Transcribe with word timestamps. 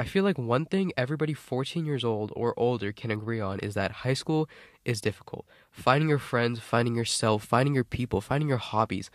I 0.00 0.04
feel 0.04 0.24
like 0.24 0.38
one 0.38 0.64
thing 0.64 0.94
everybody 0.96 1.34
14 1.34 1.84
years 1.84 2.04
old 2.04 2.32
or 2.34 2.58
older 2.58 2.90
can 2.90 3.10
agree 3.10 3.38
on 3.38 3.58
is 3.58 3.74
that 3.74 3.92
high 3.92 4.14
school 4.14 4.48
is 4.82 5.02
difficult. 5.02 5.44
Finding 5.70 6.08
your 6.08 6.18
friends, 6.18 6.58
finding 6.58 6.94
yourself, 6.94 7.44
finding 7.44 7.74
your 7.74 7.84
people, 7.84 8.22
finding 8.22 8.48
your 8.48 8.56
hobbies 8.56 9.10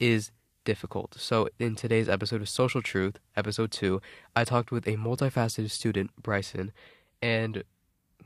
is 0.00 0.32
difficult. 0.64 1.14
So, 1.16 1.48
in 1.60 1.76
today's 1.76 2.08
episode 2.08 2.40
of 2.40 2.48
Social 2.48 2.82
Truth, 2.82 3.20
episode 3.36 3.70
2, 3.70 4.00
I 4.34 4.42
talked 4.42 4.72
with 4.72 4.88
a 4.88 4.96
multifaceted 4.96 5.70
student, 5.70 6.10
Bryson, 6.20 6.72
and 7.22 7.62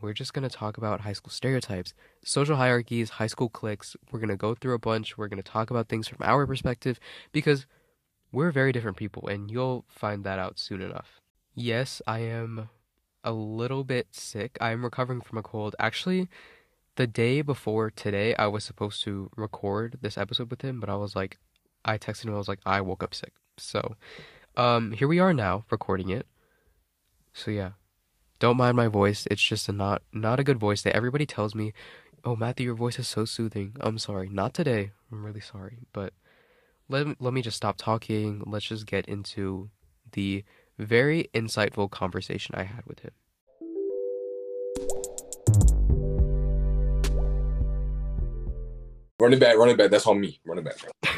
we're 0.01 0.15
just 0.15 0.33
going 0.33 0.49
to 0.49 0.57
talk 0.57 0.79
about 0.79 1.03
high 1.03 1.13
school 1.13 1.31
stereotypes, 1.31 1.93
social 2.25 2.57
hierarchies, 2.57 3.11
high 3.11 3.27
school 3.27 3.51
cliques. 3.51 3.95
We're 4.11 4.21
going 4.21 4.31
to 4.31 4.37
go 4.39 4.55
through 4.55 4.73
a 4.73 4.79
bunch. 4.79 5.19
We're 5.19 5.29
going 5.29 5.43
to 5.43 5.51
talk 5.51 5.71
about 5.71 5.91
things 5.91 6.09
from 6.09 6.21
our 6.23 6.47
perspective 6.47 6.99
because 7.31 7.67
we're 8.33 8.53
very 8.53 8.73
different 8.73 8.97
people, 8.97 9.29
and 9.29 9.51
you'll 9.51 9.85
find 9.87 10.25
that 10.25 10.39
out 10.39 10.59
soon 10.59 10.81
enough. 10.81 11.21
Yes, 11.55 12.01
I 12.07 12.21
am 12.21 12.69
a 13.25 13.33
little 13.33 13.85
bit 13.85 14.09
sick. 14.13 14.57
I'm 14.61 14.85
recovering 14.85 15.21
from 15.21 15.39
a 15.39 15.43
cold. 15.43 15.77
Actually, 15.79 16.29
the 16.97 17.07
day 17.07 17.43
before 17.43 17.91
today, 17.91 18.35
I 18.37 18.47
was 18.47 18.65
supposed 18.65 19.03
to 19.05 19.31
record 19.37 19.99
this 20.01 20.17
episode 20.17 20.51
with 20.51 20.63
him, 20.63 20.81
but 20.81 20.89
I 20.89 20.97
was 20.97 21.17
like, 21.17 21.39
I 21.85 21.99
texted 21.99 22.27
him, 22.27 22.35
I 22.35 22.39
was 22.39 22.49
like, 22.49 22.61
I 22.67 22.81
woke 22.81 23.03
up 23.03 23.15
sick. 23.15 23.33
So, 23.59 23.97
um, 24.57 24.93
here 24.93 25.09
we 25.09 25.19
are 25.19 25.35
now 25.35 25.65
recording 25.71 26.11
it. 26.11 26.27
So, 27.33 27.51
yeah. 27.51 27.73
Don't 28.39 28.57
mind 28.57 28.77
my 28.77 28.89
voice. 28.89 29.27
It's 29.31 29.43
just 29.43 29.69
a 29.69 29.73
not 29.73 30.03
not 30.13 30.41
a 30.41 30.45
good 30.45 30.59
voice 30.59 30.81
that 30.83 30.97
Everybody 30.97 31.27
tells 31.27 31.55
me, 31.55 31.75
"Oh, 32.25 32.35
Matthew, 32.35 32.65
your 32.67 32.75
voice 32.75 32.99
is 32.99 33.07
so 33.07 33.27
soothing." 33.27 33.77
I'm 33.81 33.99
sorry. 33.99 34.31
Not 34.31 34.55
today. 34.55 34.93
I'm 35.13 35.25
really 35.27 35.41
sorry. 35.41 35.81
But 35.93 36.15
let 36.89 37.21
let 37.21 37.35
me 37.35 37.43
just 37.43 37.59
stop 37.59 37.77
talking. 37.77 38.43
Let's 38.47 38.65
just 38.65 38.87
get 38.87 39.07
into 39.07 39.69
the 40.13 40.45
very 40.81 41.31
insightful 41.35 41.91
conversation 41.91 42.55
I 42.55 42.65
had 42.65 42.85
with 42.87 43.01
him. 43.01 43.13
Running 49.21 49.39
back, 49.39 49.57
running 49.59 49.77
back. 49.77 49.91
That's 49.91 50.07
on 50.07 50.19
me. 50.19 50.41
Running 50.47 50.65
back. 50.65 50.77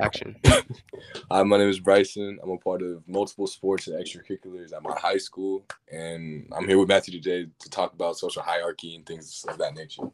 Action. 0.00 0.36
Hi, 1.30 1.42
my 1.42 1.58
name 1.58 1.68
is 1.68 1.80
Bryson. 1.80 2.38
I'm 2.42 2.50
a 2.50 2.58
part 2.58 2.82
of 2.82 3.06
multiple 3.06 3.46
sports 3.46 3.86
and 3.86 3.96
extracurriculars 3.96 4.72
at 4.72 4.82
my 4.82 4.96
high 4.98 5.16
school, 5.16 5.64
and 5.90 6.52
I'm 6.56 6.66
here 6.66 6.78
with 6.78 6.88
Matthew 6.88 7.20
today 7.20 7.48
to 7.58 7.70
talk 7.70 7.92
about 7.92 8.16
social 8.16 8.42
hierarchy 8.42 8.96
and 8.96 9.06
things 9.06 9.44
of 9.48 9.58
that 9.58 9.74
nature. 9.74 10.04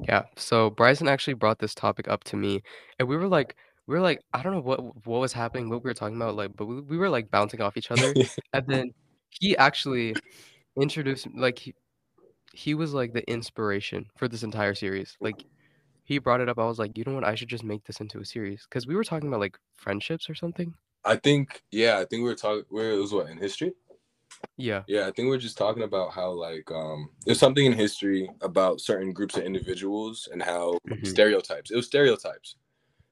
Yeah. 0.00 0.24
So 0.36 0.70
Bryson 0.70 1.08
actually 1.08 1.34
brought 1.34 1.58
this 1.60 1.74
topic 1.74 2.08
up 2.08 2.24
to 2.24 2.36
me, 2.36 2.62
and 2.98 3.08
we 3.08 3.16
were 3.16 3.28
like, 3.28 3.56
we 3.88 3.94
were 3.94 4.00
like, 4.02 4.20
I 4.34 4.42
don't 4.42 4.52
know 4.54 4.60
what 4.60 5.06
what 5.06 5.20
was 5.20 5.32
happening, 5.32 5.70
what 5.70 5.82
we 5.82 5.88
were 5.90 5.94
talking 5.94 6.16
about, 6.16 6.36
like, 6.36 6.56
but 6.56 6.66
we, 6.66 6.80
we 6.82 6.98
were 6.98 7.08
like 7.10 7.30
bouncing 7.30 7.62
off 7.62 7.76
each 7.76 7.90
other, 7.90 8.14
and 8.52 8.64
then 8.68 8.92
he 9.30 9.56
actually 9.56 10.18
introduced, 10.80 11.26
like, 11.34 11.58
he, 11.58 11.74
he 12.54 12.74
was 12.74 12.94
like 12.94 13.12
the 13.14 13.28
inspiration 13.30 14.06
for 14.16 14.28
this 14.28 14.42
entire 14.42 14.74
series. 14.74 15.16
Like, 15.20 15.44
he 16.04 16.18
brought 16.18 16.40
it 16.40 16.48
up. 16.48 16.58
I 16.58 16.66
was 16.66 16.78
like, 16.78 16.98
you 16.98 17.04
know 17.06 17.14
what? 17.14 17.24
I 17.24 17.34
should 17.34 17.48
just 17.48 17.64
make 17.64 17.84
this 17.84 18.00
into 18.00 18.20
a 18.20 18.24
series 18.26 18.66
because 18.68 18.86
we 18.86 18.96
were 18.96 19.04
talking 19.04 19.28
about 19.28 19.40
like 19.40 19.58
friendships 19.76 20.30
or 20.30 20.34
something. 20.34 20.74
I 21.04 21.16
think, 21.16 21.62
yeah, 21.70 21.98
I 21.98 22.04
think 22.04 22.22
we 22.22 22.28
were 22.30 22.34
talking. 22.34 22.64
Where 22.70 22.92
it 22.92 22.98
was 22.98 23.12
what 23.12 23.28
in 23.30 23.38
history? 23.38 23.72
Yeah. 24.58 24.82
Yeah, 24.86 25.02
I 25.02 25.12
think 25.12 25.26
we 25.26 25.28
we're 25.30 25.38
just 25.38 25.58
talking 25.58 25.84
about 25.84 26.12
how 26.12 26.30
like 26.30 26.70
um 26.70 27.10
there's 27.24 27.38
something 27.38 27.64
in 27.64 27.72
history 27.72 28.30
about 28.42 28.80
certain 28.80 29.12
groups 29.12 29.36
of 29.36 29.44
individuals 29.44 30.28
and 30.32 30.42
how 30.42 30.78
Mhm. 30.86 31.06
stereotypes. 31.06 31.70
It 31.70 31.76
was 31.76 31.86
stereotypes. 31.86 32.56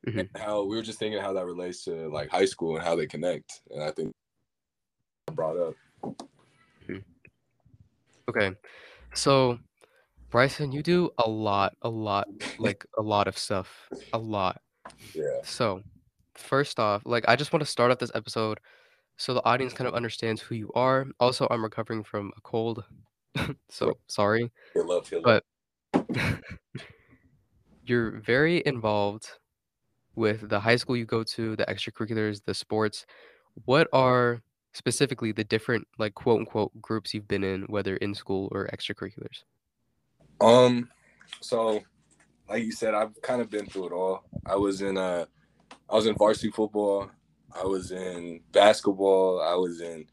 Mhm. 0.07 0.21
and 0.21 0.31
how 0.37 0.63
we 0.63 0.77
were 0.77 0.83
just 0.83 0.99
thinking 0.99 1.21
how 1.21 1.33
that 1.33 1.47
relates 1.47 1.85
to 1.85 2.09
like 2.09 2.31
high 2.31 2.45
school 2.45 2.77
and 2.77 2.85
how 2.85 2.97
they 2.97 3.07
connect. 3.07 3.63
And 3.71 3.83
I 3.83 3.91
think 3.91 4.13
I 5.29 5.33
brought 5.33 5.57
up. 5.57 5.75
Okay. 8.29 8.53
So, 9.15 9.59
Bryson, 10.31 10.73
you 10.73 10.83
do 10.83 11.11
a 11.19 11.29
lot, 11.29 11.75
a 11.83 11.89
lot, 11.89 12.27
like 12.59 12.85
a 12.99 13.03
lot 13.03 13.29
of 13.29 13.39
stuff, 13.39 13.89
a 14.13 14.19
lot. 14.19 14.61
Yeah. 15.15 15.41
So, 15.45 15.83
first 16.35 16.81
off, 16.81 17.03
like 17.05 17.25
I 17.29 17.37
just 17.37 17.53
want 17.53 17.63
to 17.63 17.71
start 17.71 17.91
off 17.91 17.99
this 17.99 18.11
episode 18.15 18.59
so 19.17 19.33
the 19.33 19.45
audience 19.45 19.73
kind 19.73 19.89
of 19.89 19.95
understands 19.95 20.43
who 20.43 20.55
you 20.55 20.71
are. 20.75 21.07
Also, 21.21 21.47
I'm 21.51 21.63
recovering 21.63 22.05
from 22.05 22.33
a 22.37 22.41
cold, 22.43 22.85
so 23.71 23.97
sorry. 24.09 24.51
Love, 24.75 25.07
feel 25.07 25.23
But 25.23 25.45
you're 27.85 28.21
very 28.21 28.63
involved 28.67 29.31
with 30.17 30.49
the 30.49 30.59
high 30.59 30.77
school 30.77 30.97
you 30.97 31.05
go 31.05 31.23
to, 31.23 31.57
the 31.57 31.65
extracurriculars, 31.67 32.43
the 32.45 32.55
sports. 32.55 33.07
What 33.65 33.89
are 33.93 34.43
specifically 34.73 35.33
the 35.33 35.45
different, 35.45 35.87
like 35.99 36.15
quote 36.15 36.41
unquote, 36.41 36.73
groups 36.83 37.15
you've 37.15 37.29
been 37.29 37.45
in, 37.45 37.63
whether 37.65 37.97
in 37.97 38.15
school 38.15 38.49
or 38.53 38.69
extracurriculars? 38.73 39.45
Um, 40.41 40.91
so 41.41 41.83
like 42.49 42.65
you 42.65 42.73
said, 42.73 42.95
I've 42.95 43.21
kind 43.23 43.41
of 43.41 43.51
been 43.51 43.67
through 43.67 43.87
it 43.87 43.93
all. 43.93 44.25
I 44.45 44.57
was 44.57 44.83
in 44.83 44.97
uh 44.97 45.27
I 45.89 45.95
was 45.95 46.07
in 46.07 46.17
varsity 46.17 46.51
football, 46.51 47.11
I 47.55 47.65
was 47.65 47.93
in 47.93 48.41
basketball, 48.53 49.41
I 49.41 49.55
was 49.55 49.81
in 49.81 50.07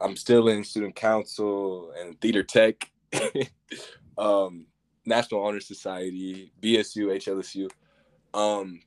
I'm 0.00 0.16
still 0.16 0.48
in 0.48 0.64
student 0.64 0.96
council 0.96 1.92
and 1.98 2.20
theater 2.20 2.42
tech, 2.42 2.90
um, 4.18 4.66
National 5.06 5.44
Honor 5.44 5.60
Society, 5.60 6.52
BSU, 6.60 7.06
HLSU. 7.16 7.70
Um, 8.34 8.80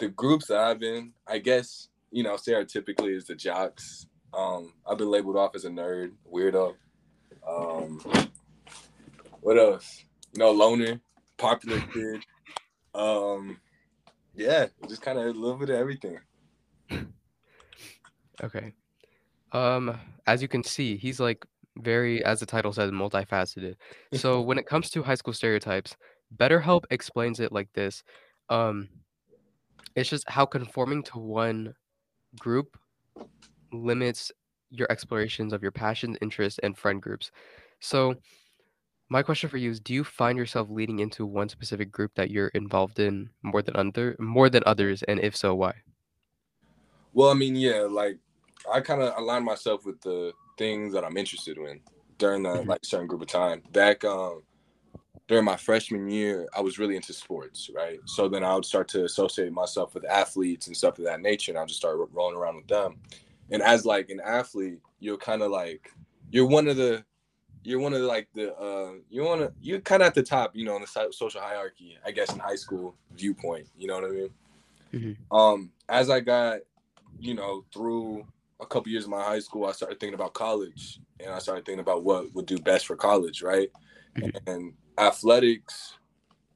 the 0.00 0.08
groups 0.08 0.46
that 0.46 0.58
I've 0.58 0.80
been, 0.80 1.12
I 1.28 1.38
guess, 1.38 1.88
you 2.10 2.24
know, 2.24 2.34
stereotypically 2.34 3.14
is 3.14 3.26
the 3.26 3.36
jocks. 3.36 4.06
Um, 4.34 4.72
I've 4.86 4.98
been 4.98 5.10
labeled 5.10 5.36
off 5.36 5.54
as 5.54 5.64
a 5.64 5.70
nerd, 5.70 6.12
weirdo. 6.32 6.74
Um, 7.46 8.00
what 9.40 9.58
else? 9.58 10.04
You 10.32 10.40
know, 10.40 10.50
loner, 10.50 11.00
popular 11.36 11.80
kid. 11.92 12.24
Um, 12.94 13.60
yeah, 14.34 14.66
just 14.88 15.02
kind 15.02 15.18
of 15.18 15.26
a 15.26 15.30
little 15.30 15.56
bit 15.56 15.70
of 15.70 15.76
everything. 15.76 16.18
Okay. 18.42 18.72
Um, 19.52 19.98
as 20.26 20.40
you 20.40 20.48
can 20.48 20.64
see, 20.64 20.96
he's 20.96 21.20
like 21.20 21.44
very, 21.76 22.24
as 22.24 22.40
the 22.40 22.46
title 22.46 22.72
says, 22.72 22.90
multifaceted. 22.90 23.76
So 24.14 24.40
when 24.40 24.58
it 24.58 24.66
comes 24.66 24.90
to 24.90 25.02
high 25.02 25.14
school 25.14 25.34
stereotypes, 25.34 25.96
BetterHelp 26.36 26.84
explains 26.90 27.40
it 27.40 27.52
like 27.52 27.68
this. 27.74 28.02
Um, 28.48 28.88
it's 30.00 30.10
just 30.10 30.28
how 30.30 30.46
conforming 30.46 31.02
to 31.04 31.18
one 31.18 31.74
group 32.38 32.78
limits 33.72 34.32
your 34.70 34.90
explorations 34.90 35.52
of 35.52 35.62
your 35.62 35.72
passions, 35.72 36.16
interests, 36.22 36.58
and 36.62 36.76
friend 36.78 37.02
groups. 37.02 37.30
So 37.80 38.16
my 39.10 39.22
question 39.22 39.50
for 39.50 39.58
you 39.58 39.70
is, 39.70 39.80
do 39.80 39.94
you 39.94 40.04
find 40.04 40.38
yourself 40.38 40.68
leading 40.70 41.00
into 41.00 41.26
one 41.26 41.48
specific 41.48 41.90
group 41.92 42.12
that 42.16 42.30
you're 42.30 42.48
involved 42.48 43.00
in 43.00 43.30
more 43.42 43.62
than 43.62 43.76
other 43.76 44.16
more 44.20 44.50
than 44.50 44.62
others, 44.66 45.02
and 45.04 45.20
if 45.20 45.36
so, 45.36 45.54
why? 45.54 45.74
Well, 47.12 47.30
I 47.30 47.34
mean, 47.34 47.56
yeah, 47.56 47.86
like 47.90 48.18
I 48.70 48.80
kind 48.80 49.02
of 49.02 49.16
align 49.16 49.44
myself 49.44 49.84
with 49.84 50.00
the 50.02 50.32
things 50.58 50.92
that 50.92 51.04
I'm 51.04 51.16
interested 51.16 51.56
in 51.58 51.82
during 52.18 52.42
that 52.44 52.66
Mhm. 52.66 52.66
like 52.66 52.84
certain 52.84 53.06
group 53.06 53.22
of 53.22 53.28
time. 53.28 53.62
Back 53.72 54.04
um 54.04 54.42
during 55.30 55.44
my 55.44 55.56
freshman 55.56 56.10
year, 56.10 56.48
I 56.56 56.60
was 56.60 56.80
really 56.80 56.96
into 56.96 57.12
sports, 57.12 57.70
right? 57.72 58.00
So 58.04 58.28
then 58.28 58.42
I 58.42 58.52
would 58.52 58.64
start 58.64 58.88
to 58.88 59.04
associate 59.04 59.52
myself 59.52 59.94
with 59.94 60.04
athletes 60.04 60.66
and 60.66 60.76
stuff 60.76 60.98
of 60.98 61.04
that 61.04 61.20
nature, 61.20 61.52
and 61.52 61.58
I'll 61.58 61.66
just 61.66 61.78
start 61.78 62.00
rolling 62.12 62.36
around 62.36 62.56
with 62.56 62.66
them. 62.66 62.96
And 63.52 63.62
as 63.62 63.86
like 63.86 64.10
an 64.10 64.20
athlete, 64.24 64.80
you're 64.98 65.16
kind 65.16 65.42
of 65.42 65.52
like 65.52 65.88
you're 66.32 66.48
one 66.48 66.66
of 66.66 66.76
the 66.76 67.04
you're 67.62 67.78
one 67.78 67.92
of 67.92 68.00
the, 68.00 68.08
like 68.08 68.26
the 68.34 68.52
uh 68.56 68.94
you 69.08 69.22
want 69.22 69.40
to 69.42 69.52
you're 69.60 69.80
kind 69.80 70.02
of 70.02 70.06
at 70.08 70.14
the 70.16 70.22
top, 70.24 70.56
you 70.56 70.64
know, 70.64 70.74
in 70.74 70.82
the 70.82 70.88
so- 70.88 71.12
social 71.12 71.40
hierarchy, 71.40 71.96
I 72.04 72.10
guess 72.10 72.32
in 72.32 72.40
high 72.40 72.56
school 72.56 72.96
viewpoint. 73.12 73.68
You 73.78 73.86
know 73.86 74.00
what 74.00 74.04
I 74.06 74.08
mean? 74.08 74.30
Mhm. 74.92 75.16
Um, 75.30 75.70
as 75.88 76.10
I 76.10 76.18
got 76.18 76.58
you 77.20 77.34
know, 77.34 77.64
through 77.72 78.26
a 78.58 78.66
couple 78.66 78.90
years 78.90 79.04
of 79.04 79.10
my 79.10 79.22
high 79.22 79.38
school, 79.38 79.66
I 79.66 79.72
started 79.72 80.00
thinking 80.00 80.14
about 80.14 80.34
college 80.34 80.98
and 81.20 81.30
I 81.32 81.38
started 81.38 81.64
thinking 81.64 81.80
about 81.80 82.02
what 82.02 82.34
would 82.34 82.46
do 82.46 82.58
best 82.58 82.86
for 82.86 82.96
college, 82.96 83.42
right? 83.42 83.70
Mhm. 84.16 84.40
And 84.48 84.74
athletics 85.00 85.94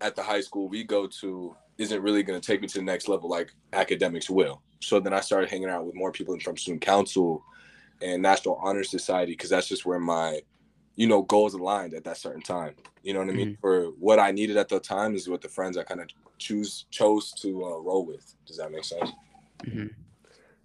at 0.01 0.15
the 0.15 0.23
high 0.23 0.41
school 0.41 0.69
we 0.69 0.85
go 0.85 1.07
to 1.07 1.57
isn't 1.79 2.03
really 2.03 2.23
going 2.23 2.41
to 2.41 2.47
take 2.47 2.61
me 2.61 2.69
to 2.69 2.79
the 2.79 2.85
next 2.85 3.09
level 3.09 3.29
like 3.29 3.51
academics 3.73 4.31
will. 4.31 4.63
So 4.81 5.01
then 5.01 5.13
I 5.13 5.21
started 5.21 5.51
hanging 5.51 5.69
out 5.71 5.87
with 5.87 5.95
more 5.95 6.13
people 6.13 6.39
from 6.41 6.57
student 6.57 6.83
council 6.83 7.43
and 8.03 8.23
National 8.23 8.57
Honor 8.63 8.85
Society 8.85 9.33
because 9.33 9.51
that's 9.51 9.67
just 9.67 9.87
where 9.87 9.99
my, 9.99 10.41
you 10.95 11.07
know, 11.07 11.23
goals 11.23 11.55
aligned 11.55 11.95
at 11.95 12.05
that 12.05 12.19
certain 12.19 12.43
time. 12.43 12.75
You 13.03 13.15
know 13.15 13.21
what 13.21 13.31
I 13.31 13.33
mean? 13.33 13.57
For 13.61 13.87
what 13.99 14.19
I 14.19 14.31
needed 14.31 14.57
at 14.57 14.69
the 14.69 14.79
time 14.79 15.15
is 15.15 15.29
what 15.29 15.41
the 15.41 15.49
friends 15.49 15.77
I 15.77 15.83
kind 15.83 16.01
of 16.01 16.09
choose 16.39 16.87
chose 16.91 17.33
to 17.41 17.65
uh, 17.65 17.79
roll 17.79 18.07
with. 18.07 18.35
Does 18.47 18.59
that 18.59 18.71
make 18.71 18.85
sense? 18.85 19.11
hmm 19.65 19.87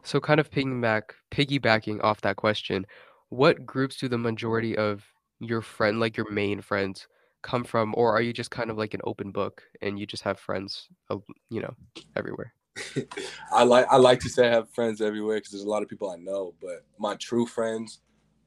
So, 0.04 0.20
kind 0.20 0.40
of 0.40 0.52
piggyback, 0.52 1.12
piggybacking 1.32 2.04
off 2.04 2.22
that 2.22 2.36
question, 2.36 2.86
what 3.30 3.66
groups 3.66 3.98
do 3.98 4.08
the 4.08 4.18
majority 4.18 4.78
of 4.78 5.06
your 5.40 5.62
friend, 5.62 6.00
like 6.00 6.18
your 6.18 6.30
main 6.30 6.62
friends, 6.62 7.08
come 7.42 7.64
from, 7.64 7.94
or 7.98 8.14
are 8.14 8.22
you 8.22 8.34
just 8.34 8.52
kind 8.52 8.70
of 8.70 8.78
like 8.78 8.94
an 8.94 9.02
open 9.04 9.32
book 9.32 9.64
and 9.82 10.00
you 10.00 10.06
just 10.06 10.24
have 10.24 10.40
friends, 10.40 10.88
uh, 11.10 11.18
you 11.50 11.62
know, 11.62 11.74
everywhere? 12.16 12.54
I 13.52 13.64
like 13.64 13.88
I 13.90 13.98
like 13.98 14.20
to 14.22 14.30
say 14.30 14.48
I 14.48 14.52
have 14.52 14.70
friends 14.70 15.02
everywhere 15.02 15.38
because 15.38 15.52
there's 15.52 15.64
a 15.64 15.70
lot 15.70 15.84
of 15.84 15.90
people 15.90 16.10
I 16.10 16.16
know, 16.18 16.54
but 16.62 16.86
my 16.98 17.16
true 17.16 17.46
friends, 17.46 18.00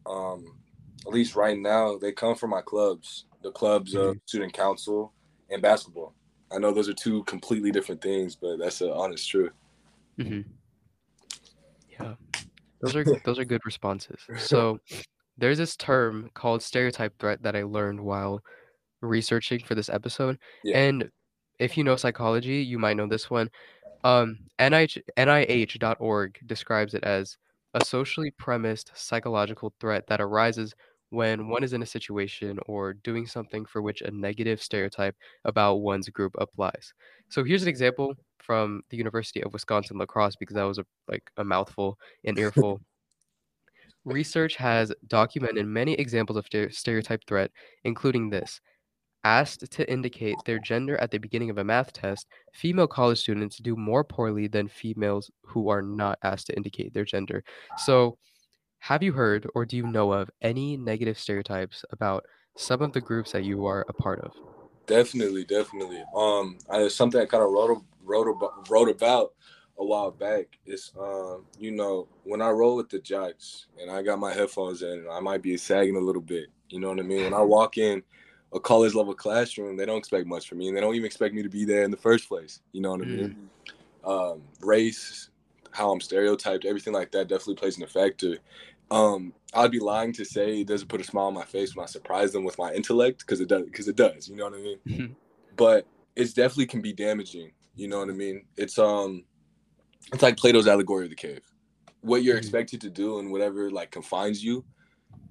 um, 0.06 0.56
at 1.06 1.12
least 1.12 1.36
right 1.36 1.58
now, 1.58 1.98
they 1.98 2.12
come 2.12 2.34
from 2.34 2.50
my 2.50 2.62
clubs, 2.62 3.26
the 3.42 3.50
clubs 3.50 3.94
of 3.94 4.16
student 4.26 4.52
council 4.52 5.12
and 5.50 5.60
basketball. 5.60 6.14
I 6.50 6.58
know 6.58 6.72
those 6.72 6.88
are 6.88 6.94
two 6.94 7.24
completely 7.24 7.70
different 7.70 8.02
things, 8.02 8.36
but 8.36 8.58
that's 8.58 8.78
the 8.78 8.92
honest 8.92 9.28
truth. 9.28 9.52
hmm 10.20 10.40
Yeah, 11.88 12.14
those 12.80 12.96
are 12.96 13.04
those 13.24 13.38
are 13.38 13.44
good 13.44 13.62
responses. 13.64 14.20
So 14.38 14.78
there's 15.38 15.58
this 15.58 15.76
term 15.76 16.30
called 16.34 16.62
stereotype 16.62 17.18
threat 17.18 17.42
that 17.42 17.56
I 17.56 17.62
learned 17.62 18.00
while 18.00 18.42
researching 19.02 19.60
for 19.60 19.74
this 19.74 19.88
episode. 19.88 20.38
Yeah. 20.64 20.78
And 20.78 21.10
if 21.58 21.76
you 21.76 21.84
know 21.84 21.96
psychology, 21.96 22.62
you 22.62 22.78
might 22.78 22.96
know 22.96 23.06
this 23.06 23.30
one. 23.30 23.50
Um, 24.04 24.38
NIH, 24.58 25.02
NIH.org 25.16 26.38
describes 26.46 26.94
it 26.94 27.04
as 27.04 27.36
a 27.74 27.84
socially 27.84 28.30
premised 28.32 28.90
psychological 28.94 29.72
threat 29.80 30.06
that 30.08 30.20
arises 30.20 30.74
when 31.10 31.48
one 31.48 31.62
is 31.62 31.74
in 31.74 31.82
a 31.82 31.86
situation 31.86 32.58
or 32.66 32.94
doing 32.94 33.26
something 33.26 33.66
for 33.66 33.82
which 33.82 34.00
a 34.00 34.10
negative 34.10 34.62
stereotype 34.62 35.14
about 35.44 35.76
one's 35.76 36.08
group 36.08 36.34
applies. 36.38 36.94
So 37.28 37.44
here's 37.44 37.62
an 37.62 37.68
example 37.68 38.14
from 38.38 38.82
the 38.90 38.96
University 38.96 39.42
of 39.42 39.52
Wisconsin 39.52 39.98
La 39.98 40.06
Crosse 40.06 40.36
because 40.36 40.54
that 40.54 40.62
was 40.64 40.78
a 40.78 40.86
like 41.08 41.30
a 41.36 41.44
mouthful, 41.44 41.98
an 42.24 42.38
earful. 42.38 42.80
Research 44.04 44.56
has 44.56 44.92
documented 45.06 45.66
many 45.66 45.92
examples 45.94 46.36
of 46.36 46.46
stereotype 46.72 47.20
threat, 47.28 47.50
including 47.84 48.30
this. 48.30 48.60
Asked 49.24 49.70
to 49.70 49.88
indicate 49.90 50.36
their 50.44 50.58
gender 50.58 50.96
at 50.98 51.12
the 51.12 51.18
beginning 51.18 51.48
of 51.48 51.58
a 51.58 51.64
math 51.64 51.92
test, 51.92 52.26
female 52.52 52.88
college 52.88 53.20
students 53.20 53.58
do 53.58 53.76
more 53.76 54.02
poorly 54.02 54.48
than 54.48 54.66
females 54.66 55.30
who 55.42 55.68
are 55.68 55.80
not 55.82 56.18
asked 56.24 56.48
to 56.48 56.56
indicate 56.56 56.92
their 56.92 57.04
gender. 57.04 57.44
So, 57.76 58.18
have 58.80 59.00
you 59.00 59.12
heard 59.12 59.46
or 59.54 59.64
do 59.64 59.76
you 59.76 59.86
know 59.86 60.12
of 60.12 60.28
any 60.40 60.76
negative 60.76 61.16
stereotypes 61.16 61.84
about 61.92 62.24
some 62.56 62.82
of 62.82 62.92
the 62.92 63.00
groups 63.00 63.30
that 63.30 63.44
you 63.44 63.64
are 63.64 63.86
a 63.88 63.92
part 63.92 64.20
of? 64.22 64.32
Definitely, 64.86 65.44
definitely. 65.44 66.02
Um, 66.16 66.58
I, 66.68 66.88
something 66.88 67.20
I 67.20 67.26
kind 67.26 67.44
of 67.44 67.50
wrote 67.50 67.84
wrote 68.02 68.28
about, 68.28 68.68
wrote 68.68 68.88
about 68.88 69.34
a 69.78 69.84
while 69.84 70.10
back. 70.10 70.58
Is 70.66 70.92
um, 70.98 71.46
you 71.58 71.70
know, 71.70 72.08
when 72.24 72.42
I 72.42 72.50
roll 72.50 72.76
with 72.76 72.88
the 72.88 72.98
jocks 72.98 73.66
and 73.80 73.90
I 73.90 74.02
got 74.02 74.18
my 74.18 74.32
headphones 74.32 74.82
in, 74.82 75.06
I 75.10 75.20
might 75.20 75.42
be 75.42 75.56
sagging 75.56 75.96
a 75.96 76.00
little 76.00 76.22
bit. 76.22 76.48
You 76.68 76.80
know 76.80 76.88
what 76.88 76.98
I 76.98 77.02
mean? 77.02 77.22
When 77.24 77.34
I 77.34 77.42
walk 77.42 77.78
in 77.78 78.02
a 78.54 78.60
college 78.60 78.94
level 78.94 79.14
classroom, 79.14 79.76
they 79.76 79.86
don't 79.86 79.98
expect 79.98 80.26
much 80.26 80.48
from 80.48 80.58
me, 80.58 80.68
and 80.68 80.76
they 80.76 80.80
don't 80.80 80.94
even 80.94 81.06
expect 81.06 81.34
me 81.34 81.42
to 81.42 81.48
be 81.48 81.64
there 81.64 81.84
in 81.84 81.90
the 81.90 81.96
first 81.96 82.28
place. 82.28 82.60
You 82.72 82.80
know 82.82 82.90
what 82.90 83.00
I 83.02 83.04
mean? 83.04 83.36
Um, 84.04 84.42
race, 84.60 85.30
how 85.70 85.90
I'm 85.90 86.00
stereotyped, 86.00 86.64
everything 86.64 86.92
like 86.92 87.12
that 87.12 87.28
definitely 87.28 87.54
plays 87.54 87.78
an 87.78 87.86
factor. 87.86 88.36
Um, 88.90 89.32
I'd 89.54 89.70
be 89.70 89.78
lying 89.78 90.12
to 90.14 90.24
say 90.24 90.60
it 90.60 90.66
doesn't 90.66 90.88
put 90.88 91.00
a 91.00 91.04
smile 91.04 91.26
on 91.26 91.34
my 91.34 91.44
face 91.44 91.74
when 91.74 91.84
I 91.84 91.86
surprise 91.86 92.32
them 92.32 92.44
with 92.44 92.58
my 92.58 92.72
intellect 92.74 93.20
because 93.20 93.40
it 93.40 93.48
does. 93.48 93.64
Because 93.64 93.88
it 93.88 93.96
does. 93.96 94.28
You 94.28 94.36
know 94.36 94.44
what 94.44 94.54
I 94.54 94.58
mean? 94.58 94.78
but 95.56 95.86
it's 96.16 96.32
definitely 96.32 96.66
can 96.66 96.82
be 96.82 96.92
damaging. 96.92 97.52
You 97.74 97.88
know 97.88 98.00
what 98.00 98.10
I 98.10 98.12
mean? 98.12 98.44
It's 98.56 98.78
um, 98.78 99.24
it's 100.12 100.22
like 100.22 100.36
Plato's 100.36 100.66
allegory 100.66 101.04
of 101.04 101.10
the 101.10 101.16
cave. 101.16 101.40
What 102.02 102.22
you're 102.22 102.34
Mhm. 102.34 102.38
expected 102.38 102.80
to 102.82 102.90
do 102.90 103.18
and 103.18 103.30
whatever 103.30 103.70
like 103.70 103.90
confines 103.90 104.42
you, 104.44 104.64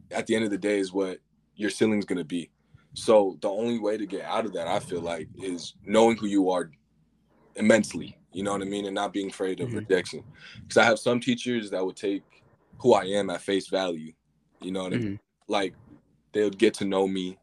at 0.09 0.25
the 0.25 0.35
end 0.35 0.45
of 0.45 0.49
the 0.51 0.57
day, 0.57 0.79
is 0.79 0.91
what 0.91 1.19
your 1.55 1.69
ceiling's 1.69 2.05
gonna 2.05 2.23
be. 2.23 2.49
So 2.93 3.37
the 3.41 3.49
only 3.49 3.79
way 3.79 3.97
to 3.97 4.05
get 4.05 4.25
out 4.25 4.45
of 4.45 4.53
that, 4.53 4.67
I 4.67 4.79
feel 4.79 5.01
like, 5.01 5.29
is 5.35 5.75
knowing 5.85 6.17
who 6.17 6.27
you 6.27 6.49
are 6.49 6.71
immensely. 7.55 8.17
You 8.33 8.43
know 8.43 8.51
what 8.51 8.61
I 8.61 8.65
mean, 8.65 8.85
and 8.85 8.95
not 8.95 9.13
being 9.13 9.29
afraid 9.29 9.59
of 9.59 9.69
Mhm. 9.69 9.75
rejection. 9.75 10.23
Because 10.61 10.77
I 10.77 10.83
have 10.85 10.99
some 10.99 11.19
teachers 11.19 11.69
that 11.71 11.85
would 11.85 11.95
take 11.97 12.23
who 12.79 12.93
I 12.93 13.03
am 13.05 13.29
at 13.29 13.41
face 13.41 13.67
value. 13.67 14.13
You 14.61 14.71
know 14.71 14.83
what 14.83 14.93
I 14.93 14.97
mean? 14.97 15.19
Like 15.47 15.73
they 16.31 16.43
would 16.43 16.57
get 16.57 16.73
to 16.75 16.85
know 16.85 17.07
me 17.07 17.37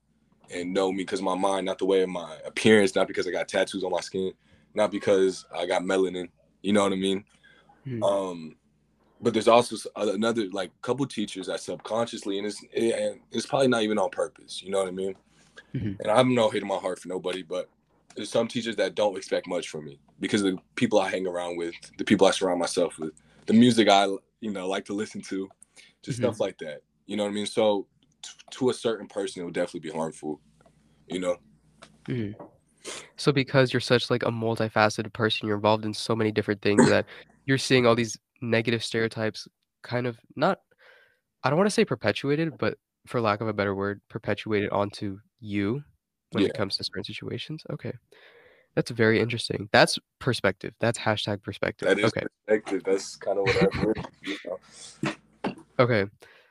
and 0.51 0.73
know 0.73 0.91
me 0.91 0.99
because 0.99 1.21
my 1.21 1.35
mind, 1.35 1.67
not 1.67 1.79
the 1.79 1.85
way 1.85 2.03
of 2.03 2.09
my 2.09 2.39
appearance, 2.47 2.95
not 2.95 3.07
because 3.07 3.27
I 3.27 3.31
got 3.31 3.49
tattoos 3.49 3.85
on 3.85 3.91
my 3.91 4.01
skin, 4.01 4.33
not 4.75 4.91
because 4.91 5.45
I 5.55 5.67
got 5.67 5.83
melanin. 5.83 6.31
You 6.63 6.73
know 6.73 6.83
what 6.83 6.93
I 6.93 6.97
mean? 6.97 7.25
Mhm. 7.87 8.03
Um, 8.03 8.57
but 9.21 9.33
there's 9.33 9.49
also 9.49 9.77
another 9.97 10.49
like 10.51 10.71
couple 10.81 11.05
teachers 11.07 11.49
that 11.49 11.61
subconsciously, 11.61 12.39
and 12.39 12.47
it's 12.47 12.63
and 12.75 13.21
it's 13.31 13.47
probably 13.47 13.69
not 13.69 13.83
even 13.83 13.99
on 13.99 14.11
purpose. 14.11 14.63
You 14.63 14.71
know 14.71 14.79
what 14.79 14.89
I 14.89 14.93
mean? 14.93 15.15
Mhm. 15.75 15.97
And 16.01 16.11
I'm 16.11 16.35
no 16.35 16.51
hate 16.51 16.63
in 16.63 16.69
my 16.69 16.77
heart 16.77 16.99
for 16.99 17.09
nobody, 17.09 17.43
but 17.43 17.69
there's 18.17 18.31
some 18.31 18.49
teachers 18.49 18.77
that 18.77 18.95
don't 18.95 19.17
expect 19.17 19.47
much 19.47 19.69
from 19.69 19.85
me 19.85 20.01
because 20.21 20.43
of 20.43 20.55
the 20.57 20.63
people 20.75 20.99
I 20.99 21.09
hang 21.09 21.27
around 21.27 21.57
with, 21.57 21.75
the 21.99 22.05
people 22.05 22.27
I 22.27 22.31
surround 22.33 22.59
myself 22.61 22.99
with, 22.99 23.13
the 23.47 23.53
music 23.53 23.89
I 23.89 24.07
you 24.41 24.51
know 24.51 24.69
like 24.69 24.85
to 24.87 24.93
listen 24.95 25.21
to, 25.23 25.49
just 26.03 26.19
Mhm. 26.19 26.23
stuff 26.23 26.41
like 26.41 26.59
that. 26.59 26.83
You 27.07 27.17
know 27.17 27.25
what 27.25 27.31
I 27.31 27.35
mean? 27.35 27.47
So 27.47 27.87
t- 28.23 28.31
to 28.53 28.71
a 28.71 28.75
certain 28.75 29.07
person, 29.07 29.43
it 29.43 29.45
would 29.45 29.55
definitely 29.55 29.91
be 29.91 29.97
harmful. 29.97 30.41
You 31.09 31.21
know? 31.21 31.37
Mhm. 32.07 32.35
So 33.17 33.33
because 33.33 33.73
you're 33.73 33.81
such 33.81 34.11
like 34.11 34.23
a 34.23 34.31
multifaceted 34.31 35.13
person, 35.13 35.47
you're 35.47 35.57
involved 35.57 35.85
in 35.85 35.93
so 35.95 36.15
many 36.15 36.31
different 36.33 36.63
things 36.63 36.89
that 36.89 37.07
you're 37.47 37.59
seeing 37.59 37.87
all 37.87 37.95
these 37.95 38.17
negative 38.41 38.85
stereotypes 38.85 39.49
kind 39.83 40.07
of 40.07 40.19
not 40.37 40.61
I 41.43 41.51
don't 41.51 41.57
want 41.59 41.69
to 41.69 41.75
say 41.75 41.85
perpetuated, 41.85 42.59
but 42.59 42.79
for 43.07 43.21
lack 43.21 43.41
of 43.41 43.49
a 43.49 43.53
better 43.53 43.75
word, 43.75 44.01
perpetuated 44.09 44.71
onto 44.71 45.19
you 45.41 45.83
when 46.33 46.43
Yeah. 46.43 46.49
it 46.51 46.55
comes 46.55 46.77
to 46.77 46.85
certain 46.85 47.05
situations. 47.05 47.63
Okay. 47.71 47.93
That's 48.75 48.91
very 48.91 49.19
interesting. 49.19 49.69
That's 49.73 49.99
perspective. 50.19 50.75
That's 50.79 50.99
hashtag 50.99 51.43
perspective. 51.43 51.89
That 51.89 51.99
is 51.99 52.05
Okay. 52.07 52.27
perspective. 52.47 52.83
That's 52.85 53.17
kind 53.17 53.39
of 53.39 53.45
what 53.45 53.57
I've 53.63 53.75
heard. 53.75 54.07
You 54.23 54.37
know? 54.45 55.15
Okay. 55.81 56.07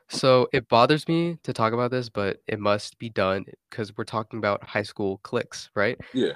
So 0.10 0.48
it 0.54 0.68
bothers 0.69 1.07
me 1.07 1.38
to 1.44 1.54
talk 1.54 1.74
about 1.74 1.92
this, 1.92 2.10
but 2.10 2.42
it 2.48 2.60
must 2.60 2.98
be 2.98 3.10
done 3.10 3.45
because 3.69 3.95
we're 3.98 4.06
talking 4.06 4.39
about 4.39 4.63
high 4.63 4.84
school 4.84 5.19
cliques, 5.24 5.69
right? 5.75 5.98
Yeah. 6.13 6.33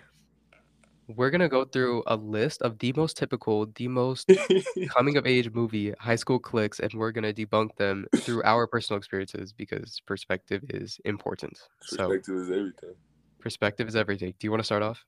We're 1.16 1.30
gonna 1.30 1.50
go 1.50 1.66
through 1.66 2.04
a 2.08 2.16
list 2.16 2.62
of 2.62 2.78
the 2.80 2.94
most 2.94 3.18
typical, 3.18 3.66
the 3.76 3.88
most 3.88 4.30
coming 4.96 5.18
of 5.18 5.26
age 5.26 5.52
movie 5.52 5.94
high 6.00 6.16
school 6.16 6.40
cliques, 6.40 6.80
and 6.80 6.94
we're 6.94 7.12
gonna 7.12 7.34
debunk 7.34 7.76
them 7.78 8.06
through 8.24 8.44
our 8.46 8.68
personal 8.68 8.98
experiences 8.98 9.54
because 9.54 10.00
perspective 10.06 10.64
is 10.70 11.00
important. 11.06 11.58
So 11.86 12.08
Perspective 12.08 12.36
is 12.36 12.52
everything. 12.52 12.96
perspective 13.40 13.88
is 13.88 13.96
everything. 13.96 14.34
Do 14.40 14.48
you 14.48 14.52
want 14.52 14.62
to 14.62 14.66
start 14.66 14.84
off? 14.84 15.06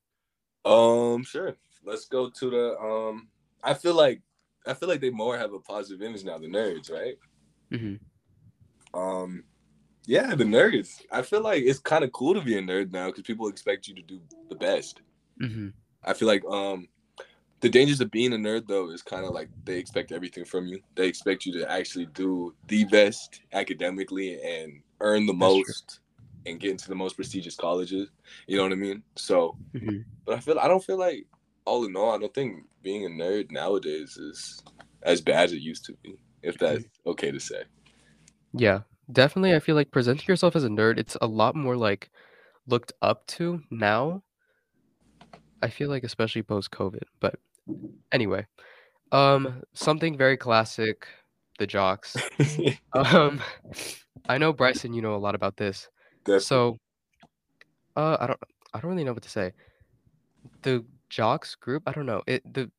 Um, 0.65 1.23
sure. 1.23 1.55
Let's 1.83 2.05
go 2.05 2.29
to 2.29 2.49
the 2.49 2.79
um. 2.79 3.29
I 3.63 3.73
feel 3.73 3.95
like 3.95 4.21
I 4.65 4.73
feel 4.73 4.89
like 4.89 5.01
they 5.01 5.09
more 5.09 5.37
have 5.37 5.53
a 5.53 5.59
positive 5.59 6.01
image 6.01 6.23
now. 6.23 6.37
The 6.37 6.47
nerds, 6.47 6.91
right? 6.91 7.15
Mm-hmm. 7.71 8.99
Um, 8.99 9.43
yeah, 10.05 10.35
the 10.35 10.43
nerds. 10.43 11.01
I 11.11 11.21
feel 11.21 11.41
like 11.41 11.63
it's 11.63 11.79
kind 11.79 12.03
of 12.03 12.11
cool 12.11 12.33
to 12.33 12.41
be 12.41 12.57
a 12.57 12.61
nerd 12.61 12.91
now 12.91 13.07
because 13.07 13.23
people 13.23 13.47
expect 13.47 13.87
you 13.87 13.95
to 13.95 14.01
do 14.01 14.21
the 14.49 14.55
best. 14.55 15.01
hmm 15.39 15.69
I 16.05 16.13
feel 16.13 16.27
like 16.27 16.43
um, 16.45 16.87
the 17.61 17.69
dangers 17.69 18.01
of 18.01 18.11
being 18.11 18.33
a 18.33 18.37
nerd 18.37 18.67
though 18.67 18.89
is 18.91 19.01
kind 19.01 19.25
of 19.25 19.33
like 19.33 19.49
they 19.65 19.77
expect 19.77 20.11
everything 20.11 20.45
from 20.45 20.67
you. 20.67 20.81
They 20.95 21.07
expect 21.07 21.45
you 21.45 21.53
to 21.59 21.71
actually 21.71 22.07
do 22.07 22.55
the 22.67 22.85
best 22.85 23.41
academically 23.53 24.39
and 24.41 24.81
earn 25.01 25.25
the 25.25 25.33
most 25.33 25.99
and 26.45 26.59
get 26.59 26.71
into 26.71 26.89
the 26.89 26.95
most 26.95 27.15
prestigious 27.15 27.55
colleges. 27.55 28.09
You 28.47 28.57
know 28.57 28.63
what 28.63 28.73
I 28.73 28.75
mean? 28.75 29.03
So 29.15 29.57
hmm 29.73 29.99
But 30.25 30.35
I 30.37 30.39
feel 30.41 30.59
I 30.59 30.67
don't 30.67 30.83
feel 30.83 30.99
like 30.99 31.27
all 31.65 31.85
in 31.85 31.95
all, 31.95 32.11
I 32.13 32.17
don't 32.17 32.33
think 32.33 32.65
being 32.81 33.05
a 33.05 33.09
nerd 33.09 33.51
nowadays 33.51 34.17
is 34.17 34.63
as 35.03 35.21
bad 35.21 35.45
as 35.45 35.53
it 35.53 35.61
used 35.61 35.85
to 35.85 35.93
be. 36.03 36.19
If 36.43 36.57
that's 36.57 36.85
okay 37.07 37.31
to 37.31 37.39
say. 37.39 37.63
Yeah, 38.53 38.81
definitely. 39.11 39.55
I 39.55 39.59
feel 39.59 39.75
like 39.75 39.91
presenting 39.91 40.25
yourself 40.27 40.55
as 40.55 40.63
a 40.63 40.69
nerd, 40.69 40.97
it's 40.97 41.17
a 41.21 41.27
lot 41.27 41.55
more 41.55 41.75
like 41.77 42.09
looked 42.67 42.93
up 43.01 43.25
to 43.27 43.61
now. 43.71 44.23
I 45.63 45.69
feel 45.69 45.89
like 45.89 46.03
especially 46.03 46.43
post 46.43 46.71
COVID. 46.71 47.03
But 47.21 47.35
anyway, 48.11 48.45
um, 49.11 49.63
something 49.73 50.17
very 50.17 50.37
classic, 50.37 51.07
the 51.57 51.65
jocks. 51.67 52.15
Um, 52.95 53.41
I 54.29 54.37
know 54.37 54.53
Bryson, 54.53 54.93
you 54.93 55.01
know 55.01 55.15
a 55.15 55.17
lot 55.17 55.33
about 55.33 55.57
this. 55.57 55.89
Definitely. 56.25 56.43
So, 56.43 56.77
uh, 57.95 58.17
I 58.19 58.27
don't, 58.27 58.39
I 58.71 58.79
don't 58.79 58.91
really 58.91 59.03
know 59.03 59.13
what 59.13 59.23
to 59.23 59.29
say. 59.29 59.51
The 60.61 60.85
jocks 61.09 61.55
group, 61.55 61.81
I 61.87 61.91
don't 61.91 62.05
know. 62.05 62.21
It 62.27 62.43
the 62.53 62.65
they 62.65 62.71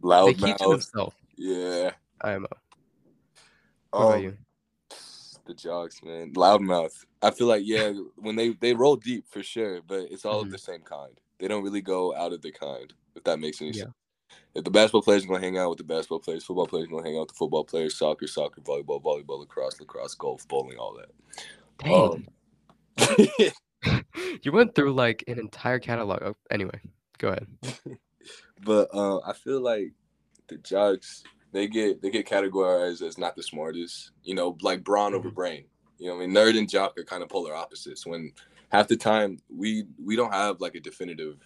Loud 0.00 0.38
keep 0.38 0.56
to 0.58 0.68
themselves. 0.68 1.16
Yeah. 1.36 1.90
IMO. 2.20 2.46
What 3.90 4.04
about 4.04 4.14
Um, 4.18 4.22
you? 4.22 4.36
The 5.46 5.54
jocks, 5.54 6.02
man. 6.04 6.34
Loudmouth. 6.34 7.04
I 7.22 7.30
feel 7.32 7.46
like 7.48 7.62
yeah, 7.64 7.92
when 8.16 8.36
they 8.36 8.50
they 8.50 8.74
roll 8.74 8.94
deep 8.96 9.24
for 9.26 9.42
sure, 9.42 9.80
but 9.80 10.02
it's 10.10 10.24
all 10.26 10.42
Mhm. 10.42 10.46
of 10.46 10.50
the 10.52 10.58
same 10.58 10.82
kind. 10.82 11.18
They 11.38 11.48
don't 11.48 11.62
really 11.64 11.80
go 11.80 12.14
out 12.14 12.32
of 12.32 12.42
the 12.42 12.50
kind. 12.52 12.92
If 13.14 13.24
that 13.24 13.38
makes 13.38 13.60
any 13.60 13.72
Yeah. 13.72 13.84
sense. 13.84 13.94
If 14.54 14.64
the 14.64 14.70
basketball 14.70 15.02
players 15.02 15.24
are 15.24 15.28
gonna 15.28 15.40
hang 15.40 15.56
out 15.58 15.70
with 15.70 15.78
the 15.78 15.84
basketball 15.84 16.18
players, 16.20 16.44
football 16.44 16.66
players 16.66 16.86
are 16.88 16.90
gonna 16.90 17.04
hang 17.04 17.16
out 17.16 17.20
with 17.20 17.28
the 17.30 17.34
football 17.34 17.64
players, 17.64 17.96
soccer, 17.96 18.26
soccer, 18.26 18.60
volleyball, 18.60 19.02
volleyball, 19.02 19.38
lacrosse, 19.40 19.80
lacrosse, 19.80 20.14
golf, 20.14 20.46
bowling, 20.48 20.78
all 20.78 20.96
that. 20.96 21.10
Dang, 21.78 22.26
Um, 22.98 23.52
you 24.42 24.52
went 24.52 24.74
through 24.74 24.92
like 24.92 25.24
an 25.28 25.38
entire 25.38 25.78
catalog. 25.78 26.34
Anyway, 26.50 26.80
go 27.18 27.28
ahead. 27.28 27.46
but 28.64 28.88
uh, 28.92 29.18
I 29.20 29.32
feel 29.32 29.60
like 29.60 29.92
the 30.48 30.58
jocks 30.58 31.22
they 31.52 31.66
get 31.68 32.02
they 32.02 32.10
get 32.10 32.26
categorized 32.28 33.00
as 33.02 33.16
not 33.16 33.36
the 33.36 33.42
smartest. 33.42 34.10
You 34.24 34.34
know, 34.34 34.56
like 34.60 34.84
brawn 34.84 35.14
over 35.14 35.30
Mhm. 35.30 35.34
brain. 35.34 35.64
You 35.98 36.08
know, 36.08 36.16
I 36.16 36.20
mean, 36.26 36.30
nerd 36.30 36.58
and 36.58 36.68
jock 36.68 36.98
are 36.98 37.04
kind 37.04 37.22
of 37.22 37.28
polar 37.28 37.54
opposites. 37.54 38.06
When 38.06 38.32
half 38.68 38.88
the 38.88 38.96
time 38.96 39.38
we 39.54 39.84
we 40.02 40.16
don't 40.16 40.32
have 40.32 40.60
like 40.60 40.74
a 40.74 40.80
definitive. 40.80 41.36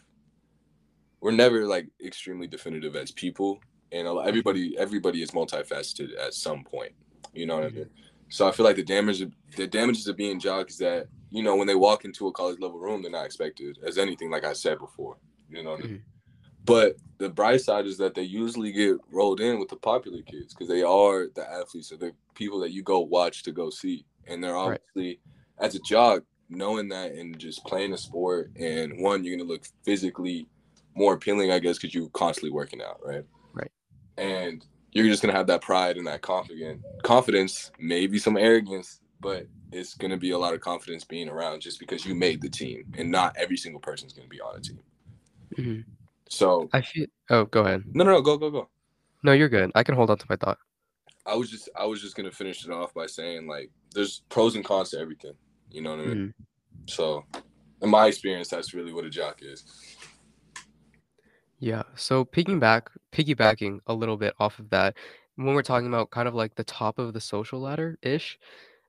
We're 1.20 1.30
never 1.30 1.66
like 1.66 1.88
extremely 2.04 2.46
definitive 2.46 2.96
as 2.96 3.12
people, 3.12 3.60
and 3.92 4.06
everybody 4.06 4.76
everybody 4.78 5.22
is 5.22 5.30
multifaceted 5.30 6.18
at 6.18 6.34
some 6.34 6.64
point. 6.64 6.92
You 7.32 7.46
know 7.46 7.56
what 7.56 7.64
I 7.64 7.68
mm-hmm. 7.68 7.78
mean? 7.78 7.90
So 8.28 8.48
I 8.48 8.52
feel 8.52 8.64
like 8.64 8.76
the 8.76 8.82
damage 8.82 9.22
the 9.56 9.66
damages 9.66 10.06
of 10.08 10.16
being 10.16 10.40
jock 10.40 10.70
is 10.70 10.78
that 10.78 11.06
you 11.30 11.42
know 11.42 11.56
when 11.56 11.66
they 11.66 11.74
walk 11.74 12.04
into 12.04 12.26
a 12.26 12.32
college 12.32 12.60
level 12.60 12.78
room, 12.78 13.02
they're 13.02 13.10
not 13.10 13.26
expected 13.26 13.78
as 13.86 13.98
anything. 13.98 14.30
Like 14.30 14.44
I 14.44 14.52
said 14.52 14.78
before, 14.78 15.16
you 15.48 15.62
know 15.62 15.70
what 15.72 15.80
I 15.80 15.82
mean. 15.82 15.92
Mm-hmm. 15.94 16.08
But 16.64 16.96
the 17.18 17.28
bright 17.28 17.60
side 17.60 17.86
is 17.86 17.98
that 17.98 18.14
they 18.14 18.22
usually 18.22 18.70
get 18.70 18.96
rolled 19.10 19.40
in 19.40 19.58
with 19.58 19.68
the 19.68 19.76
popular 19.76 20.22
kids 20.22 20.54
because 20.54 20.68
they 20.68 20.82
are 20.82 21.26
the 21.34 21.48
athletes 21.50 21.90
or 21.90 21.96
the 21.96 22.12
people 22.34 22.60
that 22.60 22.70
you 22.70 22.82
go 22.82 23.00
watch 23.00 23.42
to 23.44 23.52
go 23.52 23.68
see, 23.68 24.06
and 24.26 24.42
they're 24.42 24.54
Right. 24.54 24.80
obviously 24.94 25.20
as 25.58 25.74
a 25.74 25.80
jock 25.80 26.22
knowing 26.52 26.88
that 26.88 27.12
and 27.12 27.38
just 27.38 27.64
playing 27.64 27.92
a 27.92 27.98
sport. 27.98 28.50
And 28.56 29.00
one, 29.00 29.24
you're 29.24 29.36
gonna 29.36 29.48
look 29.48 29.66
physically 29.84 30.46
more 30.94 31.14
appealing, 31.14 31.50
I 31.50 31.58
guess, 31.58 31.78
because 31.78 31.94
you're 31.94 32.08
constantly 32.10 32.50
working 32.50 32.82
out, 32.82 33.00
right? 33.04 33.24
Right. 33.52 33.70
And 34.18 34.64
you're 34.92 35.06
just 35.06 35.22
gonna 35.22 35.36
have 35.36 35.46
that 35.46 35.62
pride 35.62 35.96
and 35.96 36.06
that 36.06 36.22
confidence, 36.22 36.82
confidence, 37.02 37.72
maybe 37.78 38.18
some 38.18 38.36
arrogance, 38.36 39.00
but 39.20 39.46
it's 39.72 39.94
gonna 39.94 40.18
be 40.18 40.32
a 40.32 40.38
lot 40.38 40.54
of 40.54 40.60
confidence 40.60 41.04
being 41.04 41.28
around 41.28 41.60
just 41.60 41.80
because 41.80 42.04
you 42.04 42.14
made 42.14 42.42
the 42.42 42.48
team, 42.50 42.84
and 42.98 43.10
not 43.10 43.34
every 43.36 43.56
single 43.56 43.80
person's 43.80 44.12
gonna 44.12 44.28
be 44.28 44.40
on 44.40 44.56
a 44.56 44.60
team. 44.60 44.80
Mhm. 45.56 45.84
So 46.28 46.68
I 46.72 46.82
feel. 46.82 47.06
Oh, 47.30 47.44
go 47.46 47.62
ahead. 47.62 47.84
no, 47.94 48.04
no, 48.04 48.12
no, 48.12 48.22
go, 48.22 48.36
go, 48.36 48.50
go. 48.50 48.68
No, 49.22 49.32
you're 49.32 49.48
good. 49.48 49.70
I 49.74 49.82
can 49.82 49.94
hold 49.94 50.10
on 50.10 50.18
to 50.18 50.26
my 50.28 50.36
thought. 50.36 50.58
I 51.24 51.36
was 51.36 51.50
just, 51.50 51.68
I 51.76 51.84
was 51.86 52.02
just 52.02 52.16
gonna 52.16 52.32
finish 52.32 52.64
it 52.64 52.70
off 52.70 52.92
by 52.92 53.06
saying 53.06 53.46
like, 53.46 53.70
there's 53.94 54.22
pros 54.28 54.56
and 54.56 54.64
cons 54.64 54.90
to 54.90 54.98
everything. 54.98 55.34
You 55.72 55.82
know 55.82 55.90
what 55.90 56.00
I 56.00 56.06
mean? 56.06 56.34
Mhm. 56.38 56.90
So, 56.90 57.24
in 57.80 57.90
my 57.90 58.06
experience, 58.06 58.48
that's 58.48 58.74
really 58.74 58.92
what 58.92 59.04
a 59.04 59.10
jock 59.10 59.40
is. 59.42 59.64
Yeah. 61.58 61.84
So 61.94 62.24
piggyback, 62.24 62.88
piggybacking 63.12 63.80
a 63.86 63.94
little 63.94 64.16
bit 64.16 64.34
off 64.40 64.58
of 64.58 64.68
that, 64.70 64.96
when 65.36 65.54
we're 65.54 65.62
talking 65.62 65.86
about 65.86 66.10
kind 66.10 66.26
of 66.26 66.34
like 66.34 66.54
the 66.56 66.64
top 66.64 66.98
of 66.98 67.12
the 67.12 67.20
social 67.20 67.60
ladder 67.60 67.98
ish, 68.02 68.38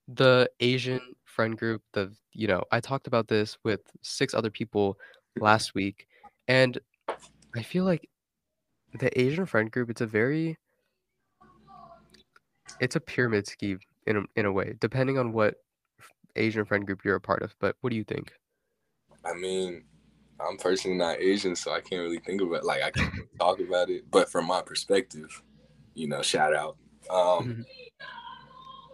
the 0.07 0.49
Asian 0.59 0.99
friend 1.23 1.57
group, 1.57 1.81
the 1.93 2.11
you 2.33 2.47
know, 2.47 2.63
I 2.71 2.79
talked 2.79 3.07
about 3.07 3.27
this 3.27 3.57
with 3.63 3.81
six 4.01 4.33
other 4.33 4.49
people 4.49 4.97
last 5.39 5.75
week, 5.75 6.07
and 6.47 6.79
I 7.55 7.61
feel 7.61 7.85
like 7.85 8.09
the 8.99 9.17
Asian 9.19 9.45
friend 9.45 9.71
group, 9.71 9.89
it's 9.89 10.01
a 10.01 10.07
very 10.07 10.57
it's 12.79 12.95
a 12.95 12.99
pyramid 12.99 13.47
scheme 13.47 13.79
in 14.07 14.17
a, 14.17 14.21
in 14.35 14.45
a 14.45 14.51
way, 14.51 14.75
depending 14.79 15.17
on 15.19 15.31
what 15.31 15.62
Asian 16.35 16.65
friend 16.65 16.85
group 16.85 17.03
you're 17.03 17.15
a 17.15 17.21
part 17.21 17.41
of. 17.43 17.55
But 17.59 17.75
what 17.81 17.89
do 17.91 17.95
you 17.95 18.03
think? 18.03 18.33
I 19.25 19.33
mean, 19.33 19.83
I'm 20.39 20.57
personally 20.57 20.97
not 20.97 21.19
Asian, 21.19 21.55
so 21.55 21.71
I 21.71 21.79
can't 21.81 22.01
really 22.01 22.19
think 22.19 22.41
about 22.41 22.63
like 22.65 22.81
I 22.83 22.91
can't 22.91 23.13
talk 23.39 23.59
about 23.59 23.89
it. 23.89 24.03
But 24.11 24.29
from 24.31 24.45
my 24.47 24.61
perspective, 24.61 25.41
you 25.93 26.07
know, 26.07 26.21
shout 26.21 26.53
out. 26.55 26.77
Um, 27.09 27.65
Mhm. 27.65 27.65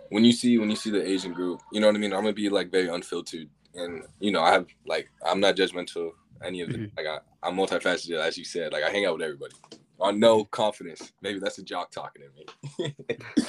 when 0.09 0.25
you 0.25 0.31
see 0.31 0.57
when 0.57 0.69
you 0.69 0.75
see 0.75 0.89
the 0.89 1.05
Asian 1.07 1.33
group, 1.33 1.61
you 1.71 1.79
know 1.79 1.87
what 1.87 1.95
I 1.95 1.99
mean. 1.99 2.13
I'm 2.13 2.21
gonna 2.21 2.33
be 2.33 2.49
like 2.49 2.71
very 2.71 2.87
unfiltered, 2.89 3.49
and 3.75 4.03
you 4.19 4.31
know, 4.31 4.41
I 4.41 4.51
have 4.51 4.67
like 4.85 5.09
I'm 5.25 5.39
not 5.39 5.55
judgmental. 5.55 6.11
Any 6.43 6.61
of 6.61 6.69
it, 6.69 6.79
Mhm. 6.79 6.91
like 6.95 7.05
I, 7.05 7.19
I'm 7.43 7.55
multifaceted, 7.55 8.17
as 8.17 8.37
you 8.37 8.45
said. 8.45 8.71
Like 8.71 8.83
I 8.83 8.89
hang 8.89 9.05
out 9.05 9.13
with 9.13 9.23
everybody. 9.23 9.55
On 9.99 10.17
no 10.19 10.45
confidence. 10.45 11.11
Maybe 11.21 11.39
that's 11.39 11.57
a 11.57 11.63
jock 11.63 11.91
talking 11.91 12.23
to 12.23 12.85
me. 12.87 12.95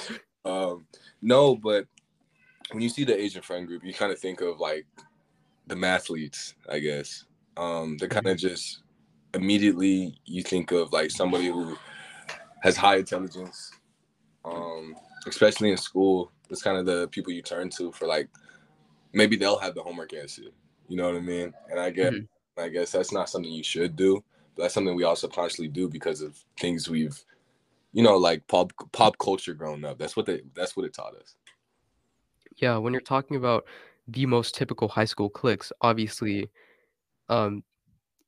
um, 0.45 0.87
no, 1.23 1.55
but 1.55 1.87
when 2.73 2.83
you 2.83 2.89
see 2.89 3.05
the 3.05 3.19
Asian 3.19 3.43
friend 3.43 3.67
group, 3.67 3.85
you 3.85 3.93
kind 3.95 4.13
of 4.13 4.19
think 4.19 4.41
of 4.41 4.61
like 4.61 4.87
the 5.67 5.75
mathletes, 5.75 6.55
I 6.69 6.79
guess. 6.79 7.25
Um, 7.57 7.97
they 7.99 8.09
kind 8.09 8.27
of 8.29 8.39
just 8.39 8.83
immediately 9.35 10.19
you 10.25 10.43
think 10.43 10.73
of 10.73 10.93
like 10.93 11.11
somebody 11.11 11.47
who 11.47 11.77
has 12.63 12.77
high 12.77 12.97
intelligence, 12.97 13.73
um, 14.45 14.97
especially 15.27 15.71
in 15.71 15.77
school. 15.77 16.31
It's 16.49 16.63
kind 16.63 16.79
of 16.79 16.87
the 16.87 17.09
people 17.09 17.33
you 17.33 17.43
turn 17.43 17.71
to 17.71 17.93
for 17.93 18.07
like 18.07 18.29
maybe 19.13 19.37
they'll 19.37 19.59
have 19.59 19.75
the 19.75 19.83
homework 19.83 20.13
answer. 20.15 20.45
You 20.89 20.97
know 20.97 21.07
what 21.07 21.17
I 21.17 21.21
mean? 21.21 21.55
And 21.71 21.79
I 21.79 21.91
guess 21.91 22.13
Mhm. 22.15 22.29
I 22.59 22.69
guess 22.69 22.93
that's 22.93 23.13
not 23.13 23.31
something 23.31 23.51
you 23.51 23.63
should 23.63 23.97
do, 23.97 24.23
but 24.55 24.63
that's 24.63 24.75
something 24.75 24.95
we 24.95 25.05
all 25.05 25.17
subconsciously 25.17 25.69
do 25.69 25.89
because 25.89 26.21
of 26.21 26.37
things 26.59 26.91
we've, 26.91 27.19
you 27.93 28.03
know, 28.03 28.17
like 28.17 28.47
pop 28.49 28.73
pop 28.93 29.17
culture 29.19 29.55
growing 29.55 29.85
up. 29.85 29.99
That's 29.99 30.17
what 30.17 30.27
they 30.27 30.43
that's 30.55 30.77
what 30.77 30.87
it 30.87 30.93
taught 30.93 31.15
us. 31.17 31.37
Yeah, 32.57 32.77
when 32.77 32.93
you're 32.93 33.01
talking 33.01 33.37
about 33.37 33.65
the 34.09 34.27
most 34.27 34.55
typical 34.55 34.89
high 34.89 35.05
school 35.05 35.31
cliques, 35.31 35.73
obviously, 35.81 36.51
um, 37.29 37.63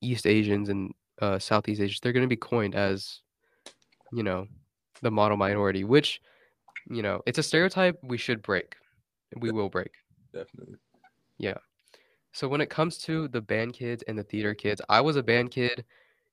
East 0.00 0.26
Asians 0.26 0.68
and 0.68 0.92
uh, 1.20 1.38
Southeast 1.38 1.80
Asians, 1.80 2.00
they're 2.00 2.12
going 2.12 2.24
to 2.24 2.28
be 2.28 2.36
coined 2.36 2.74
as, 2.74 3.20
you 4.12 4.22
know, 4.22 4.46
the 5.02 5.10
model 5.10 5.36
minority, 5.36 5.84
which, 5.84 6.20
you 6.88 7.02
know, 7.02 7.20
it's 7.26 7.38
a 7.38 7.42
stereotype 7.42 7.98
we 8.02 8.16
should 8.16 8.42
break. 8.42 8.76
We 9.36 9.50
will 9.50 9.68
break. 9.68 9.92
Definitely. 10.32 10.76
Yeah. 11.38 11.58
So 12.32 12.48
when 12.48 12.60
it 12.60 12.70
comes 12.70 12.98
to 12.98 13.28
the 13.28 13.40
band 13.40 13.74
kids 13.74 14.02
and 14.08 14.18
the 14.18 14.22
theater 14.22 14.54
kids, 14.54 14.80
I 14.88 15.00
was 15.00 15.16
a 15.16 15.22
band 15.22 15.50
kid. 15.50 15.84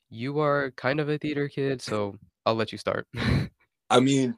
You 0.09 0.39
are 0.39 0.71
kind 0.71 0.99
of 0.99 1.09
a 1.09 1.17
theater 1.17 1.49
kid, 1.49 1.81
so 1.81 2.15
I'll 2.45 2.55
let 2.55 2.71
you 2.71 2.77
start. 2.77 3.07
I 3.89 3.99
mean, 3.99 4.37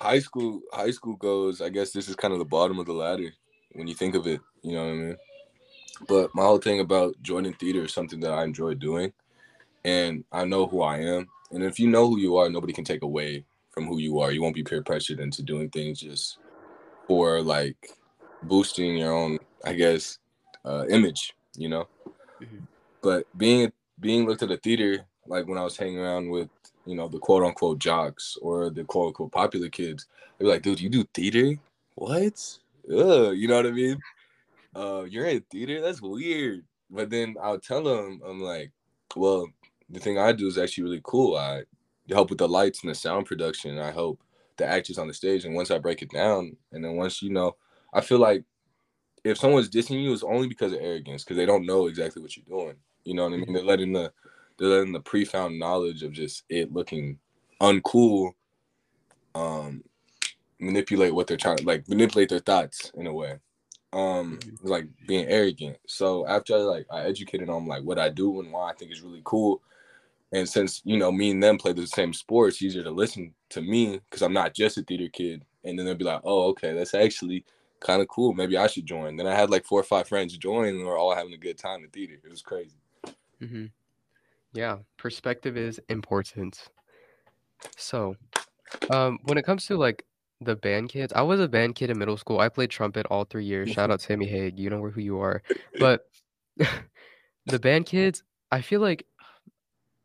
high 0.00 0.18
school 0.18 0.60
high 0.72 0.90
school 0.90 1.16
goes. 1.16 1.60
I 1.60 1.68
guess 1.68 1.92
this 1.92 2.08
is 2.08 2.16
kind 2.16 2.32
of 2.32 2.38
the 2.38 2.44
bottom 2.44 2.78
of 2.78 2.86
the 2.86 2.92
ladder 2.92 3.30
when 3.72 3.86
you 3.86 3.94
think 3.94 4.14
of 4.14 4.26
it. 4.26 4.40
You 4.62 4.72
know 4.72 4.84
what 4.84 4.92
I 4.92 4.94
mean? 4.94 5.16
But 6.08 6.34
my 6.34 6.42
whole 6.42 6.58
thing 6.58 6.80
about 6.80 7.14
joining 7.22 7.54
theater 7.54 7.84
is 7.84 7.92
something 7.92 8.20
that 8.20 8.32
I 8.32 8.44
enjoy 8.44 8.74
doing, 8.74 9.12
and 9.84 10.24
I 10.32 10.44
know 10.44 10.66
who 10.66 10.82
I 10.82 10.98
am. 10.98 11.26
And 11.50 11.64
if 11.64 11.78
you 11.78 11.88
know 11.88 12.08
who 12.08 12.18
you 12.18 12.36
are, 12.36 12.48
nobody 12.48 12.72
can 12.72 12.84
take 12.84 13.02
away 13.02 13.44
from 13.70 13.86
who 13.86 13.98
you 13.98 14.20
are. 14.20 14.30
You 14.30 14.42
won't 14.42 14.54
be 14.54 14.62
peer 14.62 14.82
pressured 14.82 15.20
into 15.20 15.42
doing 15.42 15.70
things 15.70 16.00
just 16.00 16.38
for 17.06 17.40
like 17.40 17.76
boosting 18.42 18.98
your 18.98 19.12
own, 19.12 19.38
I 19.64 19.72
guess, 19.72 20.18
uh, 20.64 20.86
image. 20.88 21.34
You 21.56 21.68
know. 21.68 21.88
Mhm. 22.40 22.66
But 23.02 23.26
being 23.36 23.72
being 24.00 24.26
looked 24.26 24.42
at 24.42 24.50
a 24.50 24.56
theater, 24.56 25.04
like 25.26 25.46
when 25.46 25.58
I 25.58 25.64
was 25.64 25.76
hanging 25.76 25.98
around 25.98 26.30
with 26.30 26.48
you 26.88 26.94
know, 26.94 27.06
the 27.06 27.18
quote 27.18 27.44
unquote 27.44 27.78
jocks 27.78 28.38
or 28.40 28.70
the 28.70 28.82
quote 28.82 29.08
unquote 29.08 29.30
popular 29.30 29.68
kids. 29.68 30.06
They're 30.38 30.48
like, 30.48 30.62
dude, 30.62 30.80
you 30.80 30.88
do 30.88 31.04
theater? 31.12 31.60
What? 31.96 32.58
Ugh, 32.90 33.34
you 33.36 33.46
know 33.46 33.56
what 33.56 33.66
I 33.66 33.72
mean? 33.72 33.98
Uh, 34.74 35.02
you're 35.02 35.26
in 35.26 35.42
theater? 35.50 35.82
That's 35.82 36.00
weird. 36.00 36.64
But 36.90 37.10
then 37.10 37.36
I'll 37.42 37.58
tell 37.58 37.82
them, 37.82 38.22
I'm 38.26 38.40
like, 38.40 38.72
well, 39.14 39.48
the 39.90 40.00
thing 40.00 40.18
I 40.18 40.32
do 40.32 40.46
is 40.46 40.56
actually 40.56 40.84
really 40.84 41.00
cool. 41.02 41.36
I 41.36 41.64
help 42.08 42.30
with 42.30 42.38
the 42.38 42.48
lights 42.48 42.82
and 42.82 42.90
the 42.90 42.94
sound 42.94 43.26
production. 43.26 43.78
I 43.78 43.90
help 43.90 44.20
the 44.56 44.66
actors 44.66 44.96
on 44.96 45.08
the 45.08 45.14
stage. 45.14 45.44
And 45.44 45.54
once 45.54 45.70
I 45.70 45.78
break 45.78 46.00
it 46.00 46.10
down, 46.10 46.56
and 46.72 46.82
then 46.82 46.96
once 46.96 47.20
you 47.20 47.30
know, 47.30 47.56
I 47.92 48.00
feel 48.00 48.18
like 48.18 48.44
if 49.24 49.36
someone's 49.36 49.68
dissing 49.68 50.02
you, 50.02 50.12
it's 50.14 50.22
only 50.22 50.48
because 50.48 50.72
of 50.72 50.80
arrogance, 50.80 51.24
because 51.24 51.36
they 51.36 51.46
don't 51.46 51.66
know 51.66 51.86
exactly 51.86 52.22
what 52.22 52.34
you're 52.34 52.46
doing. 52.48 52.76
You 53.04 53.14
know 53.14 53.24
what 53.24 53.34
I 53.34 53.36
mean? 53.36 53.52
They're 53.52 53.62
letting 53.62 53.92
the 53.92 54.12
letting 54.66 54.92
the 54.92 55.00
pre-found 55.00 55.58
knowledge 55.58 56.02
of 56.02 56.12
just 56.12 56.44
it 56.48 56.72
looking 56.72 57.18
uncool 57.60 58.32
um 59.34 59.82
manipulate 60.60 61.14
what 61.14 61.26
they're 61.26 61.36
trying 61.36 61.64
like 61.64 61.88
manipulate 61.88 62.28
their 62.28 62.38
thoughts 62.40 62.90
in 62.96 63.06
a 63.06 63.12
way. 63.12 63.38
Um 63.92 64.38
Mhm. 64.38 64.58
like 64.62 64.86
being 65.06 65.26
arrogant. 65.26 65.78
So 65.86 66.26
after 66.26 66.54
I, 66.54 66.58
like 66.58 66.86
i 66.90 67.02
educated 67.02 67.48
on 67.48 67.66
like 67.66 67.84
what 67.84 67.98
i 67.98 68.08
do 68.08 68.40
and 68.40 68.52
why 68.52 68.70
i 68.70 68.74
think 68.74 68.92
is 68.92 69.00
really 69.00 69.22
cool 69.24 69.62
and 70.32 70.48
since 70.48 70.82
you 70.84 70.98
know 70.98 71.10
me 71.10 71.30
and 71.30 71.42
them 71.42 71.56
play 71.58 71.72
the 71.72 71.86
same 71.86 72.12
sport 72.12 72.48
it's 72.48 72.62
easier 72.62 72.82
to 72.82 72.90
listen 72.90 73.32
to 73.50 73.62
me 73.62 73.98
because 74.10 74.22
i'm 74.22 74.32
not 74.32 74.54
just 74.54 74.76
a 74.76 74.82
theater 74.82 75.08
kid 75.08 75.44
and 75.64 75.78
then 75.78 75.86
they'll 75.86 75.94
be 75.94 76.04
like 76.04 76.20
oh 76.24 76.48
okay 76.48 76.74
that's 76.74 76.94
actually 76.94 77.44
kind 77.80 78.02
of 78.02 78.08
cool. 78.08 78.32
Maybe 78.34 78.56
i 78.56 78.66
should 78.66 78.86
join. 78.86 79.16
Then 79.16 79.26
i 79.28 79.34
had 79.34 79.50
like 79.50 79.64
four 79.64 79.80
or 79.80 79.84
five 79.84 80.08
friends 80.08 80.36
join 80.36 80.66
and 80.66 80.78
we 80.78 80.84
we're 80.84 80.98
all 80.98 81.14
having 81.14 81.32
a 81.32 81.38
good 81.38 81.58
time 81.58 81.84
in 81.84 81.90
theater. 81.90 82.14
It 82.24 82.30
was 82.30 82.42
crazy. 82.42 82.76
Hmm 83.38 83.66
Yeah, 84.52 84.78
perspective 84.96 85.56
is 85.56 85.80
important. 85.88 86.68
So, 87.76 88.16
um, 88.90 89.18
when 89.24 89.38
it 89.38 89.44
comes 89.44 89.66
to 89.66 89.76
like 89.76 90.04
the 90.40 90.56
band 90.56 90.88
kids, 90.88 91.12
I 91.12 91.22
was 91.22 91.40
a 91.40 91.48
band 91.48 91.74
kid 91.74 91.90
in 91.90 91.98
middle 91.98 92.16
school. 92.16 92.40
I 92.40 92.48
played 92.48 92.70
trumpet 92.70 93.06
all 93.06 93.24
three 93.24 93.44
years. 93.44 93.70
Shout 93.70 93.90
out 93.90 94.00
Sammy 94.00 94.26
Haig, 94.26 94.58
you 94.58 94.70
know 94.70 94.82
who 94.88 95.00
you 95.00 95.20
are. 95.20 95.42
But 95.78 96.06
the 97.46 97.58
band 97.58 97.86
kids, 97.86 98.22
I 98.50 98.60
feel 98.60 98.80
like 98.80 99.06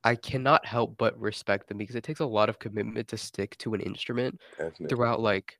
I 0.03 0.15
cannot 0.15 0.65
help 0.65 0.97
but 0.97 1.17
respect 1.19 1.67
them 1.67 1.77
because 1.77 1.95
it 1.95 2.03
takes 2.03 2.19
a 2.19 2.25
lot 2.25 2.49
of 2.49 2.59
commitment 2.59 3.07
to 3.07 3.17
stick 3.17 3.57
to 3.59 3.73
an 3.73 3.81
instrument 3.81 4.39
Definitely. 4.57 4.87
throughout 4.87 5.21
like 5.21 5.57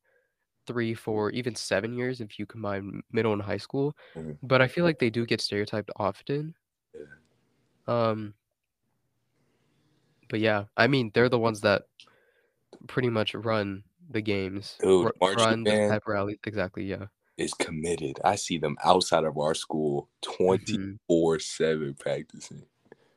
three, 0.67 0.93
four, 0.93 1.29
even 1.31 1.55
seven 1.55 1.93
years 1.93 2.19
if 2.21 2.37
you 2.37 2.45
combine 2.45 3.01
middle 3.11 3.33
and 3.33 3.41
high 3.41 3.57
school. 3.57 3.95
Mhm. 4.15 4.37
But 4.43 4.61
I 4.61 4.67
feel 4.67 4.83
like 4.83 4.99
they 4.99 5.09
do 5.09 5.25
get 5.25 5.39
stereotyped 5.41 5.91
often. 5.95 6.55
Yeah. 6.93 7.01
Um, 7.87 8.33
But 10.29 10.39
yeah, 10.39 10.65
I 10.77 10.87
mean, 10.87 11.11
they're 11.13 11.29
the 11.29 11.39
ones 11.39 11.61
that 11.61 11.83
pretty 12.87 13.09
much 13.09 13.33
run 13.35 13.83
the 14.09 14.21
games, 14.21 14.75
Dude, 14.81 15.05
ru- 15.05 15.11
marching 15.21 15.43
run 15.43 15.63
the 15.63 15.71
band 15.71 15.91
pep 15.91 16.03
rallies. 16.07 16.37
Exactly. 16.45 16.85
Yeah. 16.85 17.05
is 17.37 17.53
committed. 17.55 18.19
I 18.23 18.35
see 18.35 18.57
them 18.59 18.77
outside 18.83 19.23
of 19.23 19.37
our 19.39 19.55
school 19.55 20.07
twenty 20.21 20.77
Mhm. 20.77 20.99
four 21.07 21.39
seven 21.39 21.95
practicing. 21.95 22.65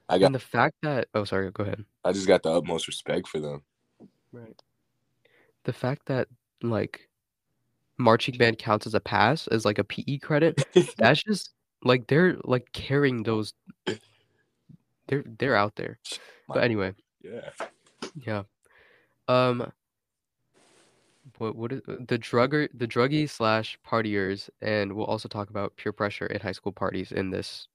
I 0.09 0.19
got 0.19 0.27
And 0.27 0.35
the 0.35 0.39
fact 0.39 0.77
that 0.83 1.09
oh, 1.15 1.25
sorry, 1.25 1.51
go 1.51 1.65
ahead. 1.65 1.85
I 2.05 2.13
just 2.13 2.27
got 2.27 2.43
the 2.43 2.51
utmost 2.53 2.87
respect 2.87 3.29
for 3.29 3.41
them. 3.41 3.63
Right. 4.33 4.61
The 5.65 5.73
fact 5.75 6.07
that 6.07 6.29
like 6.63 7.09
marching 7.99 8.37
band 8.39 8.59
counts 8.59 8.87
as 8.87 8.95
a 8.95 9.01
pass 9.01 9.47
as 9.49 9.65
like 9.65 9.79
a 9.79 9.85
PE 9.85 10.19
credit, 10.19 10.65
that's 10.99 11.23
just 11.23 11.51
like 11.83 12.07
they're 12.07 12.37
like 12.45 12.73
carrying 12.73 13.23
those. 13.25 13.53
They're 15.09 15.25
they're 15.39 15.57
out 15.57 15.77
there. 15.77 15.99
But 16.49 16.65
anyway, 16.65 16.95
yeah. 17.23 17.51
yeah. 18.15 18.43
Um. 19.29 19.73
What 21.39 21.57
what 21.57 21.73
is 21.73 21.83
the 21.87 22.19
drugger 22.19 22.69
the 22.73 22.87
druggies 22.87 23.31
slash 23.31 23.79
partiers, 23.87 24.49
and 24.63 24.93
we'll 24.93 25.07
also 25.07 25.29
talk 25.29 25.51
about 25.51 25.77
peer 25.77 25.93
pressure 25.93 26.31
at 26.33 26.43
high 26.43 26.53
school 26.53 26.73
parties 26.73 27.13
in 27.13 27.31
this 27.31 27.69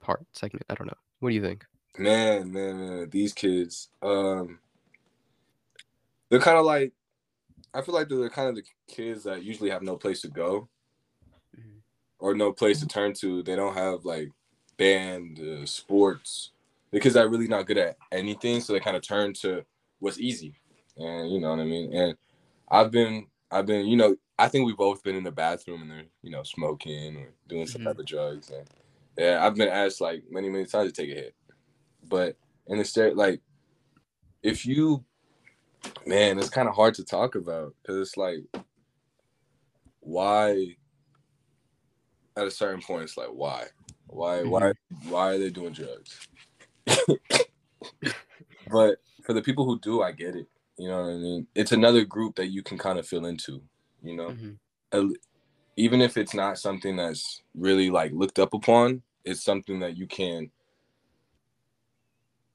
part 0.00 0.26
segment. 0.32 0.66
I 0.68 0.74
don't 0.74 0.88
know. 0.88 0.96
What 1.20 1.30
do 1.30 1.34
you 1.34 1.42
think? 1.42 1.64
Man, 1.96 2.52
man, 2.52 2.78
man, 2.78 3.10
these 3.10 3.32
kids, 3.32 3.88
um, 4.02 4.58
they're 6.28 6.38
kind 6.38 6.58
of 6.58 6.64
like, 6.64 6.92
I 7.74 7.82
feel 7.82 7.94
like 7.94 8.08
they're 8.08 8.28
kind 8.30 8.48
of 8.48 8.54
the 8.56 8.62
kids 8.88 9.24
that 9.24 9.42
usually 9.42 9.70
have 9.70 9.82
no 9.82 9.96
place 9.96 10.20
to 10.22 10.28
go 10.28 10.68
Mhm. 11.56 11.80
or 12.20 12.34
no 12.34 12.52
place 12.52 12.80
to 12.80 12.86
turn 12.86 13.14
to. 13.14 13.42
They 13.42 13.56
don't 13.56 13.74
have 13.74 14.04
like 14.04 14.30
band, 14.76 15.40
uh, 15.40 15.66
sports. 15.66 16.52
That 16.92 17.16
are 17.16 17.28
really 17.28 17.48
not 17.48 17.66
good 17.66 17.78
at 17.78 17.96
anything, 18.12 18.60
so 18.60 18.72
they 18.72 18.80
kind 18.80 18.96
of 18.96 19.02
turn 19.06 19.34
to 19.42 19.64
what's 19.98 20.18
easy, 20.20 20.54
and 20.96 21.30
you 21.30 21.40
know 21.40 21.50
what 21.50 21.60
I 21.60 21.64
mean. 21.64 21.94
And 21.94 22.16
I've 22.70 22.90
been, 22.90 23.26
I've 23.50 23.66
been, 23.66 23.86
you 23.86 23.96
know, 23.96 24.16
I 24.38 24.48
think 24.48 24.66
we've 24.66 24.76
both 24.76 25.02
been 25.02 25.16
in 25.16 25.24
the 25.24 25.32
bathroom 25.32 25.82
and 25.82 25.90
they're, 25.90 26.04
you 26.22 26.30
know, 26.30 26.42
smoking 26.44 27.16
or 27.16 27.34
doing 27.48 27.66
some 27.66 27.82
Mhm. 27.82 27.84
type 27.84 27.98
of 27.98 28.06
drugs, 28.06 28.50
and 28.50 28.68
yeah, 29.18 29.44
I've 29.44 29.54
been 29.54 29.68
asked 29.68 30.00
like 30.00 30.24
many, 30.30 30.48
many 30.48 30.64
times 30.66 30.92
to 30.92 31.02
take 31.02 31.10
a 31.10 31.14
hit. 31.20 31.34
But 32.08 32.36
in 32.66 32.78
the 32.78 32.84
state 32.84 33.16
like 33.16 33.42
if 34.42 34.64
you 34.66 35.04
man 36.06 36.38
it's 36.38 36.50
kind 36.50 36.68
of 36.68 36.74
hard 36.74 36.94
to 36.94 37.04
talk 37.04 37.34
about 37.34 37.74
because 37.82 37.96
it's 37.96 38.16
like 38.16 38.38
why 40.00 40.76
at 42.36 42.46
a 42.46 42.50
certain 42.50 42.80
point 42.80 43.04
it's 43.04 43.16
like 43.16 43.28
why? 43.28 43.66
Why 44.06 44.44
why 44.44 44.72
why 45.08 45.34
are 45.34 45.38
they 45.38 45.50
doing 45.50 45.72
drugs 45.72 46.28
but 48.70 48.98
for 49.24 49.32
the 49.32 49.42
people 49.42 49.64
who 49.64 49.78
do 49.80 50.02
i 50.02 50.12
get 50.12 50.34
it. 50.36 50.46
You 50.76 50.88
know 50.88 51.02
what 51.02 51.10
i 51.10 51.16
mean? 51.16 51.46
It's 51.54 51.72
another 51.72 52.04
group 52.04 52.36
that 52.36 52.48
you 52.48 52.62
can 52.62 52.78
kind 52.78 52.98
of 52.98 53.06
feel 53.06 53.26
into 53.26 53.62
you 54.02 54.16
know? 54.16 54.30
Mhm. 54.92 55.14
Even 55.76 56.00
if 56.00 56.16
it's 56.16 56.34
not 56.34 56.58
something 56.58 56.96
that's 56.96 57.42
really 57.54 57.90
like 57.90 58.12
looked 58.12 58.38
up 58.38 58.54
upon 58.54 59.02
it's 59.24 59.42
something 59.44 59.78
that 59.80 59.96
you 59.96 60.06
can 60.06 60.50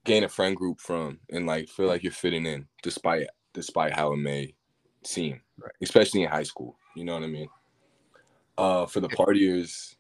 gain 0.06 0.24
a 0.24 0.30
friend 0.30 0.56
group 0.56 0.80
from 0.82 1.20
and 1.30 1.46
like 1.46 1.70
feel 1.70 1.88
like 1.88 2.04
you're 2.04 2.12
fitting 2.12 2.46
in 2.46 2.68
despite 2.82 3.28
despite 3.54 3.94
how 3.94 4.12
it 4.13 4.18
may 4.18 4.54
seem 5.04 5.40
Right. 5.58 5.72
especially 5.82 6.24
in 6.24 6.30
high 6.30 6.44
school. 6.44 6.78
You 6.96 7.06
know 7.06 7.13
what 7.13 7.24
i 7.24 7.28
mean? 7.28 7.50
Uh 8.58 8.86
for 8.86 9.00
the 9.00 9.10
partiers 9.10 9.96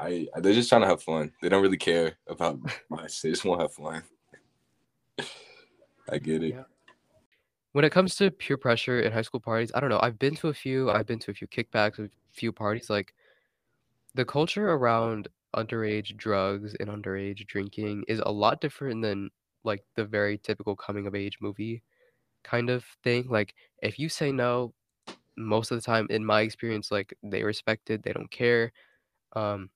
i 0.00 0.26
they're 0.36 0.54
just 0.54 0.68
trying 0.68 0.82
to 0.82 0.86
have 0.86 1.02
fun 1.02 1.32
they 1.42 1.48
don't 1.48 1.62
really 1.62 1.76
care 1.76 2.18
about 2.26 2.58
much 2.90 3.22
they 3.22 3.30
just 3.30 3.44
want 3.44 3.60
to 3.60 3.64
have 3.64 3.72
fun 3.72 4.02
i 6.10 6.18
get 6.18 6.42
it 6.42 6.54
Yeah. 6.54 6.64
When 7.72 7.84
it 7.84 7.92
comes 7.92 8.16
to 8.16 8.30
peer 8.30 8.56
pressure 8.56 9.00
in 9.00 9.12
high 9.12 9.22
school 9.22 9.40
parties, 9.40 9.70
I 9.74 9.80
don't 9.80 9.90
know. 9.90 10.00
I've 10.02 10.18
been 10.18 10.34
to 10.36 10.48
a 10.48 10.54
few. 10.54 10.90
I've 10.90 11.06
been 11.06 11.18
to 11.20 11.30
a 11.30 11.34
few 11.34 11.46
kickbacks, 11.46 11.98
a 11.98 12.08
few 12.32 12.50
parties. 12.50 12.88
Like 12.88 13.14
the 14.14 14.24
culture 14.24 14.70
around 14.72 15.28
underage 15.54 16.16
drugs 16.16 16.74
and 16.80 16.88
underage 16.88 17.46
drinking 17.46 18.04
is 18.08 18.20
a 18.20 18.30
lot 18.30 18.60
different 18.60 19.02
than 19.02 19.30
like 19.64 19.84
the 19.96 20.04
very 20.04 20.38
typical 20.38 20.74
coming 20.74 21.06
of 21.06 21.14
age 21.14 21.38
movie 21.40 21.82
kind 22.42 22.70
of 22.70 22.84
thing. 23.04 23.26
Like 23.28 23.54
if 23.82 23.98
you 23.98 24.08
say 24.08 24.32
no, 24.32 24.72
most 25.36 25.70
of 25.70 25.76
the 25.76 25.82
time, 25.82 26.06
in 26.10 26.24
my 26.24 26.40
experience, 26.40 26.90
like 26.90 27.14
they 27.22 27.44
respect 27.44 27.90
it. 27.90 28.02
They 28.02 28.12
don't 28.12 28.30
care. 28.30 28.72
Um, 29.34 29.70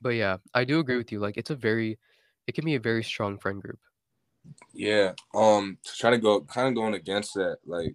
but 0.00 0.10
yeah, 0.10 0.38
I 0.54 0.64
do 0.64 0.80
agree 0.80 0.96
with 0.96 1.12
you. 1.12 1.20
Like 1.20 1.36
it's 1.36 1.50
a 1.50 1.56
very, 1.56 1.98
it 2.46 2.54
can 2.54 2.64
be 2.64 2.74
a 2.74 2.80
very 2.80 3.04
strong 3.04 3.38
friend 3.38 3.60
group. 3.62 3.78
Yeah. 4.72 5.14
Um 5.34 5.78
to 5.84 5.92
try 5.96 6.10
to 6.10 6.18
go 6.18 6.42
kind 6.42 6.68
of 6.68 6.74
going 6.74 6.94
against 6.94 7.34
that, 7.34 7.58
like 7.66 7.94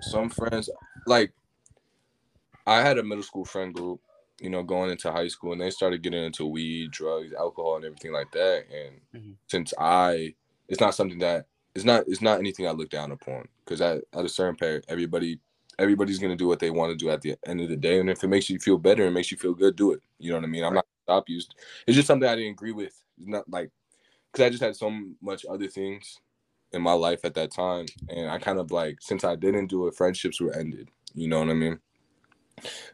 some 0.00 0.28
friends 0.28 0.68
like 1.06 1.32
I 2.66 2.80
had 2.80 2.98
a 2.98 3.02
middle 3.02 3.22
school 3.22 3.44
friend 3.44 3.72
group, 3.74 4.00
you 4.40 4.50
know, 4.50 4.62
going 4.62 4.90
into 4.90 5.12
high 5.12 5.28
school 5.28 5.52
and 5.52 5.60
they 5.60 5.70
started 5.70 6.02
getting 6.02 6.24
into 6.24 6.46
weed, 6.46 6.90
drugs, 6.90 7.32
alcohol 7.32 7.76
and 7.76 7.84
everything 7.84 8.12
like 8.12 8.30
that. 8.32 8.64
And 8.70 9.00
Mhm. 9.14 9.36
since 9.46 9.72
I 9.78 10.34
it's 10.68 10.80
not 10.80 10.94
something 10.94 11.18
that 11.20 11.46
it's 11.74 11.84
not 11.84 12.04
it's 12.08 12.22
not 12.22 12.38
anything 12.38 12.66
I 12.66 12.72
look 12.72 12.90
down 12.90 13.12
upon 13.12 13.48
because 13.64 13.80
at, 13.80 14.04
at 14.12 14.24
a 14.24 14.28
certain 14.28 14.56
point 14.56 14.84
everybody 14.88 15.40
everybody's 15.78 16.18
gonna 16.18 16.36
do 16.36 16.46
what 16.48 16.58
they 16.58 16.70
want 16.70 16.90
to 16.90 16.96
do 16.96 17.10
at 17.10 17.22
the 17.22 17.36
end 17.46 17.60
of 17.60 17.68
the 17.68 17.76
day. 17.76 18.00
And 18.00 18.10
if 18.10 18.24
it 18.24 18.28
makes 18.28 18.50
you 18.50 18.58
feel 18.58 18.78
better 18.78 19.04
and 19.04 19.14
makes 19.14 19.30
you 19.30 19.36
feel 19.38 19.54
good, 19.54 19.76
do 19.76 19.92
it. 19.92 20.02
You 20.18 20.30
know 20.32 20.38
what 20.38 20.44
I 20.44 20.48
mean? 20.48 20.64
I'm 20.64 20.74
not 20.74 20.86
stop 21.06 21.28
you. 21.28 21.40
It's 21.86 21.96
just 21.96 22.08
something 22.08 22.28
I 22.28 22.34
didn't 22.34 22.52
agree 22.52 22.72
with. 22.72 23.00
It's 23.18 23.28
not 23.28 23.48
like 23.48 23.70
because 24.32 24.44
I 24.44 24.50
just 24.50 24.62
had 24.62 24.76
so 24.76 24.92
much 25.22 25.46
other 25.48 25.68
things 25.68 26.18
in 26.72 26.82
my 26.82 26.92
life 26.92 27.24
at 27.24 27.34
that 27.34 27.52
time, 27.52 27.86
and 28.08 28.28
I 28.28 28.38
kind 28.38 28.58
of 28.58 28.72
like 28.72 28.98
since 29.00 29.24
I 29.24 29.36
didn't 29.36 29.68
do 29.68 29.86
it, 29.86 29.94
friendships 29.94 30.40
were 30.40 30.54
ended. 30.54 30.88
You 31.14 31.28
know 31.28 31.38
what 31.38 31.50
I 31.50 31.54
mean? 31.54 31.78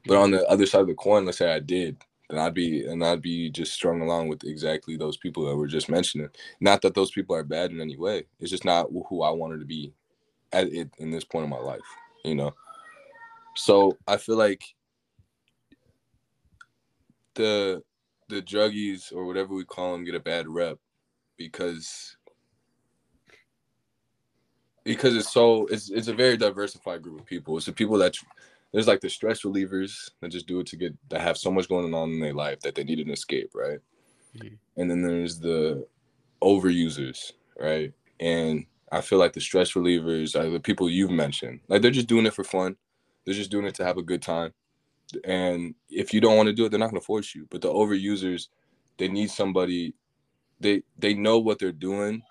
But 0.06 0.18
on 0.18 0.30
the 0.30 0.46
other 0.46 0.66
side 0.66 0.82
of 0.82 0.86
the 0.88 0.94
coin, 0.94 1.24
let's 1.24 1.38
say 1.38 1.52
I 1.52 1.58
did, 1.58 1.96
then 2.28 2.38
I'd 2.38 2.54
be 2.54 2.84
and 2.86 3.02
I'd 3.02 3.22
be 3.22 3.50
just 3.50 3.72
strung 3.72 4.02
along 4.02 4.28
with 4.28 4.44
exactly 4.44 4.96
those 4.96 5.16
people 5.16 5.46
that 5.46 5.56
were 5.56 5.66
just 5.66 5.88
mentioning. 5.88 6.28
Not 6.60 6.82
that 6.82 6.94
those 6.94 7.10
people 7.10 7.34
are 7.34 7.44
bad 7.44 7.70
in 7.70 7.80
any 7.80 7.96
way. 7.96 8.24
It's 8.38 8.50
just 8.50 8.66
not 8.66 8.88
who 9.08 9.22
I 9.22 9.30
wanted 9.30 9.60
to 9.60 9.66
be 9.66 9.94
at 10.52 10.68
it 10.68 10.90
in 10.98 11.10
this 11.10 11.24
point 11.24 11.44
in 11.44 11.50
my 11.50 11.58
life. 11.58 11.80
You 12.24 12.34
know. 12.34 12.54
So 13.56 13.96
I 14.06 14.18
feel 14.18 14.36
like 14.36 14.62
the 17.34 17.82
the 18.32 18.42
druggies 18.42 19.12
or 19.12 19.24
whatever 19.24 19.54
we 19.54 19.64
call 19.64 19.92
them 19.92 20.04
get 20.04 20.14
a 20.14 20.20
bad 20.20 20.48
rep 20.48 20.78
because 21.36 22.16
because 24.84 25.14
it's 25.14 25.32
so 25.32 25.66
it's 25.66 25.90
it's 25.90 26.08
a 26.08 26.14
very 26.14 26.36
diversified 26.36 27.02
group 27.02 27.20
of 27.20 27.26
people. 27.26 27.56
It's 27.56 27.66
the 27.66 27.72
people 27.72 27.98
that 27.98 28.16
there's 28.72 28.88
like 28.88 29.00
the 29.00 29.10
stress 29.10 29.42
relievers 29.42 30.10
that 30.20 30.30
just 30.30 30.46
do 30.46 30.60
it 30.60 30.66
to 30.68 30.76
get 30.76 30.94
that 31.10 31.20
have 31.20 31.36
so 31.36 31.50
much 31.50 31.68
going 31.68 31.92
on 31.94 32.10
in 32.10 32.20
their 32.20 32.34
life 32.34 32.60
that 32.60 32.74
they 32.74 32.84
need 32.84 32.98
an 33.00 33.10
escape, 33.10 33.50
right? 33.54 33.78
Mhm. 34.36 34.58
And 34.76 34.90
then 34.90 35.02
there's 35.02 35.38
the 35.38 35.86
overusers, 36.42 37.32
right? 37.58 37.92
And 38.20 38.66
I 38.90 39.00
feel 39.00 39.18
like 39.18 39.32
the 39.32 39.40
stress 39.40 39.72
relievers 39.72 40.38
are 40.38 40.50
the 40.50 40.60
people 40.60 40.90
you've 40.90 41.10
mentioned. 41.10 41.60
Like 41.68 41.82
they're 41.82 41.90
just 41.90 42.08
doing 42.08 42.26
it 42.26 42.34
for 42.34 42.44
fun. 42.44 42.76
They're 43.24 43.34
just 43.34 43.50
doing 43.50 43.66
it 43.66 43.74
to 43.76 43.84
have 43.84 43.98
a 43.98 44.02
good 44.02 44.22
time. 44.22 44.52
And 45.24 45.74
if 45.88 46.12
you 46.12 46.20
don't 46.20 46.36
want 46.36 46.48
to 46.48 46.52
do 46.52 46.64
it, 46.64 46.68
they're 46.70 46.80
not 46.80 46.90
going 46.90 47.00
to 47.00 47.06
force 47.06 47.34
you. 47.34 47.46
But 47.50 47.62
the 47.62 47.68
overusers, 47.68 48.48
they 48.98 49.08
need 49.08 49.30
somebody. 49.30 49.94
They 50.60 50.82
they 50.98 51.14
know 51.14 51.38
what 51.38 51.58
they're 51.58 51.72
doing. 51.72 52.22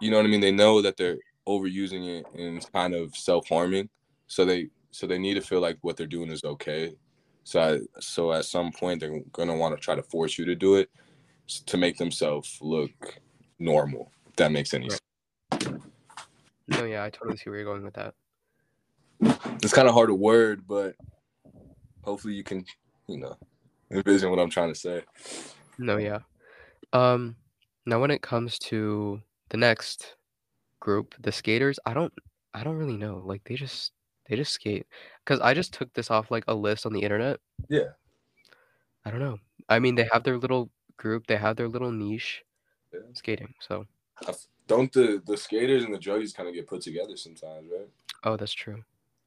You 0.00 0.10
know 0.10 0.16
what 0.16 0.26
I 0.26 0.28
mean? 0.28 0.40
They 0.40 0.50
know 0.52 0.82
that 0.82 0.96
they're 0.96 1.18
overusing 1.46 2.06
it 2.18 2.26
and 2.34 2.56
it's 2.56 2.68
kind 2.68 2.94
of 2.94 3.14
self 3.16 3.48
harming. 3.48 3.88
So 4.26 4.44
they 4.44 4.68
so 4.90 5.06
they 5.06 5.18
need 5.18 5.34
to 5.34 5.40
feel 5.40 5.60
like 5.60 5.78
what 5.80 5.96
they're 5.96 6.06
doing 6.06 6.30
is 6.30 6.44
okay. 6.44 6.94
So 7.44 7.60
I, 7.60 8.00
so 8.00 8.32
at 8.32 8.44
some 8.44 8.72
point 8.72 9.00
they're 9.00 9.20
gonna 9.32 9.56
want 9.56 9.74
to 9.76 9.80
try 9.80 9.94
to 9.94 10.02
force 10.02 10.38
you 10.38 10.44
to 10.44 10.54
do 10.54 10.76
it 10.76 10.90
to 11.66 11.76
make 11.76 11.98
themselves 11.98 12.58
look 12.60 13.18
normal. 13.58 14.12
If 14.28 14.36
that 14.36 14.52
makes 14.52 14.74
any 14.74 14.90
Right. 14.90 15.00
sense. 15.52 15.82
No, 16.68 16.84
yeah, 16.84 17.04
I 17.04 17.10
totally 17.10 17.36
see 17.36 17.50
where 17.50 17.58
you're 17.58 17.66
going 17.66 17.84
with 17.84 17.94
that. 17.94 18.14
It's 19.62 19.72
kind 19.72 19.88
of 19.88 19.94
hard 19.94 20.08
to 20.08 20.14
word, 20.14 20.66
but 20.66 20.96
hopefully 22.02 22.34
you 22.34 22.44
can, 22.44 22.64
you 23.08 23.18
know, 23.18 23.36
envision 23.90 24.30
what 24.30 24.38
I'm 24.38 24.50
trying 24.50 24.72
to 24.72 24.78
say. 24.78 25.02
No, 25.78 25.96
yeah. 25.98 26.18
Um, 26.92 27.36
now 27.86 28.00
when 28.00 28.10
it 28.10 28.22
comes 28.22 28.58
to 28.60 29.20
the 29.48 29.56
next 29.56 30.16
group, 30.80 31.14
the 31.20 31.32
skaters, 31.32 31.78
I 31.86 31.94
don't 31.94 32.12
I 32.54 32.62
don't 32.64 32.76
really 32.76 32.96
know. 32.96 33.22
Like 33.24 33.42
they 33.44 33.54
just 33.54 33.92
they 34.28 34.36
just 34.36 34.52
skate. 34.52 34.86
Because 35.24 35.40
I 35.40 35.54
just 35.54 35.72
took 35.72 35.92
this 35.94 36.10
off 36.10 36.30
like 36.30 36.44
a 36.48 36.54
list 36.54 36.86
on 36.86 36.92
the 36.92 37.00
internet. 37.00 37.40
Yeah. 37.68 37.90
I 39.04 39.10
don't 39.10 39.20
know. 39.20 39.38
I 39.68 39.78
mean, 39.78 39.94
they 39.94 40.08
have 40.12 40.22
their 40.22 40.38
little 40.38 40.70
group, 40.96 41.26
they 41.26 41.36
have 41.36 41.56
their 41.56 41.68
little 41.68 41.90
niche 41.90 42.44
Yeah. 42.92 43.00
skating. 43.14 43.54
So, 43.60 43.86
Don't 44.68 44.92
the 44.92 45.20
the 45.26 45.36
skaters 45.36 45.84
and 45.84 45.92
the 45.92 45.98
druggies 45.98 46.34
kind 46.34 46.48
of 46.48 46.54
get 46.54 46.66
put 46.68 46.82
together 46.82 47.16
sometimes, 47.16 47.68
right? 47.70 47.88
oh, 48.24 48.36
that's 48.36 48.52
true. 48.52 48.84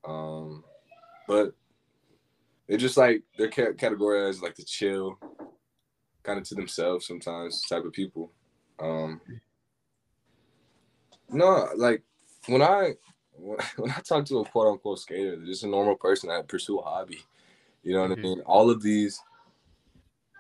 Um, 0.08 0.64
but 1.28 1.54
they're 2.68 2.78
just 2.78 2.98
like 2.98 3.24
they're 3.38 3.50
ca- 3.50 3.74
categorized 3.74 4.30
as 4.30 4.42
like 4.42 4.56
the 4.56 4.64
chill, 4.64 5.18
kind 6.24 6.40
of 6.40 6.46
to 6.46 6.56
themselves 6.56 7.06
sometimes 7.06 7.62
type 7.62 7.86
of 7.86 7.94
people. 7.94 8.32
Um, 8.80 9.22
No, 11.30 11.70
like 11.76 12.04
when 12.48 12.62
I 12.62 12.94
when 13.38 13.60
I 13.96 14.00
talk 14.02 14.26
to 14.26 14.40
a 14.40 14.46
quote 14.46 14.74
unquote 14.74 15.00
skater, 15.00 15.38
just 15.46 15.64
a 15.64 15.68
normal 15.68 15.96
person 15.96 16.30
that 16.30 16.48
pursue 16.48 16.80
a 16.80 16.84
hobby. 16.84 17.20
You 17.84 17.94
know 17.94 18.02
what 18.02 18.12
mm-hmm. 18.12 18.20
I 18.20 18.24
mean? 18.24 18.42
All 18.42 18.70
of 18.70 18.82
these 18.82 19.22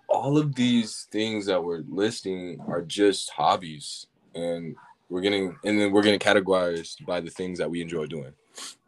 all 0.08 0.38
of 0.38 0.56
these 0.56 1.08
things 1.12 1.46
that 1.46 1.64
we're 1.64 1.84
listing 1.90 2.60
are 2.68 2.82
just 2.82 3.32
hobbies 3.32 4.08
and 4.34 4.76
we're 5.10 5.22
getting 5.22 5.56
and 5.64 5.80
then 5.80 5.92
we're 5.92 6.02
getting 6.02 6.20
categorized 6.20 7.06
by 7.06 7.20
the 7.20 7.30
things 7.30 7.60
that 7.60 7.70
we 7.70 7.82
enjoy 7.82 8.06
doing. 8.08 8.34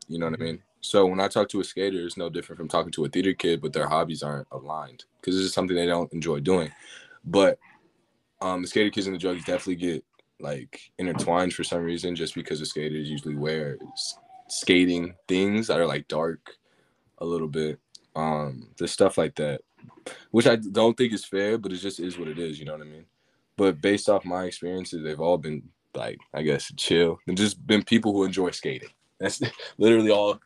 You 0.07 0.19
know 0.19 0.25
what 0.27 0.33
I 0.33 0.37
mm-hmm. 0.37 0.45
mean? 0.45 0.63
So 0.87 1.05
when 1.05 1.19
I 1.19 1.27
talk 1.27 1.49
to 1.49 1.59
a 1.59 1.65
skater, 1.65 2.05
it's 2.05 2.15
no 2.15 2.29
different 2.29 2.57
from 2.57 2.69
talking 2.69 2.93
to 2.93 3.03
a 3.03 3.09
theater 3.09 3.33
kid, 3.33 3.61
but 3.61 3.73
their 3.73 3.89
hobbies 3.89 4.23
aren't 4.23 4.47
aligned 4.53 5.03
because 5.19 5.35
this 5.35 5.43
is 5.43 5.51
something 5.51 5.75
they 5.75 5.85
don't 5.85 6.11
enjoy 6.13 6.39
doing. 6.39 6.71
But 7.25 7.59
um, 8.39 8.61
the 8.61 8.69
skater 8.69 8.89
kids 8.89 9.05
and 9.05 9.13
the 9.13 9.19
drugs 9.19 9.43
definitely 9.43 9.75
get 9.75 10.05
like 10.39 10.79
intertwined 10.97 11.53
for 11.53 11.65
some 11.65 11.81
reason, 11.83 12.15
just 12.15 12.35
because 12.35 12.61
the 12.61 12.65
skaters 12.65 13.09
usually 13.09 13.35
wear 13.35 13.77
skating 14.47 15.13
things 15.27 15.67
that 15.67 15.77
are 15.77 15.85
like 15.85 16.07
dark 16.07 16.55
a 17.17 17.25
little 17.25 17.49
bit. 17.49 17.79
Um, 18.15 18.69
there's 18.77 18.93
stuff 18.93 19.17
like 19.17 19.35
that, 19.35 19.63
which 20.31 20.47
I 20.47 20.55
don't 20.55 20.95
think 20.95 21.11
is 21.11 21.25
fair, 21.25 21.57
but 21.57 21.73
it 21.73 21.77
just 21.77 21.99
is 21.99 22.17
what 22.17 22.29
it 22.29 22.39
is. 22.39 22.59
You 22.59 22.65
know 22.65 22.77
what 22.77 22.87
I 22.87 22.89
mean? 22.89 23.05
But 23.57 23.81
based 23.81 24.07
off 24.07 24.23
my 24.23 24.45
experiences, 24.45 25.03
they've 25.03 25.19
all 25.19 25.37
been 25.37 25.63
like 25.95 26.19
I 26.33 26.43
guess 26.43 26.71
chill 26.77 27.19
and 27.27 27.35
just 27.35 27.67
been 27.67 27.83
people 27.83 28.13
who 28.13 28.23
enjoy 28.23 28.51
skating. 28.51 28.89
That's 29.19 29.41
literally 29.77 30.11
all, 30.11 30.39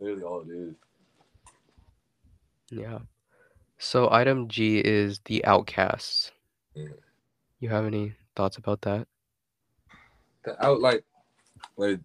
literally 0.00 0.22
all 0.22 0.42
it 0.42 0.50
is. 0.50 0.74
Yeah. 2.70 2.98
So 3.78 4.10
item 4.10 4.48
G 4.48 4.78
is 4.78 5.20
the 5.24 5.44
outcasts. 5.44 6.32
Mm. 6.76 6.94
You 7.60 7.68
have 7.68 7.86
any 7.86 8.14
thoughts 8.36 8.56
about 8.56 8.82
that? 8.82 9.06
The 10.44 10.64
out 10.64 10.80
like, 10.80 11.04
like, 11.76 12.00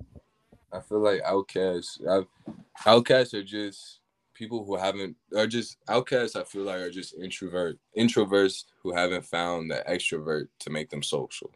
I 0.71 0.79
feel 0.79 0.99
like 0.99 1.21
outcasts. 1.23 1.99
I've, 2.09 2.25
outcasts 2.85 3.33
are 3.33 3.43
just 3.43 3.99
people 4.33 4.65
who 4.65 4.75
haven't 4.75 5.15
are 5.35 5.47
just 5.47 5.77
outcasts. 5.87 6.35
I 6.35 6.43
feel 6.43 6.63
like 6.63 6.81
are 6.81 6.89
just 6.89 7.13
introvert 7.15 7.77
introverts 7.97 8.65
who 8.81 8.93
haven't 8.93 9.25
found 9.25 9.69
the 9.69 9.83
extrovert 9.87 10.47
to 10.59 10.69
make 10.69 10.89
them 10.89 11.03
social. 11.03 11.51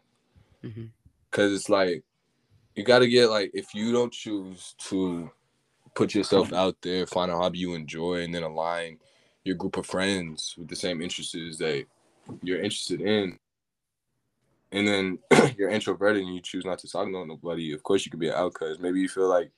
Mm-hmm. 0.64 0.86
Cause 1.32 1.52
it's 1.52 1.70
like 1.70 2.04
you 2.76 2.84
got 2.84 3.00
to 3.00 3.08
get 3.08 3.30
like 3.30 3.52
if 3.54 3.74
you 3.74 3.92
don't 3.92 4.14
choose 4.14 4.76
to 4.90 5.30
put 5.98 6.14
yourself 6.14 6.54
out 6.54 6.78
there, 6.84 7.08
find 7.08 7.32
a 7.32 7.36
hobby 7.36 7.58
you 7.58 7.74
enjoy, 7.74 8.22
and 8.22 8.34
then 8.34 8.44
align 8.44 9.00
your 9.44 9.56
group 9.56 9.78
of 9.78 9.86
friends 9.88 10.54
with 10.56 10.68
the 10.68 10.76
same 10.76 11.02
interests 11.02 11.34
that 11.58 11.86
you're 12.44 12.62
interested 12.62 13.02
in, 13.02 13.40
and 14.72 14.88
then 14.88 15.18
you're 15.58 15.72
introverted 15.72 16.22
and 16.22 16.36
you 16.36 16.42
choose 16.42 16.66
not 16.66 16.78
to 16.78 16.88
talk 16.88 17.08
to 17.08 17.26
nobody. 17.26 17.74
Of 17.74 17.82
course, 17.82 18.06
you 18.06 18.12
could 18.12 18.20
be 18.20 18.28
an 18.28 18.36
outcast. 18.36 18.80
Maybe 18.80 19.00
you 19.00 19.10
feel 19.10 19.28
like 19.28 19.50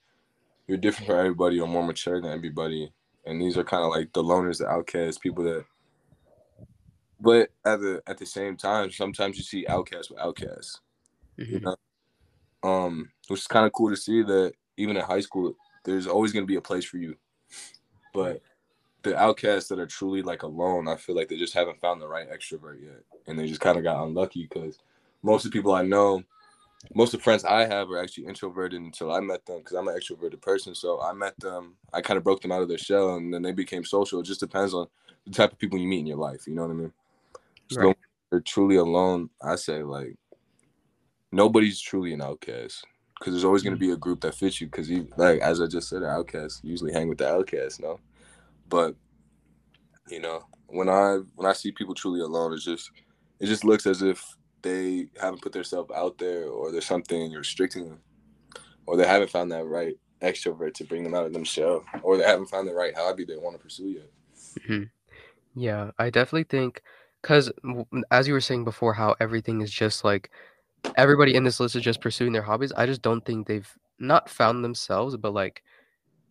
you're 0.65 0.77
different 0.77 1.07
from 1.07 1.19
everybody 1.19 1.59
or 1.59 1.67
more 1.67 1.85
mature 1.85 2.21
than 2.21 2.31
everybody, 2.31 2.89
and 3.25 3.41
these 3.41 3.57
are 3.57 3.65
kind 3.65 3.83
of 3.83 3.89
like 3.89 4.13
the 4.13 4.23
loners, 4.23 4.59
the 4.59 4.67
outcasts, 4.67 5.17
people 5.17 5.43
that. 5.43 5.65
But 7.19 7.49
at 7.65 7.81
the 7.81 8.01
at 8.07 8.17
the 8.17 8.25
same 8.25 8.55
time, 8.55 8.91
sometimes 8.91 9.35
you 9.35 9.43
see 9.43 9.67
outcasts 9.67 10.09
with 10.09 10.19
outcasts. 10.19 10.79
Mm-hmm. 11.37 11.53
You 11.53 11.59
know, 11.59 11.75
um, 12.63 13.09
which 13.27 13.41
is 13.41 13.47
kind 13.47 13.65
of 13.65 13.73
cool 13.73 13.89
to 13.89 13.97
see 13.97 14.21
that 14.23 14.53
even 14.77 14.95
in 14.95 15.03
high 15.03 15.19
school, 15.19 15.53
there's 15.83 16.07
always 16.07 16.31
going 16.31 16.43
to 16.43 16.51
be 16.51 16.57
a 16.57 16.61
place 16.61 16.85
for 16.85 16.97
you. 16.97 17.15
But 18.13 18.41
the 19.03 19.17
outcasts 19.17 19.69
that 19.69 19.79
are 19.79 19.85
truly 19.85 20.21
like 20.21 20.43
alone, 20.43 20.87
I 20.87 20.95
feel 20.95 21.15
like 21.15 21.29
they 21.29 21.37
just 21.37 21.53
haven't 21.53 21.79
found 21.79 22.01
the 22.01 22.07
right 22.07 22.29
extrovert 22.29 22.81
yet, 22.81 23.03
and 23.27 23.37
they 23.37 23.47
just 23.47 23.61
kind 23.61 23.77
of 23.77 23.83
got 23.83 24.03
unlucky 24.03 24.43
because 24.43 24.77
most 25.23 25.45
of 25.45 25.51
the 25.51 25.57
people 25.57 25.73
I 25.73 25.83
know, 25.83 26.23
most 26.95 27.13
of 27.13 27.19
the 27.19 27.23
friends 27.23 27.45
I 27.45 27.65
have 27.65 27.89
are 27.89 28.01
actually 28.01 28.25
introverted 28.25 28.81
until 28.81 29.11
I 29.11 29.19
met 29.19 29.45
them 29.45 29.59
because 29.59 29.73
I'm 29.73 29.87
an 29.87 29.95
extroverted 29.95 30.41
person. 30.41 30.75
So 30.75 31.01
I 31.01 31.13
met 31.13 31.39
them, 31.39 31.75
I 31.93 32.01
kind 32.01 32.17
of 32.17 32.23
broke 32.23 32.41
them 32.41 32.51
out 32.51 32.61
of 32.61 32.69
their 32.69 32.77
shell, 32.77 33.15
and 33.15 33.33
then 33.33 33.41
they 33.41 33.51
became 33.51 33.83
social. 33.83 34.19
It 34.19 34.25
just 34.25 34.39
depends 34.39 34.73
on 34.73 34.87
the 35.25 35.31
type 35.31 35.51
of 35.51 35.59
people 35.59 35.79
you 35.79 35.87
meet 35.87 35.99
in 35.99 36.07
your 36.07 36.17
life. 36.17 36.47
You 36.47 36.55
know 36.55 36.63
what 36.63 36.71
I 36.71 36.75
mean? 36.75 36.93
So 37.69 37.81
right. 37.81 37.97
they're 38.29 38.41
truly 38.41 38.77
alone. 38.77 39.29
I 39.41 39.55
say 39.55 39.83
like 39.83 40.15
nobody's 41.31 41.79
truly 41.79 42.13
an 42.13 42.21
outcast 42.21 42.85
because 43.19 43.33
there's 43.33 43.43
always 43.43 43.63
going 43.63 43.77
to 43.77 43.77
mm. 43.77 43.87
be 43.87 43.91
a 43.91 43.97
group 43.97 44.21
that 44.21 44.35
fits 44.35 44.61
you. 44.61 44.67
Because 44.67 44.89
you, 44.89 45.07
like 45.17 45.39
as 45.41 45.61
I 45.61 45.67
just 45.67 45.89
said, 45.89 46.03
outcasts 46.03 46.61
usually 46.63 46.93
hang 46.93 47.09
with 47.09 47.17
the 47.17 47.29
outcasts, 47.29 47.79
no. 47.79 47.99
But 48.67 48.95
you 50.09 50.19
know, 50.19 50.45
when 50.67 50.89
I 50.89 51.19
when 51.35 51.47
I 51.47 51.53
see 51.53 51.71
people 51.71 51.93
truly 51.93 52.21
alone, 52.21 52.53
it's 52.53 52.63
just 52.63 52.91
it 53.39 53.47
just 53.47 53.63
looks 53.63 53.85
as 53.85 54.01
if 54.01 54.25
they 54.61 55.07
haven't 55.19 55.41
put 55.41 55.53
themselves 55.53 55.91
out 55.95 56.17
there, 56.17 56.45
or 56.45 56.71
there's 56.71 56.85
something 56.85 57.31
restricting 57.31 57.89
them, 57.89 57.99
or 58.85 58.97
they 58.97 59.07
haven't 59.07 59.31
found 59.31 59.51
that 59.51 59.65
right 59.65 59.95
extrovert 60.21 60.73
to 60.75 60.83
bring 60.83 61.03
them 61.03 61.15
out 61.15 61.25
of 61.25 61.33
themselves, 61.33 61.85
or 62.03 62.17
they 62.17 62.23
haven't 62.25 62.49
found 62.49 62.67
the 62.67 62.73
right 62.73 62.95
hobby 62.95 63.25
they 63.25 63.37
want 63.37 63.55
to 63.55 63.63
pursue 63.63 63.89
yet. 63.89 64.09
Mm-hmm. 64.59 64.83
Yeah, 65.55 65.91
I 65.97 66.09
definitely 66.09 66.43
think 66.43 66.81
because 67.21 67.51
as 68.11 68.27
you 68.27 68.33
were 68.33 68.41
saying 68.41 68.63
before, 68.63 68.93
how 68.93 69.15
everything 69.19 69.61
is 69.61 69.71
just 69.71 70.03
like 70.03 70.31
everybody 70.95 71.35
in 71.35 71.43
this 71.43 71.59
list 71.59 71.75
is 71.75 71.83
just 71.83 72.01
pursuing 72.01 72.33
their 72.33 72.41
hobbies. 72.41 72.71
I 72.75 72.85
just 72.85 73.01
don't 73.01 73.23
think 73.25 73.47
they've 73.47 73.71
not 73.99 74.29
found 74.29 74.63
themselves, 74.63 75.17
but 75.17 75.33
like 75.33 75.63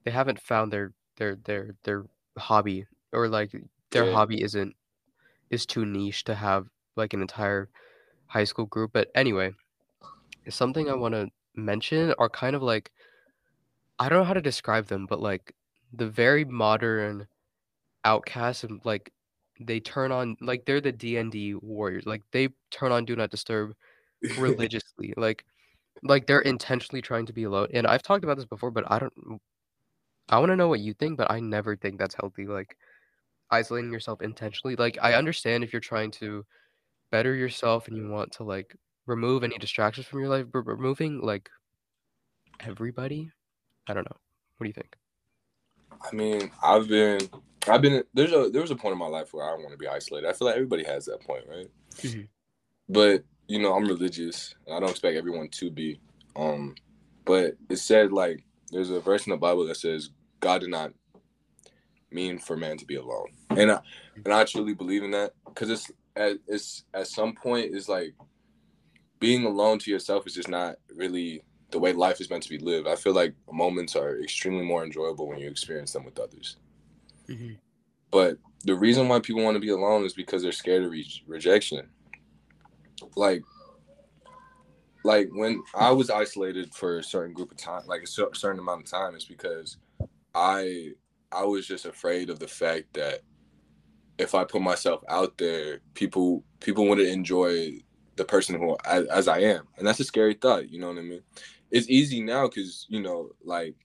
they 0.04 0.10
haven't 0.10 0.40
found 0.40 0.72
their 0.72 0.92
their 1.16 1.36
their 1.44 1.74
their 1.84 2.04
hobby 2.38 2.86
or 3.12 3.28
like 3.28 3.50
their 3.90 4.06
yeah. 4.06 4.12
hobby 4.12 4.42
isn't 4.42 4.74
is 5.50 5.66
too 5.66 5.84
niche 5.84 6.24
to 6.24 6.34
have 6.34 6.66
like 6.96 7.14
an 7.14 7.20
entire 7.20 7.68
high 8.26 8.44
school 8.44 8.66
group. 8.66 8.92
But 8.92 9.10
anyway, 9.14 9.52
something 10.48 10.88
I 10.88 10.94
want 10.94 11.14
to 11.14 11.28
mention 11.54 12.14
are 12.18 12.28
kind 12.28 12.54
of 12.54 12.62
like 12.62 12.90
I 13.98 14.08
don't 14.08 14.18
know 14.18 14.24
how 14.24 14.34
to 14.34 14.40
describe 14.40 14.86
them, 14.86 15.06
but 15.06 15.20
like 15.20 15.54
the 15.92 16.08
very 16.08 16.44
modern 16.44 17.26
outcasts 18.04 18.64
and 18.64 18.80
like 18.84 19.12
they 19.60 19.80
turn 19.80 20.12
on 20.12 20.36
like 20.40 20.64
they're 20.64 20.80
the 20.80 20.92
D&D 20.92 21.54
warriors. 21.54 22.06
Like 22.06 22.22
they 22.30 22.48
turn 22.70 22.92
on 22.92 23.04
do 23.04 23.16
not 23.16 23.30
disturb 23.30 23.74
religiously. 24.38 25.14
like 25.16 25.44
like 26.02 26.26
they're 26.26 26.40
intentionally 26.40 27.02
trying 27.02 27.26
to 27.26 27.32
be 27.32 27.44
alone. 27.44 27.68
And 27.74 27.86
I've 27.86 28.02
talked 28.02 28.24
about 28.24 28.36
this 28.36 28.46
before, 28.46 28.70
but 28.70 28.84
I 28.90 28.98
don't 28.98 29.40
I 30.28 30.38
want 30.38 30.50
to 30.50 30.56
know 30.56 30.68
what 30.68 30.80
you 30.80 30.94
think, 30.94 31.16
but 31.16 31.30
I 31.30 31.40
never 31.40 31.76
think 31.76 31.98
that's 31.98 32.14
healthy 32.14 32.46
like 32.46 32.76
isolating 33.50 33.92
yourself 33.92 34.22
intentionally. 34.22 34.76
Like 34.76 34.98
I 35.02 35.14
understand 35.14 35.64
if 35.64 35.72
you're 35.72 35.80
trying 35.80 36.10
to 36.12 36.44
better 37.10 37.34
yourself 37.34 37.88
and 37.88 37.96
you 37.96 38.08
want 38.08 38.32
to 38.32 38.44
like 38.44 38.76
remove 39.06 39.42
any 39.42 39.56
distractions 39.58 40.06
from 40.06 40.20
your 40.20 40.28
life, 40.28 40.46
but 40.52 40.66
removing 40.66 41.20
like 41.20 41.48
everybody, 42.60 43.30
I 43.88 43.94
don't 43.94 44.04
know. 44.04 44.16
What 44.56 44.64
do 44.64 44.68
you 44.68 44.74
think? 44.74 44.96
I 46.00 46.14
mean, 46.14 46.50
I've 46.62 46.88
been 46.88 47.20
I've 47.66 47.82
been 47.82 48.02
there's 48.14 48.32
a 48.32 48.50
there 48.50 48.62
was 48.62 48.70
a 48.70 48.76
point 48.76 48.92
in 48.92 48.98
my 48.98 49.06
life 49.06 49.32
where 49.32 49.44
I 49.44 49.50
don't 49.50 49.62
want 49.62 49.72
to 49.72 49.78
be 49.78 49.88
isolated. 49.88 50.28
I 50.28 50.32
feel 50.32 50.46
like 50.46 50.56
everybody 50.56 50.84
has 50.84 51.06
that 51.06 51.20
point, 51.20 51.44
right? 51.48 51.68
Mm-hmm. 51.96 52.22
But 52.88 53.24
you 53.48 53.58
know, 53.58 53.74
I'm 53.74 53.86
religious. 53.86 54.54
And 54.66 54.76
I 54.76 54.80
don't 54.80 54.90
expect 54.90 55.16
everyone 55.16 55.48
to 55.48 55.70
be. 55.70 55.98
Um, 56.36 56.74
but 57.24 57.56
it 57.68 57.76
said 57.76 58.12
like 58.12 58.44
there's 58.70 58.90
a 58.90 59.00
verse 59.00 59.26
in 59.26 59.30
the 59.30 59.36
Bible 59.36 59.66
that 59.66 59.76
says 59.76 60.10
God 60.40 60.60
did 60.60 60.70
not 60.70 60.92
mean 62.10 62.38
for 62.38 62.56
man 62.56 62.78
to 62.78 62.86
be 62.86 62.96
alone, 62.96 63.28
and 63.50 63.70
I, 63.70 63.80
and 64.24 64.32
I 64.32 64.44
truly 64.44 64.72
believe 64.72 65.02
in 65.02 65.10
that 65.10 65.32
because 65.46 65.68
it's 65.68 65.90
at 66.16 66.38
it's 66.46 66.84
at 66.94 67.08
some 67.08 67.34
point 67.34 67.74
is 67.74 67.88
like 67.88 68.14
being 69.18 69.44
alone 69.44 69.78
to 69.80 69.90
yourself 69.90 70.26
is 70.26 70.34
just 70.34 70.48
not 70.48 70.76
really 70.94 71.42
the 71.70 71.78
way 71.78 71.92
life 71.92 72.20
is 72.20 72.30
meant 72.30 72.44
to 72.44 72.48
be 72.48 72.58
lived. 72.58 72.88
I 72.88 72.96
feel 72.96 73.12
like 73.12 73.34
moments 73.52 73.94
are 73.96 74.20
extremely 74.20 74.64
more 74.64 74.84
enjoyable 74.84 75.28
when 75.28 75.38
you 75.38 75.50
experience 75.50 75.92
them 75.92 76.04
with 76.04 76.18
others. 76.18 76.56
Mm-hmm. 77.28 77.54
But 78.10 78.38
the 78.64 78.74
reason 78.74 79.06
why 79.08 79.20
people 79.20 79.42
want 79.42 79.56
to 79.56 79.60
be 79.60 79.68
alone 79.68 80.04
is 80.06 80.14
because 80.14 80.42
they're 80.42 80.52
scared 80.52 80.84
of 80.84 80.92
re- 80.92 81.22
rejection 81.26 81.88
like 83.16 83.42
like 85.04 85.28
when 85.32 85.62
I 85.74 85.90
was 85.90 86.10
isolated 86.10 86.74
for 86.74 86.98
a 86.98 87.02
certain 87.02 87.32
group 87.32 87.50
of 87.50 87.56
time, 87.56 87.82
like 87.86 88.02
a 88.02 88.06
certain 88.06 88.58
amount 88.58 88.82
of 88.82 88.90
time, 88.90 89.14
is 89.14 89.24
because 89.24 89.76
I 90.34 90.92
I 91.32 91.44
was 91.44 91.66
just 91.66 91.86
afraid 91.86 92.30
of 92.30 92.38
the 92.38 92.48
fact 92.48 92.94
that 92.94 93.20
if 94.18 94.34
I 94.34 94.44
put 94.44 94.62
myself 94.62 95.02
out 95.08 95.38
there, 95.38 95.80
people 95.94 96.44
people 96.60 96.86
wouldn't 96.86 97.08
enjoy 97.08 97.78
the 98.16 98.24
person 98.24 98.58
who 98.58 98.76
as, 98.84 99.06
as 99.06 99.28
I 99.28 99.38
am, 99.40 99.68
and 99.78 99.86
that's 99.86 100.00
a 100.00 100.04
scary 100.04 100.34
thought. 100.34 100.68
You 100.68 100.80
know 100.80 100.88
what 100.88 100.98
I 100.98 101.02
mean? 101.02 101.22
It's 101.70 101.88
easy 101.88 102.20
now 102.20 102.48
because 102.48 102.86
you 102.88 103.00
know, 103.00 103.30
like 103.44 103.76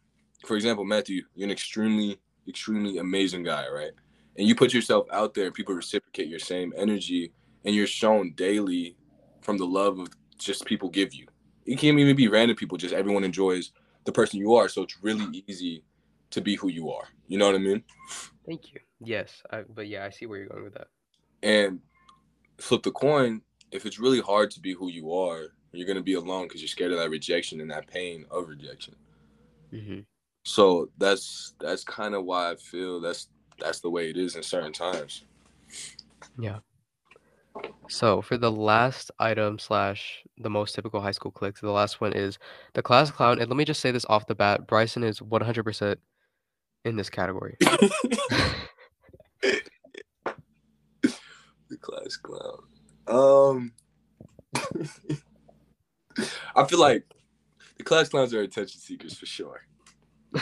for 0.46 0.56
example, 0.56 0.84
Matthew, 0.84 1.24
you're 1.36 1.46
an 1.46 1.52
extremely 1.52 2.20
extremely 2.48 2.98
amazing 2.98 3.44
guy, 3.44 3.68
right? 3.70 3.92
And 4.38 4.48
you 4.48 4.56
put 4.56 4.74
yourself 4.74 5.06
out 5.12 5.34
there, 5.34 5.46
and 5.46 5.54
people 5.54 5.76
reciprocate 5.76 6.28
your 6.28 6.40
same 6.40 6.74
energy, 6.76 7.32
and 7.64 7.76
you're 7.76 7.88
shown 7.88 8.34
daily 8.34 8.98
from 9.44 9.58
the 9.58 9.66
love 9.66 10.00
of 10.00 10.10
just 10.38 10.66
people 10.66 10.90
give 10.90 11.14
you. 11.14 11.28
It 11.66 11.78
can't 11.78 12.00
even 12.00 12.16
be 12.16 12.28
random 12.28 12.58
people, 12.58 12.78
just 12.78 12.94
everyone 12.94 13.24
enjoys 13.24 13.72
the 14.06 14.12
person 14.12 14.40
you 14.40 14.54
are. 14.56 14.68
So 14.70 14.84
it's 14.84 15.02
really 15.02 15.44
easy 15.48 15.84
to 16.32 16.42
be 16.42 16.56
who 16.56 16.70
you 16.70 16.92
are. 16.92 17.08
You 17.28 17.38
know 17.38 17.46
what 17.46 17.56
I 17.56 17.60
mean? 17.60 17.84
Thank 18.46 18.74
you. 18.74 18.80
Yes. 19.00 19.42
I, 19.52 19.64
but 19.64 19.88
yeah, 19.88 20.06
I 20.06 20.10
see 20.10 20.26
where 20.26 20.40
you're 20.40 20.50
going 20.50 20.64
with 20.64 20.74
that. 20.74 20.88
And 21.42 21.80
flip 22.60 22.84
the 22.84 22.92
coin, 22.92 23.42
if 23.72 23.86
it's 23.86 24.00
really 24.00 24.22
hard 24.22 24.52
to 24.52 24.60
be 24.60 24.74
who 24.74 24.90
you 24.90 25.14
are, 25.14 25.54
You're 25.74 25.88
gonna 25.88 26.04
be 26.04 26.14
alone 26.14 26.46
because 26.48 26.62
you're 26.62 26.68
scared 26.68 26.92
of 26.92 27.00
that 27.00 27.10
rejection 27.10 27.60
and 27.60 27.72
that 27.72 27.88
pain 27.88 28.26
of 28.30 28.48
rejection. 28.48 28.96
hmm 29.72 30.02
So 30.46 30.90
that's 30.98 31.56
that's 31.60 31.84
kind 31.84 32.14
of 32.16 32.26
why 32.26 32.52
I 32.52 32.56
feel 32.56 33.02
that's 33.02 33.30
that's 33.60 33.80
the 33.80 33.90
way 33.90 34.10
it 34.10 34.18
is 34.18 34.36
in 34.36 34.44
certain 34.44 34.74
times. 34.74 35.26
Yeah. 36.38 36.60
So 37.90 38.22
for 38.22 38.38
the 38.38 38.52
last 38.52 39.12
item 39.20 39.60
slash 39.60 40.24
the 40.38 40.50
most 40.50 40.74
typical 40.74 41.02
high 41.02 41.12
school 41.12 41.32
cliques, 41.32 41.62
the 41.62 41.72
last 41.72 42.02
one 42.02 42.14
is 42.14 42.40
the 42.74 42.82
class 42.82 43.12
clown. 43.12 43.40
And 43.40 43.50
let 43.50 43.58
me 43.58 43.66
just 43.66 43.82
say 43.82 43.92
this 43.92 44.06
off 44.10 44.28
the 44.28 44.36
bat: 44.36 44.68
Bryson 44.68 45.04
is 45.04 45.20
100% 45.20 45.96
in 46.86 46.96
this 46.96 47.10
category. 47.10 47.58
the 47.62 47.78
class 51.80 52.18
clown. 52.18 52.64
Um, 53.08 53.74
I 56.56 56.64
feel 56.66 56.80
like 56.80 57.04
the 57.78 57.84
class 57.84 58.10
clowns 58.10 58.34
are 58.34 58.42
attention 58.42 58.80
seekers 58.80 59.18
for 59.18 59.26
sure. 59.26 59.62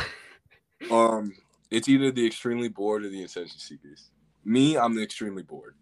Um, 0.90 1.34
it's 1.70 1.88
either 1.88 2.12
the 2.12 2.26
extremely 2.26 2.68
bored 2.68 3.06
or 3.06 3.10
the 3.10 3.24
attention 3.24 3.60
seekers. 3.60 4.10
Me, 4.44 4.76
I'm 4.76 4.96
the 4.96 5.04
extremely 5.04 5.44
bored. 5.44 5.76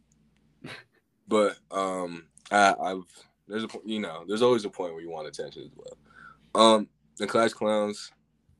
But 1.29 1.57
um, 1.71 2.25
I, 2.51 2.73
I've 2.81 3.03
there's 3.47 3.63
a 3.63 3.67
you 3.85 3.99
know 3.99 4.25
there's 4.27 4.41
always 4.41 4.65
a 4.65 4.69
point 4.69 4.93
where 4.93 5.01
you 5.01 5.09
want 5.09 5.27
attention 5.27 5.63
as 5.63 5.71
well. 5.75 5.97
Um, 6.55 6.87
the 7.17 7.27
class 7.27 7.53
clowns, 7.53 8.11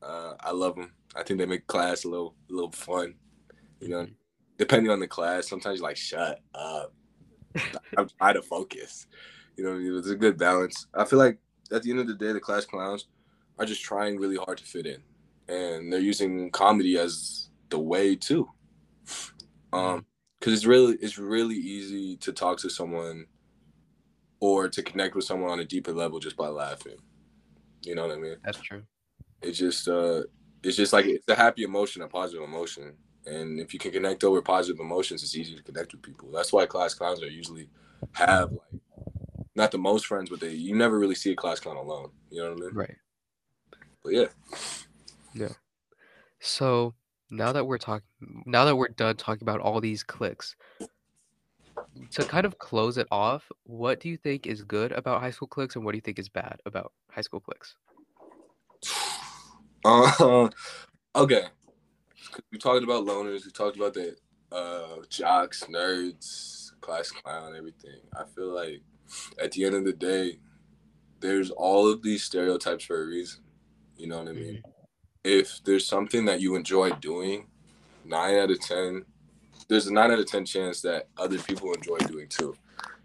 uh, 0.02 0.34
I 0.40 0.52
love 0.52 0.76
them. 0.76 0.92
I 1.14 1.22
think 1.24 1.38
they 1.38 1.46
make 1.46 1.66
class 1.66 2.04
a 2.04 2.08
little 2.08 2.34
a 2.48 2.54
little 2.54 2.72
fun. 2.72 3.14
You 3.80 3.88
know, 3.88 4.06
depending 4.56 4.90
on 4.90 5.00
the 5.00 5.08
class, 5.08 5.48
sometimes 5.48 5.80
you're 5.80 5.88
like, 5.88 5.96
shut 5.96 6.40
up. 6.54 6.94
I'm 7.96 8.08
to 8.34 8.42
focus. 8.42 9.06
You 9.56 9.64
know, 9.64 9.98
it's 9.98 10.08
a 10.08 10.14
good 10.14 10.38
balance. 10.38 10.86
I 10.94 11.04
feel 11.04 11.18
like 11.18 11.38
at 11.72 11.82
the 11.82 11.90
end 11.90 12.00
of 12.00 12.06
the 12.06 12.14
day, 12.14 12.32
the 12.32 12.40
class 12.40 12.64
clowns 12.64 13.06
are 13.58 13.66
just 13.66 13.82
trying 13.82 14.18
really 14.18 14.36
hard 14.36 14.58
to 14.58 14.64
fit 14.64 14.86
in, 14.86 15.02
and 15.48 15.92
they're 15.92 16.00
using 16.00 16.50
comedy 16.50 16.96
as 16.98 17.48
the 17.68 17.78
way 17.78 18.14
too. 18.14 18.48
Um, 19.72 20.06
because 20.40 20.54
it's 20.54 20.64
really 20.64 20.96
it's 21.00 21.18
really 21.18 21.54
easy 21.54 22.16
to 22.16 22.32
talk 22.32 22.58
to 22.58 22.70
someone 22.70 23.26
or 24.40 24.68
to 24.68 24.82
connect 24.82 25.14
with 25.14 25.24
someone 25.24 25.50
on 25.50 25.60
a 25.60 25.64
deeper 25.64 25.92
level 25.92 26.18
just 26.18 26.36
by 26.36 26.48
laughing. 26.48 26.96
You 27.82 27.94
know 27.94 28.06
what 28.06 28.16
I 28.16 28.20
mean? 28.20 28.36
That's 28.42 28.60
true. 28.60 28.82
It's 29.42 29.58
just 29.58 29.86
uh, 29.86 30.22
it's 30.62 30.76
just 30.76 30.92
like 30.92 31.06
it's 31.06 31.28
a 31.28 31.34
happy 31.34 31.62
emotion, 31.62 32.02
a 32.02 32.08
positive 32.08 32.42
emotion. 32.42 32.94
And 33.26 33.60
if 33.60 33.74
you 33.74 33.78
can 33.78 33.90
connect 33.90 34.24
over 34.24 34.40
positive 34.40 34.80
emotions, 34.80 35.22
it's 35.22 35.36
easy 35.36 35.54
to 35.54 35.62
connect 35.62 35.92
with 35.92 36.02
people. 36.02 36.30
That's 36.32 36.52
why 36.52 36.64
class 36.64 36.94
clowns 36.94 37.22
are 37.22 37.28
usually 37.28 37.68
have 38.12 38.50
like 38.50 38.80
not 39.54 39.70
the 39.70 39.78
most 39.78 40.06
friends, 40.06 40.30
but 40.30 40.40
they 40.40 40.52
you 40.52 40.74
never 40.74 40.98
really 40.98 41.14
see 41.14 41.32
a 41.32 41.36
class 41.36 41.60
clown 41.60 41.76
alone. 41.76 42.10
You 42.30 42.42
know 42.42 42.50
what 42.50 42.58
I 42.58 42.60
mean? 42.60 42.74
Right. 42.74 42.96
But 44.02 44.12
yeah. 44.14 44.26
Yeah. 45.34 45.52
So 46.40 46.94
now 47.30 47.52
that 47.52 47.66
we're 47.66 47.78
talking, 47.78 48.06
now 48.46 48.64
that 48.64 48.76
we're 48.76 48.88
done 48.88 49.16
talking 49.16 49.42
about 49.42 49.60
all 49.60 49.80
these 49.80 50.02
cliques, 50.02 50.56
to 52.10 52.24
kind 52.24 52.46
of 52.46 52.58
close 52.58 52.98
it 52.98 53.06
off, 53.10 53.50
what 53.64 54.00
do 54.00 54.08
you 54.08 54.16
think 54.16 54.46
is 54.46 54.62
good 54.62 54.92
about 54.92 55.20
high 55.20 55.30
school 55.30 55.48
cliques, 55.48 55.76
and 55.76 55.84
what 55.84 55.92
do 55.92 55.96
you 55.96 56.02
think 56.02 56.18
is 56.18 56.28
bad 56.28 56.60
about 56.66 56.92
high 57.10 57.22
school 57.22 57.40
cliques? 57.40 57.76
Uh, 59.82 60.46
okay. 61.16 61.44
We 62.52 62.58
talked 62.58 62.84
about 62.84 63.06
loners. 63.06 63.46
We 63.46 63.50
talked 63.50 63.78
about 63.78 63.94
the 63.94 64.14
uh, 64.52 64.96
jocks, 65.08 65.64
nerds, 65.70 66.72
class 66.82 67.10
clown, 67.10 67.56
everything. 67.56 68.00
I 68.14 68.24
feel 68.24 68.54
like 68.54 68.82
at 69.42 69.52
the 69.52 69.64
end 69.64 69.74
of 69.74 69.84
the 69.84 69.94
day, 69.94 70.38
there's 71.20 71.50
all 71.50 71.90
of 71.90 72.02
these 72.02 72.22
stereotypes 72.22 72.84
for 72.84 73.02
a 73.02 73.06
reason. 73.06 73.42
You 73.96 74.08
know 74.08 74.18
what 74.18 74.28
I 74.28 74.32
mean? 74.32 74.62
If 75.24 75.60
there's 75.64 75.86
something 75.86 76.24
that 76.26 76.40
you 76.40 76.54
enjoy 76.54 76.92
doing, 76.92 77.46
nine 78.04 78.36
out 78.36 78.50
of 78.50 78.60
ten, 78.60 79.04
there's 79.68 79.86
a 79.86 79.92
nine 79.92 80.10
out 80.10 80.18
of 80.18 80.26
ten 80.26 80.44
chance 80.44 80.80
that 80.82 81.08
other 81.16 81.38
people 81.38 81.72
enjoy 81.72 81.98
doing 81.98 82.28
too. 82.28 82.54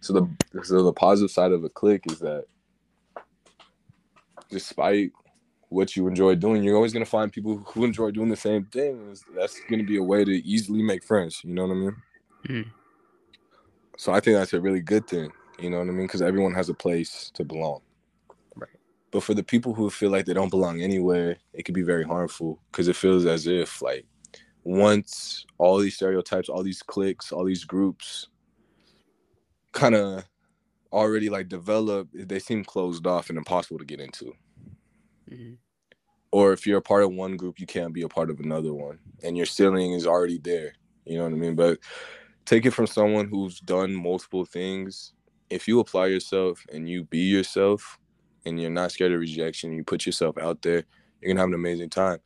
So 0.02 0.14
the 0.14 0.64
so 0.64 0.84
the 0.84 0.94
positive 0.94 1.32
side 1.32 1.52
of 1.52 1.64
a 1.64 1.70
clique 1.70 2.04
is 2.10 2.20
that 2.20 2.46
despite 4.50 5.12
what 5.70 5.96
you 5.96 6.08
enjoy 6.08 6.36
doing, 6.36 6.64
you're 6.64 6.76
always 6.76 6.94
gonna 6.94 7.06
find 7.06 7.32
people 7.32 7.58
who 7.58 7.84
enjoy 7.84 8.12
doing 8.12 8.30
the 8.30 8.36
same 8.36 8.66
thing. 8.66 9.16
That's 9.36 9.60
gonna 9.70 9.84
be 9.84 9.98
a 9.98 10.04
way 10.04 10.24
to 10.24 10.32
easily 10.32 10.84
make 10.84 11.04
friends. 11.04 11.42
You 11.44 11.54
know 11.54 11.66
what 11.66 11.72
I 11.72 11.76
mean? 11.76 11.96
Mhm. 12.48 12.72
So 13.98 14.14
I 14.14 14.20
think 14.20 14.38
that's 14.38 14.54
a 14.54 14.62
really 14.62 14.82
good 14.82 15.08
thing. 15.08 15.32
You 15.60 15.70
know 15.70 15.80
what 15.80 15.88
I 15.88 15.92
mean? 15.92 16.06
Because 16.06 16.22
everyone 16.22 16.54
has 16.54 16.70
a 16.70 16.74
place 16.74 17.32
to 17.34 17.44
belong. 17.44 17.82
But 19.16 19.24
for 19.24 19.34
the 19.34 19.46
people 19.46 19.74
who 19.74 19.90
feel 19.90 20.12
like 20.12 20.26
they 20.26 20.34
don't 20.34 20.50
belong 20.52 20.82
anywhere, 20.82 21.38
it 21.54 21.64
can 21.64 21.74
be 21.74 21.84
very 21.84 22.04
harmful 22.04 22.62
because 22.70 22.90
it 22.90 22.98
feels 22.98 23.26
as 23.26 23.48
if 23.48 23.82
like 23.82 24.06
once 24.66 25.46
all 25.58 25.78
these 25.78 25.96
stereotypes, 25.96 26.50
all 26.50 26.64
these 26.64 26.84
cliques, 26.84 27.32
all 27.32 27.46
these 27.46 27.64
groups 27.64 28.28
kind 29.72 29.96
of 29.96 30.26
already 30.92 31.30
like 31.30 31.48
develop, 31.48 32.10
they 32.14 32.40
seem 32.40 32.66
closed 32.66 33.08
off 33.08 33.30
and 33.30 33.38
impossible 33.38 33.80
to 33.80 33.86
get 33.86 34.02
into 34.02 34.34
Mhm. 35.32 35.60
or 36.34 36.52
if 36.52 36.68
you're 36.68 36.80
a 36.80 36.82
part 36.82 37.04
of 37.06 37.14
one 37.14 37.38
group, 37.38 37.58
you 37.60 37.66
can't 37.66 37.94
be 37.94 38.02
a 38.02 38.10
part 38.10 38.30
of 38.30 38.42
another 38.42 38.74
one, 38.74 39.00
and 39.24 39.38
your 39.38 39.46
ceiling 39.46 39.94
is 39.94 40.06
already 40.06 40.40
there. 40.40 40.74
You 41.06 41.20
know 41.20 41.24
what 41.24 41.34
I 41.34 41.38
mean? 41.38 41.56
But 41.56 41.80
take 42.46 42.66
it 42.66 42.72
from 42.72 42.88
someone 42.88 43.30
who's 43.30 43.62
done 43.62 43.96
multiple 43.96 44.46
things. 44.46 45.14
If 45.50 45.70
you 45.70 45.80
apply 45.80 46.08
yourself 46.08 46.66
and 46.74 46.90
you 46.90 47.06
be 47.06 47.20
yourself, 47.20 47.98
and 48.46 48.60
you're 48.60 48.70
not 48.70 48.92
scared 48.92 49.12
of 49.12 49.20
rejection, 49.20 49.74
you 49.74 49.84
put 49.84 50.06
yourself 50.06 50.38
out 50.38 50.62
there, 50.62 50.84
you're 51.22 51.30
gonna 51.34 51.40
have 51.42 51.50
an 51.50 51.56
amazing 51.56 51.90
time. 51.90 52.20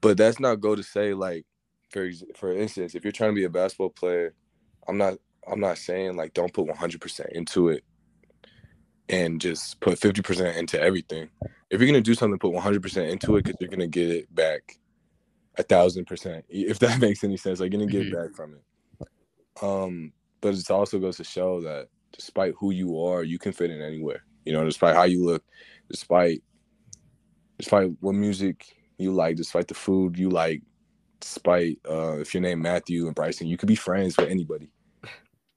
But 0.00 0.16
that's 0.16 0.40
not 0.40 0.60
go 0.60 0.74
to 0.74 0.82
say 0.82 1.14
like, 1.14 1.46
for 1.90 2.10
for 2.36 2.52
instance, 2.52 2.94
if 2.94 3.04
you're 3.04 3.12
trying 3.12 3.30
to 3.30 3.36
be 3.36 3.44
a 3.44 3.50
basketball 3.50 3.90
player, 3.90 4.34
I'm 4.88 4.98
not 4.98 5.18
I'm 5.50 5.60
not 5.60 5.78
saying 5.78 6.16
like 6.16 6.34
don't 6.34 6.52
put 6.52 6.68
100% 6.68 7.32
into 7.32 7.68
it 7.68 7.84
and 9.08 9.40
just 9.40 9.80
put 9.80 9.98
50% 9.98 10.56
into 10.56 10.80
everything 10.80 11.28
if 11.72 11.80
you're 11.80 11.88
gonna 11.88 12.02
do 12.02 12.14
something, 12.14 12.38
put 12.38 12.52
100% 12.52 13.10
into 13.10 13.36
it 13.36 13.44
because 13.44 13.56
you're 13.58 13.70
gonna 13.70 13.86
get 13.86 14.10
it 14.10 14.32
back 14.34 14.78
a 15.56 15.62
thousand 15.62 16.04
percent. 16.06 16.44
If 16.50 16.78
that 16.80 17.00
makes 17.00 17.24
any 17.24 17.38
sense, 17.38 17.60
like 17.60 17.72
you're 17.72 17.80
gonna 17.80 17.90
get 17.90 18.06
Mhm. 18.10 18.12
back 18.24 18.34
from 18.34 18.54
it. 18.54 19.62
Um, 19.62 20.12
but 20.42 20.54
it 20.54 20.70
also 20.70 20.98
goes 20.98 21.16
to 21.16 21.24
show 21.24 21.62
that 21.62 21.88
despite 22.12 22.54
who 22.58 22.72
you 22.72 23.02
are, 23.02 23.22
you 23.24 23.38
can 23.38 23.52
fit 23.52 23.70
in 23.70 23.80
anywhere. 23.80 24.22
You 24.44 24.52
know, 24.52 24.64
despite 24.64 24.96
how 24.96 25.04
you 25.04 25.24
look, 25.24 25.44
despite 25.90 26.42
despite 27.58 27.90
what 28.00 28.14
music 28.14 28.66
you 28.98 29.12
like, 29.12 29.36
despite 29.36 29.68
the 29.68 29.74
food 29.74 30.18
you 30.18 30.28
like, 30.28 30.62
despite 31.20 31.78
uh, 31.88 32.18
if 32.18 32.34
your 32.34 32.40
name 32.40 32.60
Matthew 32.62 33.06
and 33.06 33.14
Bryson, 33.14 33.46
you 33.46 33.56
could 33.56 33.68
be 33.68 33.76
friends 33.76 34.16
with 34.16 34.28
anybody. 34.28 34.70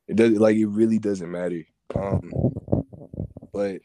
It 0.07 0.15
does 0.15 0.33
like 0.33 0.55
it 0.57 0.67
really 0.67 0.99
doesn't 0.99 1.31
matter. 1.31 1.63
Um, 1.95 2.31
but 3.53 3.81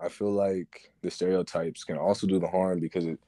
I 0.00 0.08
feel 0.08 0.32
like 0.32 0.92
the 1.02 1.10
stereotypes 1.10 1.84
can 1.84 1.96
also 1.96 2.26
do 2.26 2.38
the 2.38 2.48
harm 2.48 2.80
because 2.80 3.06
it 3.06 3.18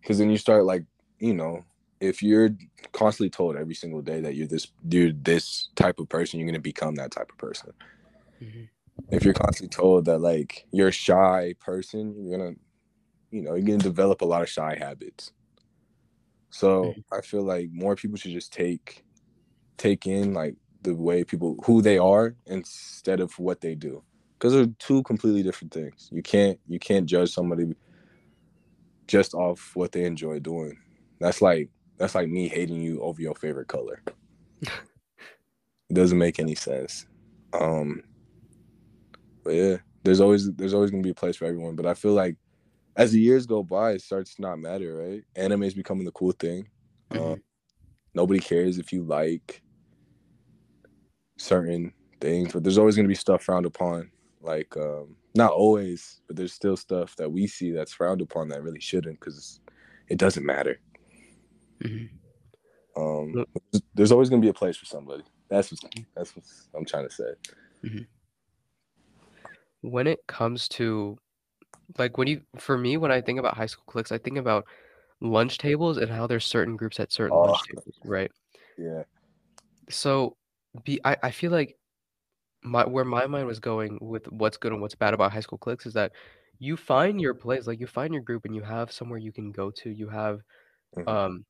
because 0.00 0.18
then 0.18 0.30
you 0.30 0.38
start 0.38 0.64
like 0.64 0.84
you 1.18 1.34
know 1.34 1.64
if 2.00 2.22
you're 2.22 2.50
constantly 2.92 3.30
told 3.30 3.56
every 3.56 3.74
single 3.74 4.02
day 4.02 4.20
that 4.20 4.34
you're 4.34 4.46
this 4.48 4.68
you're 4.88 5.12
this 5.12 5.68
type 5.76 5.98
of 6.00 6.08
person 6.08 6.38
you're 6.40 6.48
gonna 6.48 6.58
become 6.58 6.94
that 6.96 7.10
type 7.12 7.30
of 7.30 7.38
person 7.38 7.72
Mhm. 8.42 8.68
If 9.10 9.24
you're 9.24 9.34
constantly 9.34 9.74
told 9.74 10.04
that 10.06 10.18
like 10.18 10.66
you're 10.72 10.88
a 10.88 10.92
shy 10.92 11.54
person 11.60 12.14
you're 12.18 12.38
gonna 12.38 12.54
you 13.30 13.42
know 13.42 13.54
you're 13.54 13.66
gonna 13.66 13.78
develop 13.78 14.20
a 14.20 14.24
lot 14.24 14.42
of 14.42 14.48
shy 14.48 14.76
habits. 14.78 15.32
So 16.50 16.94
i 17.12 17.20
feel 17.22 17.42
like 17.42 17.70
more 17.72 17.96
people 17.96 18.18
should 18.18 18.32
just 18.32 18.52
take 18.52 19.04
take 19.78 20.06
in 20.06 20.34
like 20.34 20.54
the 20.82 20.94
way 20.94 21.24
people 21.24 21.56
who 21.64 21.80
they 21.80 21.98
are 21.98 22.34
instead 22.46 23.20
of 23.20 23.38
what 23.38 23.60
they 23.60 23.74
do. 23.74 24.02
Because 24.34 24.52
they're 24.52 24.66
two 24.78 25.02
completely 25.04 25.42
different 25.42 25.72
things. 25.72 26.08
You 26.12 26.22
can't 26.22 26.58
you 26.68 26.78
can't 26.78 27.06
judge 27.06 27.32
somebody 27.32 27.74
just 29.06 29.34
off 29.34 29.72
what 29.74 29.92
they 29.92 30.04
enjoy 30.04 30.40
doing. 30.40 30.78
That's 31.20 31.40
like 31.40 31.70
that's 31.96 32.14
like 32.14 32.28
me 32.28 32.48
hating 32.48 32.80
you 32.80 33.00
over 33.00 33.20
your 33.20 33.34
favorite 33.34 33.68
color. 33.68 34.02
It 35.90 35.94
doesn't 35.94 36.16
make 36.16 36.40
any 36.40 36.54
sense. 36.54 37.04
Um 37.52 38.02
but 39.44 39.54
yeah 39.54 39.76
there's 40.04 40.20
always 40.20 40.50
there's 40.54 40.74
always 40.74 40.90
gonna 40.90 41.02
be 41.02 41.10
a 41.10 41.14
place 41.14 41.36
for 41.36 41.44
everyone. 41.46 41.76
But 41.76 41.86
i 41.86 41.94
feel 41.94 42.12
like 42.12 42.36
as 42.96 43.12
the 43.12 43.20
years 43.20 43.46
go 43.46 43.62
by 43.62 43.92
it 43.92 44.02
starts 44.02 44.34
to 44.34 44.42
not 44.42 44.58
matter 44.58 44.96
right? 44.96 45.24
Anime 45.36 45.62
is 45.62 45.74
becoming 45.74 46.04
the 46.04 46.12
cool 46.12 46.32
thing. 46.32 46.68
Um, 47.10 47.18
Mhm. 47.18 47.42
nobody 48.14 48.40
cares 48.40 48.78
if 48.78 48.92
you 48.92 49.02
like 49.04 49.62
certain 51.38 51.92
things 52.20 52.52
but 52.52 52.62
there's 52.62 52.78
always 52.78 52.94
going 52.94 53.04
to 53.04 53.08
be 53.08 53.14
stuff 53.14 53.42
frowned 53.42 53.66
upon. 53.66 54.10
Like 54.40 54.76
um 54.76 55.16
not 55.34 55.52
always 55.52 56.20
but 56.26 56.36
there's 56.36 56.52
still 56.52 56.76
stuff 56.76 57.16
that 57.16 57.30
we 57.30 57.46
see 57.46 57.70
that's 57.70 57.92
frowned 57.92 58.20
upon 58.20 58.48
that 58.48 58.62
really 58.62 58.80
shouldn't 58.80 59.18
because 59.20 59.60
it 60.08 60.18
doesn't 60.18 60.44
matter. 60.44 60.78
Mhm. 61.80 62.10
um 62.96 63.32
there's- 63.72 63.82
there's 63.94 64.12
always 64.12 64.28
going 64.28 64.40
to 64.42 64.44
be 64.46 64.50
a 64.50 64.54
place 64.54 64.76
for 64.76 64.84
somebody. 64.86 65.22
That's 65.48 65.70
what 65.72 65.94
that's 66.14 66.34
what 66.36 66.44
i'm 66.74 66.84
trying 66.84 67.08
to 67.08 67.14
say 67.14 67.32
when 69.82 70.06
it 70.08 70.20
comes 70.28 70.68
to 70.70 71.18
like 71.98 72.18
when 72.18 72.28
you 72.28 72.42
for 72.58 72.78
me 72.78 72.96
when 72.96 73.12
I 73.12 73.20
think 73.22 73.38
about 73.38 73.56
high 73.56 73.66
school 73.66 73.84
cliques, 73.86 74.12
I 74.12 74.18
think 74.18 74.38
about 74.38 74.66
lunch 75.22 75.58
tables 75.58 75.98
and 75.98 76.10
how 76.10 76.26
there's 76.28 76.46
certain 76.46 76.76
groups 76.76 77.00
at 77.00 77.12
certain 77.12 77.38
Oh, 77.38 77.42
lunch 77.42 77.62
tables, 77.64 78.00
right? 78.04 78.32
yeah. 78.76 79.04
So 79.90 80.36
be 80.84 81.00
I, 81.04 81.16
I 81.24 81.30
feel 81.30 81.50
like 81.50 81.76
my 82.62 82.86
where 82.86 83.06
my 83.06 83.26
mind 83.26 83.46
was 83.48 83.60
going 83.60 83.98
with 84.02 84.26
what's 84.32 84.56
good 84.58 84.72
and 84.72 84.82
what's 84.82 84.96
bad 84.96 85.14
about 85.14 85.32
high 85.32 85.40
school 85.40 85.58
cliques 85.58 85.86
is 85.86 85.94
that 85.94 86.12
you 86.60 86.76
find 86.76 87.20
your 87.20 87.34
place, 87.34 87.66
like 87.68 87.80
you 87.80 87.86
find 87.88 88.14
your 88.14 88.22
group 88.22 88.44
and 88.46 88.54
you 88.56 88.62
have 88.62 88.92
somewhere 88.92 89.18
you 89.18 89.32
can 89.32 89.52
go 89.52 89.70
to. 89.72 89.90
You 89.90 90.08
have 90.10 90.42
Mhm. 90.96 91.16
um 91.16 91.44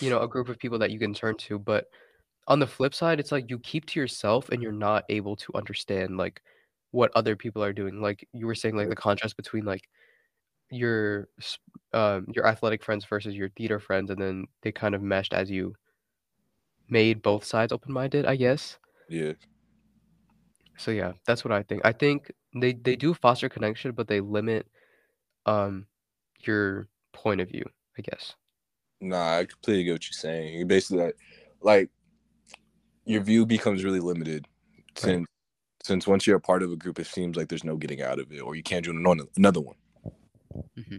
you 0.00 0.10
know 0.10 0.20
a 0.20 0.28
group 0.28 0.48
of 0.48 0.58
people 0.58 0.78
that 0.78 0.90
you 0.90 0.98
can 0.98 1.14
turn 1.14 1.36
to, 1.36 1.58
but 1.58 1.86
on 2.48 2.60
the 2.60 2.66
flip 2.66 2.94
side, 2.94 3.20
it's 3.20 3.32
like 3.32 3.50
you 3.50 3.58
keep 3.60 3.86
to 3.86 4.00
yourself 4.00 4.48
and 4.50 4.62
you're 4.62 4.72
not 4.72 5.04
able 5.10 5.36
to 5.36 5.52
understand 5.54 6.16
like 6.18 6.42
what 6.90 7.10
other 7.14 7.36
people 7.36 7.62
are 7.62 7.72
doing. 7.72 8.00
Like 8.00 8.26
you 8.32 8.46
were 8.46 8.54
saying, 8.54 8.76
like 8.76 8.88
the 8.88 8.96
contrast 8.96 9.36
between 9.36 9.64
like 9.64 9.88
your 10.70 11.28
um 11.92 12.26
your 12.34 12.46
athletic 12.46 12.82
friends 12.82 13.04
versus 13.04 13.34
your 13.34 13.50
theater 13.50 13.78
friends, 13.78 14.10
and 14.10 14.20
then 14.20 14.46
they 14.62 14.72
kind 14.72 14.94
of 14.94 15.02
meshed 15.02 15.32
as 15.32 15.50
you 15.50 15.74
made 16.88 17.22
both 17.22 17.44
sides 17.44 17.72
open-minded, 17.72 18.26
I 18.26 18.36
guess. 18.36 18.78
Yeah. 19.08 19.32
So 20.76 20.90
yeah, 20.90 21.12
that's 21.26 21.44
what 21.44 21.52
I 21.52 21.62
think. 21.62 21.82
I 21.84 21.92
think 21.92 22.30
they 22.54 22.72
they 22.74 22.96
do 22.96 23.14
foster 23.14 23.48
connection, 23.48 23.92
but 23.92 24.08
they 24.08 24.20
limit 24.20 24.66
um 25.46 25.86
your 26.40 26.88
point 27.12 27.40
of 27.40 27.48
view, 27.48 27.64
I 27.98 28.02
guess. 28.02 28.34
Nah, 29.00 29.38
I 29.38 29.44
completely 29.44 29.84
get 29.84 29.92
what 29.92 30.04
you're 30.04 30.12
saying. 30.12 30.54
You 30.54 30.66
basically 30.66 31.04
like, 31.04 31.16
like 31.60 31.90
your 33.04 33.22
view 33.22 33.46
becomes 33.46 33.84
really 33.84 34.00
limited 34.00 34.46
since 34.96 35.26
since 35.86 36.06
once 36.06 36.26
you're 36.26 36.36
a 36.36 36.40
part 36.40 36.62
of 36.62 36.72
a 36.72 36.76
group, 36.76 36.98
it 36.98 37.06
seems 37.06 37.36
like 37.36 37.48
there's 37.48 37.64
no 37.64 37.76
getting 37.76 38.02
out 38.02 38.18
of 38.18 38.32
it, 38.32 38.40
or 38.40 38.56
you 38.56 38.62
can't 38.62 38.84
join 38.84 38.98
ano- 38.98 39.28
another 39.36 39.60
one. 39.60 39.76
hmm 40.76 40.96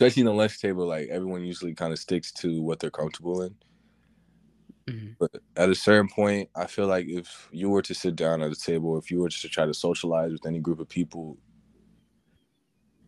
Especially 0.00 0.20
in 0.20 0.26
the 0.26 0.32
lunch 0.32 0.58
table, 0.60 0.86
like 0.86 1.08
everyone 1.08 1.44
usually 1.44 1.74
kind 1.74 1.92
of 1.92 1.98
sticks 1.98 2.32
to 2.32 2.62
what 2.62 2.80
they're 2.80 2.90
comfortable 2.90 3.42
in. 3.42 3.54
hmm 4.88 5.08
But 5.18 5.32
at 5.56 5.68
a 5.68 5.74
certain 5.74 6.08
point, 6.08 6.48
I 6.56 6.66
feel 6.66 6.86
like 6.86 7.06
if 7.06 7.48
you 7.52 7.68
were 7.68 7.82
to 7.82 7.94
sit 7.94 8.16
down 8.16 8.40
at 8.40 8.50
a 8.50 8.56
table, 8.56 8.96
if 8.96 9.10
you 9.10 9.20
were 9.20 9.28
to 9.28 9.48
try 9.48 9.66
to 9.66 9.74
socialize 9.74 10.32
with 10.32 10.46
any 10.46 10.58
group 10.58 10.80
of 10.80 10.88
people, 10.88 11.36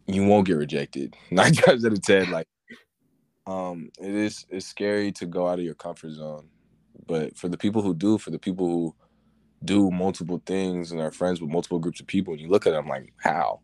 you 0.06 0.24
won't 0.26 0.46
get 0.46 0.58
rejected. 0.58 1.16
Nine 1.30 1.54
times 1.54 1.86
out 1.86 1.92
of 1.92 2.02
ten, 2.02 2.30
like 2.30 2.46
um, 3.46 3.90
it 3.98 4.14
is 4.14 4.44
it's 4.50 4.66
scary 4.66 5.12
to 5.12 5.24
go 5.26 5.48
out 5.48 5.58
of 5.58 5.64
your 5.64 5.74
comfort 5.74 6.10
zone. 6.10 6.48
But 7.06 7.38
for 7.38 7.48
the 7.48 7.56
people 7.58 7.80
who 7.80 7.94
do, 7.94 8.18
for 8.18 8.30
the 8.30 8.38
people 8.38 8.66
who 8.66 8.94
do 9.64 9.90
multiple 9.90 10.42
things 10.46 10.92
and 10.92 11.00
are 11.00 11.10
friends 11.10 11.40
with 11.40 11.50
multiple 11.50 11.78
groups 11.78 12.00
of 12.00 12.06
people, 12.06 12.32
and 12.32 12.42
you 12.42 12.48
look 12.48 12.66
at 12.66 12.72
them 12.72 12.88
like, 12.88 13.12
how? 13.18 13.60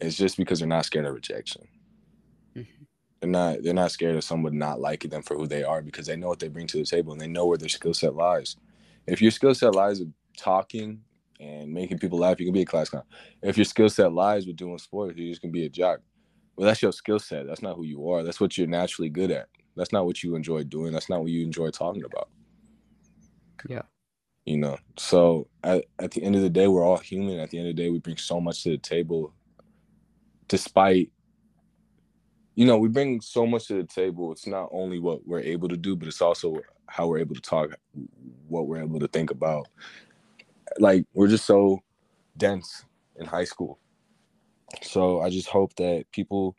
It's 0.00 0.16
just 0.16 0.36
because 0.36 0.58
they're 0.58 0.68
not 0.68 0.86
scared 0.86 1.06
of 1.06 1.14
rejection. 1.14 1.68
Mhm. 2.56 2.66
They're 3.20 3.30
not 3.30 3.62
they're 3.62 3.74
not 3.74 3.90
scared 3.92 4.16
of 4.16 4.24
someone 4.24 4.56
not 4.58 4.80
liking 4.80 5.10
them 5.10 5.22
for 5.22 5.36
who 5.36 5.46
they 5.46 5.62
are 5.62 5.82
because 5.82 6.06
they 6.06 6.16
know 6.16 6.28
what 6.28 6.38
they 6.38 6.48
bring 6.48 6.66
to 6.68 6.78
the 6.78 6.84
table 6.84 7.12
and 7.12 7.20
they 7.20 7.28
know 7.28 7.46
where 7.46 7.58
their 7.58 7.68
skill 7.68 7.94
set 7.94 8.14
lies. 8.14 8.56
If 9.06 9.20
your 9.20 9.30
skill 9.30 9.54
set 9.54 9.74
lies 9.74 10.00
with 10.00 10.12
talking 10.36 11.02
and 11.38 11.72
making 11.72 11.98
people 11.98 12.18
laugh, 12.18 12.40
you 12.40 12.46
can 12.46 12.54
be 12.54 12.62
a 12.62 12.66
class 12.66 12.88
clown. 12.88 13.04
If 13.42 13.56
your 13.58 13.64
skill 13.64 13.90
set 13.90 14.12
lies 14.12 14.46
with 14.46 14.56
doing 14.56 14.78
sports, 14.78 15.18
you're 15.18 15.30
just 15.30 15.42
gonna 15.42 15.52
be 15.52 15.66
a 15.66 15.70
jock. 15.70 16.00
Well, 16.56 16.66
that's 16.66 16.82
your 16.82 16.92
skill 16.92 17.18
set. 17.18 17.46
That's 17.46 17.62
not 17.62 17.76
who 17.76 17.84
you 17.84 18.08
are. 18.10 18.22
That's 18.22 18.40
what 18.40 18.56
you're 18.58 18.66
naturally 18.66 19.10
good 19.10 19.30
at. 19.30 19.48
That's 19.76 19.92
not 19.92 20.06
what 20.06 20.22
you 20.22 20.34
enjoy 20.34 20.64
doing. 20.64 20.92
That's 20.92 21.08
not 21.08 21.20
what 21.20 21.30
you 21.30 21.42
enjoy 21.42 21.70
talking 21.70 22.04
about. 22.04 22.28
Yeah. 23.68 23.82
You 24.46 24.58
know. 24.58 24.78
So 24.98 25.48
at, 25.62 25.84
at 25.98 26.12
the 26.12 26.22
end 26.22 26.36
of 26.36 26.42
the 26.42 26.50
day, 26.50 26.68
we're 26.68 26.84
all 26.84 26.98
human. 26.98 27.38
At 27.40 27.50
the 27.50 27.58
end 27.58 27.68
of 27.68 27.76
the 27.76 27.82
day, 27.82 27.90
we 27.90 27.98
bring 27.98 28.16
so 28.16 28.40
much 28.40 28.62
to 28.64 28.70
the 28.70 28.78
table 28.78 29.34
despite 30.48 31.10
you 32.56 32.66
know, 32.66 32.76
we 32.76 32.88
bring 32.88 33.20
so 33.22 33.46
much 33.46 33.68
to 33.68 33.74
the 33.74 33.84
table. 33.84 34.32
It's 34.32 34.46
not 34.46 34.68
only 34.72 34.98
what 34.98 35.26
we're 35.26 35.40
able 35.40 35.68
to 35.68 35.78
do, 35.78 35.96
but 35.96 36.08
it's 36.08 36.20
also 36.20 36.56
how 36.88 37.06
we're 37.06 37.18
able 37.18 37.34
to 37.34 37.40
talk, 37.40 37.70
what 38.48 38.66
we're 38.66 38.82
able 38.82 39.00
to 39.00 39.08
think 39.08 39.30
about. 39.30 39.68
Like 40.78 41.06
we're 41.14 41.28
just 41.28 41.46
so 41.46 41.80
dense 42.36 42.84
in 43.16 43.26
high 43.26 43.44
school. 43.44 43.78
So 44.82 45.20
I 45.20 45.30
just 45.30 45.48
hope 45.48 45.74
that 45.76 46.04
people 46.12 46.56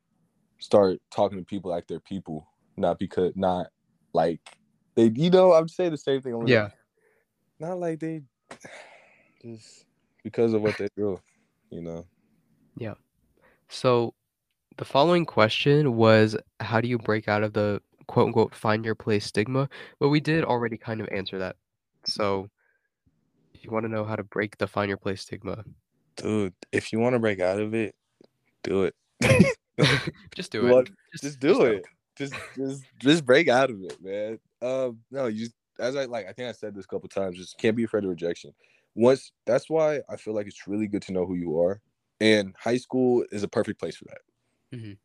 start 0.59 0.99
talking 1.11 1.37
to 1.37 1.45
people 1.45 1.69
like 1.71 1.87
they're 1.87 1.99
people, 1.99 2.47
not 2.77 2.97
because 2.97 3.33
not 3.35 3.67
like 4.13 4.39
they 4.95 5.11
you 5.15 5.29
know, 5.29 5.53
I'm 5.53 5.67
saying 5.67 5.91
the 5.91 5.97
same 5.97 6.21
thing. 6.21 6.33
I'm 6.33 6.41
like, 6.41 6.49
Yeah. 6.49 6.69
Not 7.61 7.79
like 7.79 7.99
they 7.99 8.23
just 9.43 9.85
because 10.23 10.53
of 10.53 10.63
what 10.63 10.79
they 10.79 10.87
do, 10.97 11.19
you 11.69 11.81
know. 11.81 12.07
Yeah. 12.75 12.95
So 13.69 14.15
the 14.77 14.85
following 14.85 15.27
question 15.27 15.95
was 15.95 16.35
how 16.59 16.81
do 16.81 16.87
you 16.87 16.97
break 16.97 17.27
out 17.27 17.43
of 17.43 17.53
the 17.53 17.79
quote 18.07 18.25
unquote 18.27 18.55
find 18.55 18.83
your 18.83 18.95
place 18.95 19.27
stigma? 19.27 19.69
But 19.99 20.09
we 20.09 20.19
did 20.19 20.43
already 20.43 20.75
kind 20.75 21.01
of 21.01 21.09
answer 21.11 21.37
that. 21.37 21.55
So 22.03 22.49
if 23.53 23.63
you 23.63 23.69
want 23.69 23.85
to 23.85 23.91
know 23.91 24.05
how 24.05 24.15
to 24.15 24.23
break 24.23 24.57
the 24.57 24.65
find 24.65 24.89
your 24.89 24.97
place 24.97 25.21
stigma, 25.21 25.63
Dude, 26.15 26.53
if 26.71 26.91
you 26.91 26.99
want 26.99 27.13
to 27.13 27.19
break 27.19 27.39
out 27.41 27.59
of 27.59 27.75
it, 27.75 27.93
do 28.63 28.85
it. 28.85 28.95
just 30.35 30.51
do 30.51 30.65
it. 30.65 30.71
What? 30.71 30.89
just 31.21 31.39
do 31.39 31.53
go. 31.53 31.65
it. 31.65 31.85
Just 32.17 32.33
just 32.57 32.83
just 32.97 33.23
break 33.23 33.49
out 33.49 33.69
of 33.69 33.83
it, 33.83 34.03
man. 34.03 34.39
Um, 34.63 34.97
no, 35.11 35.27
you 35.27 35.45
just 35.45 35.55
as 35.81 35.95
I 35.97 36.05
like 36.05 36.27
I 36.27 36.33
think 36.33 36.49
I 36.49 36.53
said 36.53 36.75
this 36.75 36.85
a 36.85 36.87
couple 36.87 37.09
times, 37.09 37.37
just 37.37 37.57
can't 37.57 37.75
be 37.75 37.83
afraid 37.85 38.03
of 38.05 38.09
rejection. 38.09 38.53
Once 38.95 39.31
that's 39.45 39.69
why 39.69 40.01
I 40.09 40.17
feel 40.17 40.33
like 40.35 40.47
it's 40.47 40.67
really 40.67 40.87
good 40.87 41.01
to 41.03 41.13
know 41.13 41.25
who 41.25 41.35
you 41.35 41.59
are. 41.61 41.81
And 42.21 42.55
high 42.59 42.77
school 42.77 43.25
is 43.31 43.43
a 43.43 43.49
perfect 43.49 43.79
place 43.79 43.97
for 43.97 44.05
that. 44.05 44.19
Mhm. 44.71 44.97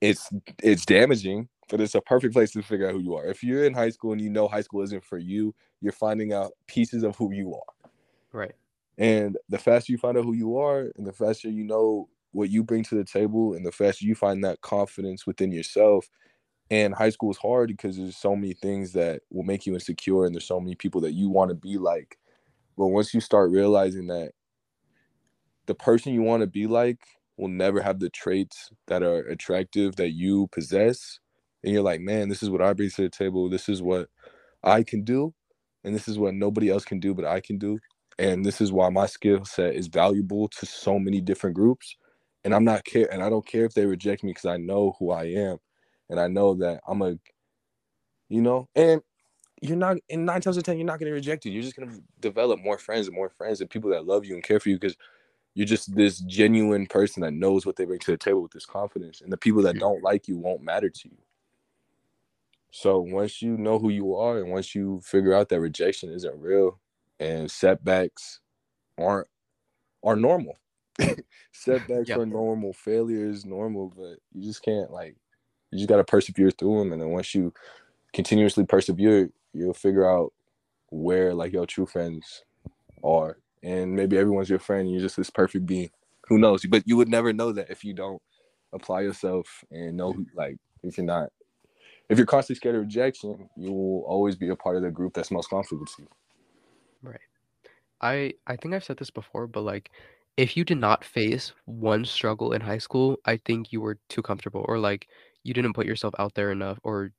It's 0.00 0.30
it's 0.62 0.84
damaging, 0.84 1.48
but 1.68 1.80
it's 1.80 1.94
a 1.94 2.00
perfect 2.00 2.34
place 2.34 2.50
to 2.52 2.62
figure 2.62 2.88
out 2.88 2.92
who 2.94 3.00
you 3.00 3.14
are. 3.14 3.26
If 3.26 3.42
you're 3.42 3.64
in 3.64 3.74
high 3.74 3.90
school 3.90 4.12
and 4.12 4.20
you 4.20 4.30
know 4.30 4.46
high 4.48 4.60
school 4.60 4.82
isn't 4.82 5.04
for 5.04 5.18
you, 5.18 5.54
you're 5.80 5.92
finding 5.92 6.32
out 6.32 6.52
pieces 6.66 7.02
of 7.02 7.16
who 7.16 7.32
you 7.32 7.54
are. 7.54 7.88
Right. 8.32 8.54
And 8.98 9.36
the 9.48 9.58
faster 9.58 9.92
you 9.92 9.98
find 9.98 10.16
out 10.16 10.24
who 10.24 10.32
you 10.32 10.56
are, 10.56 10.90
and 10.96 11.06
the 11.06 11.12
faster 11.12 11.50
you 11.50 11.64
know 11.64 12.08
what 12.32 12.50
you 12.50 12.62
bring 12.64 12.82
to 12.84 12.94
the 12.94 13.04
table, 13.04 13.54
and 13.54 13.64
the 13.64 13.72
faster 13.72 14.04
you 14.06 14.14
find 14.14 14.42
that 14.44 14.60
confidence 14.62 15.26
within 15.26 15.52
yourself. 15.52 16.08
And 16.70 16.94
high 16.94 17.10
school 17.10 17.30
is 17.30 17.36
hard 17.38 17.68
because 17.68 17.96
there's 17.96 18.16
so 18.16 18.34
many 18.36 18.52
things 18.54 18.92
that 18.94 19.22
will 19.30 19.44
make 19.44 19.66
you 19.66 19.74
insecure, 19.74 20.24
and 20.26 20.34
there's 20.34 20.46
so 20.46 20.60
many 20.60 20.74
people 20.74 21.00
that 21.02 21.12
you 21.12 21.28
want 21.28 21.50
to 21.50 21.54
be 21.54 21.78
like. 21.78 22.18
But 22.76 22.88
once 22.88 23.14
you 23.14 23.20
start 23.20 23.50
realizing 23.50 24.08
that 24.08 24.32
the 25.66 25.74
person 25.74 26.14
you 26.14 26.22
want 26.22 26.42
to 26.42 26.46
be 26.46 26.66
like 26.66 27.00
will 27.36 27.48
never 27.48 27.82
have 27.82 28.00
the 28.00 28.10
traits 28.10 28.70
that 28.88 29.02
are 29.02 29.18
attractive 29.18 29.96
that 29.96 30.10
you 30.10 30.48
possess, 30.52 31.20
and 31.64 31.72
you're 31.72 31.82
like, 31.82 32.00
man, 32.00 32.28
this 32.28 32.42
is 32.42 32.50
what 32.50 32.62
I 32.62 32.72
bring 32.72 32.90
to 32.90 33.02
the 33.02 33.08
table. 33.10 33.48
This 33.48 33.68
is 33.68 33.82
what 33.82 34.08
I 34.64 34.82
can 34.82 35.04
do, 35.04 35.34
and 35.84 35.94
this 35.94 36.08
is 36.08 36.18
what 36.18 36.34
nobody 36.34 36.70
else 36.70 36.84
can 36.84 37.00
do, 37.00 37.14
but 37.14 37.24
I 37.24 37.40
can 37.40 37.58
do 37.58 37.78
and 38.18 38.44
this 38.44 38.60
is 38.60 38.72
why 38.72 38.88
my 38.90 39.06
skill 39.06 39.44
set 39.44 39.74
is 39.74 39.88
valuable 39.88 40.48
to 40.48 40.66
so 40.66 40.98
many 40.98 41.20
different 41.20 41.56
groups 41.56 41.96
and 42.44 42.54
i'm 42.54 42.64
not 42.64 42.84
care 42.84 43.12
and 43.12 43.22
i 43.22 43.30
don't 43.30 43.46
care 43.46 43.64
if 43.64 43.74
they 43.74 43.86
reject 43.86 44.24
me 44.24 44.30
because 44.30 44.46
i 44.46 44.56
know 44.56 44.94
who 44.98 45.10
i 45.10 45.24
am 45.24 45.58
and 46.10 46.20
i 46.20 46.26
know 46.26 46.54
that 46.54 46.80
i'm 46.86 47.02
a 47.02 47.18
you 48.28 48.40
know 48.40 48.68
and 48.74 49.00
you're 49.62 49.76
not 49.76 49.96
in 50.08 50.24
nine 50.24 50.40
times 50.40 50.56
out 50.56 50.60
of 50.60 50.64
ten 50.64 50.76
you're 50.76 50.86
not 50.86 50.98
going 50.98 51.10
to 51.10 51.14
reject 51.14 51.44
you 51.44 51.52
you're 51.52 51.62
just 51.62 51.76
going 51.76 51.88
to 51.88 52.02
develop 52.20 52.60
more 52.60 52.78
friends 52.78 53.06
and 53.06 53.16
more 53.16 53.30
friends 53.30 53.60
and 53.60 53.70
people 53.70 53.90
that 53.90 54.06
love 54.06 54.24
you 54.24 54.34
and 54.34 54.44
care 54.44 54.60
for 54.60 54.68
you 54.68 54.76
because 54.76 54.96
you're 55.54 55.66
just 55.66 55.94
this 55.96 56.18
genuine 56.20 56.86
person 56.86 57.22
that 57.22 57.32
knows 57.32 57.64
what 57.64 57.76
they 57.76 57.86
bring 57.86 57.98
to 57.98 58.10
the 58.10 58.16
table 58.18 58.42
with 58.42 58.52
this 58.52 58.66
confidence 58.66 59.20
and 59.20 59.32
the 59.32 59.36
people 59.36 59.62
that 59.62 59.78
don't 59.78 60.02
like 60.02 60.28
you 60.28 60.36
won't 60.36 60.62
matter 60.62 60.90
to 60.90 61.08
you 61.08 61.18
so 62.70 63.00
once 63.00 63.40
you 63.40 63.56
know 63.56 63.78
who 63.78 63.88
you 63.88 64.14
are 64.14 64.38
and 64.38 64.50
once 64.50 64.74
you 64.74 65.00
figure 65.02 65.32
out 65.32 65.48
that 65.48 65.60
rejection 65.60 66.10
isn't 66.10 66.38
real 66.38 66.78
and 67.18 67.50
setbacks 67.50 68.40
aren't 68.98 69.28
are 70.02 70.16
normal. 70.16 70.56
setbacks 71.52 72.08
Yeah. 72.08 72.18
are 72.18 72.26
normal. 72.26 72.72
Failure 72.72 73.26
is 73.28 73.44
normal, 73.44 73.92
but 73.94 74.18
you 74.32 74.42
just 74.42 74.62
can't 74.62 74.90
like 74.90 75.16
you 75.70 75.78
just 75.78 75.88
gotta 75.88 76.04
persevere 76.04 76.50
through 76.50 76.78
them. 76.78 76.92
And 76.92 77.02
then 77.02 77.10
once 77.10 77.34
you 77.34 77.52
continuously 78.12 78.64
persevere, 78.64 79.30
you'll 79.52 79.74
figure 79.74 80.08
out 80.10 80.32
where 80.90 81.34
like 81.34 81.52
your 81.52 81.66
true 81.66 81.86
friends 81.86 82.44
are. 83.02 83.38
And 83.62 83.94
maybe 83.94 84.16
everyone's 84.16 84.50
your 84.50 84.58
friend. 84.58 84.82
and 84.82 84.92
You're 84.92 85.02
just 85.02 85.16
this 85.16 85.30
perfect 85.30 85.66
being. 85.66 85.90
Who 86.28 86.38
knows? 86.38 86.64
But 86.66 86.84
you 86.86 86.96
would 86.96 87.08
never 87.08 87.32
know 87.32 87.52
that 87.52 87.70
if 87.70 87.84
you 87.84 87.94
don't 87.94 88.20
apply 88.72 89.02
yourself 89.02 89.64
and 89.70 89.96
know 89.96 90.12
who, 90.12 90.26
like 90.34 90.56
if 90.82 90.96
you're 90.96 91.06
not 91.06 91.30
if 92.08 92.18
you're 92.18 92.26
constantly 92.26 92.56
scared 92.56 92.76
of 92.76 92.82
rejection, 92.82 93.48
you 93.56 93.72
will 93.72 94.04
always 94.06 94.36
be 94.36 94.48
a 94.48 94.56
part 94.56 94.76
of 94.76 94.82
the 94.82 94.90
group 94.90 95.14
that's 95.14 95.30
most 95.30 95.50
comfortable 95.50 95.86
to 95.86 96.02
you. 96.02 96.08
Right. 97.02 97.20
I 98.00 98.34
I 98.46 98.56
think 98.56 98.74
I've 98.74 98.84
said 98.84 98.98
this 98.98 99.10
before, 99.10 99.46
but 99.46 99.62
like 99.62 99.90
if 100.36 100.56
you 100.56 100.64
did 100.64 100.78
not 100.78 101.04
face 101.04 101.52
one 101.64 102.04
struggle 102.04 102.52
in 102.52 102.60
high 102.60 102.78
school, 102.78 103.18
I 103.24 103.38
think 103.38 103.72
you 103.72 103.80
were 103.80 103.98
too 104.08 104.22
comfortable 104.22 104.64
or 104.68 104.78
like 104.78 105.08
you 105.46 105.54
didn't 105.54 105.74
put 105.74 105.86
yourself 105.86 106.12
out 106.18 106.34
there 106.34 106.50
enough 106.50 106.78
or 106.82 107.12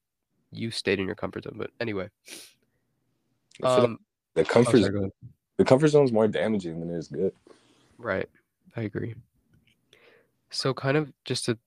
you 0.51 0.69
stayed 0.69 0.99
in 0.99 1.05
your 1.05 1.15
comfort 1.15 1.45
zone. 1.45 1.55
But 1.57 1.71
anyway, 1.79 2.09
I 3.63 3.75
like 3.75 3.83
um 3.83 3.99
the 4.35 4.41
oh, 4.41 4.45
comfort 4.45 4.79
sorry, 4.81 4.91
go 4.91 4.99
ahead. 4.99 5.11
the 5.55 5.65
comfort 5.65 5.87
zone 5.87 6.03
is 6.03 6.11
more 6.11 6.27
damaging 6.27 6.79
than 6.79 6.89
it 6.89 6.97
is 6.97 7.07
good. 7.07 7.31
Right. 7.97 8.27
I 8.75 8.81
agree. 8.81 9.15
So 10.49 10.73
kind 10.73 10.97
of 10.97 11.11
just 11.25 11.47
a 11.47 11.57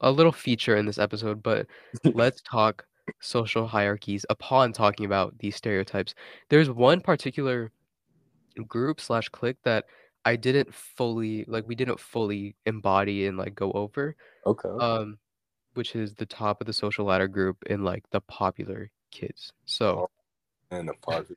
a 0.00 0.10
little 0.10 0.32
feature 0.32 0.76
in 0.76 0.86
this 0.86 0.98
episode, 0.98 1.42
but 1.42 1.66
let's 2.04 2.40
talk 2.42 2.86
social 3.20 3.66
hierarchies 3.66 4.26
upon 4.30 4.72
talking 4.72 5.06
about 5.06 5.38
these 5.38 5.54
stereotypes. 5.54 6.14
There's 6.48 6.70
one 6.70 7.00
particular 7.00 7.70
group 8.66 9.00
slash 9.00 9.28
clique 9.28 9.58
that 9.64 9.84
I 10.24 10.36
didn't 10.36 10.74
fully 10.74 11.44
like 11.46 11.68
we 11.68 11.74
didn't 11.74 12.00
fully 12.00 12.56
embody 12.64 13.26
and 13.26 13.36
like 13.36 13.54
go 13.54 13.70
over. 13.72 14.16
Okay. 14.46 14.68
Um 14.80 15.18
which 15.76 15.94
is 15.94 16.14
the 16.14 16.26
top 16.26 16.60
of 16.60 16.66
the 16.66 16.72
social 16.72 17.04
ladder 17.04 17.28
group 17.28 17.62
in 17.66 17.84
like 17.84 18.08
the 18.10 18.20
popular 18.22 18.90
kids. 19.10 19.52
So 19.66 20.10
and 20.70 20.88
the 20.88 20.94
positive. 20.94 21.36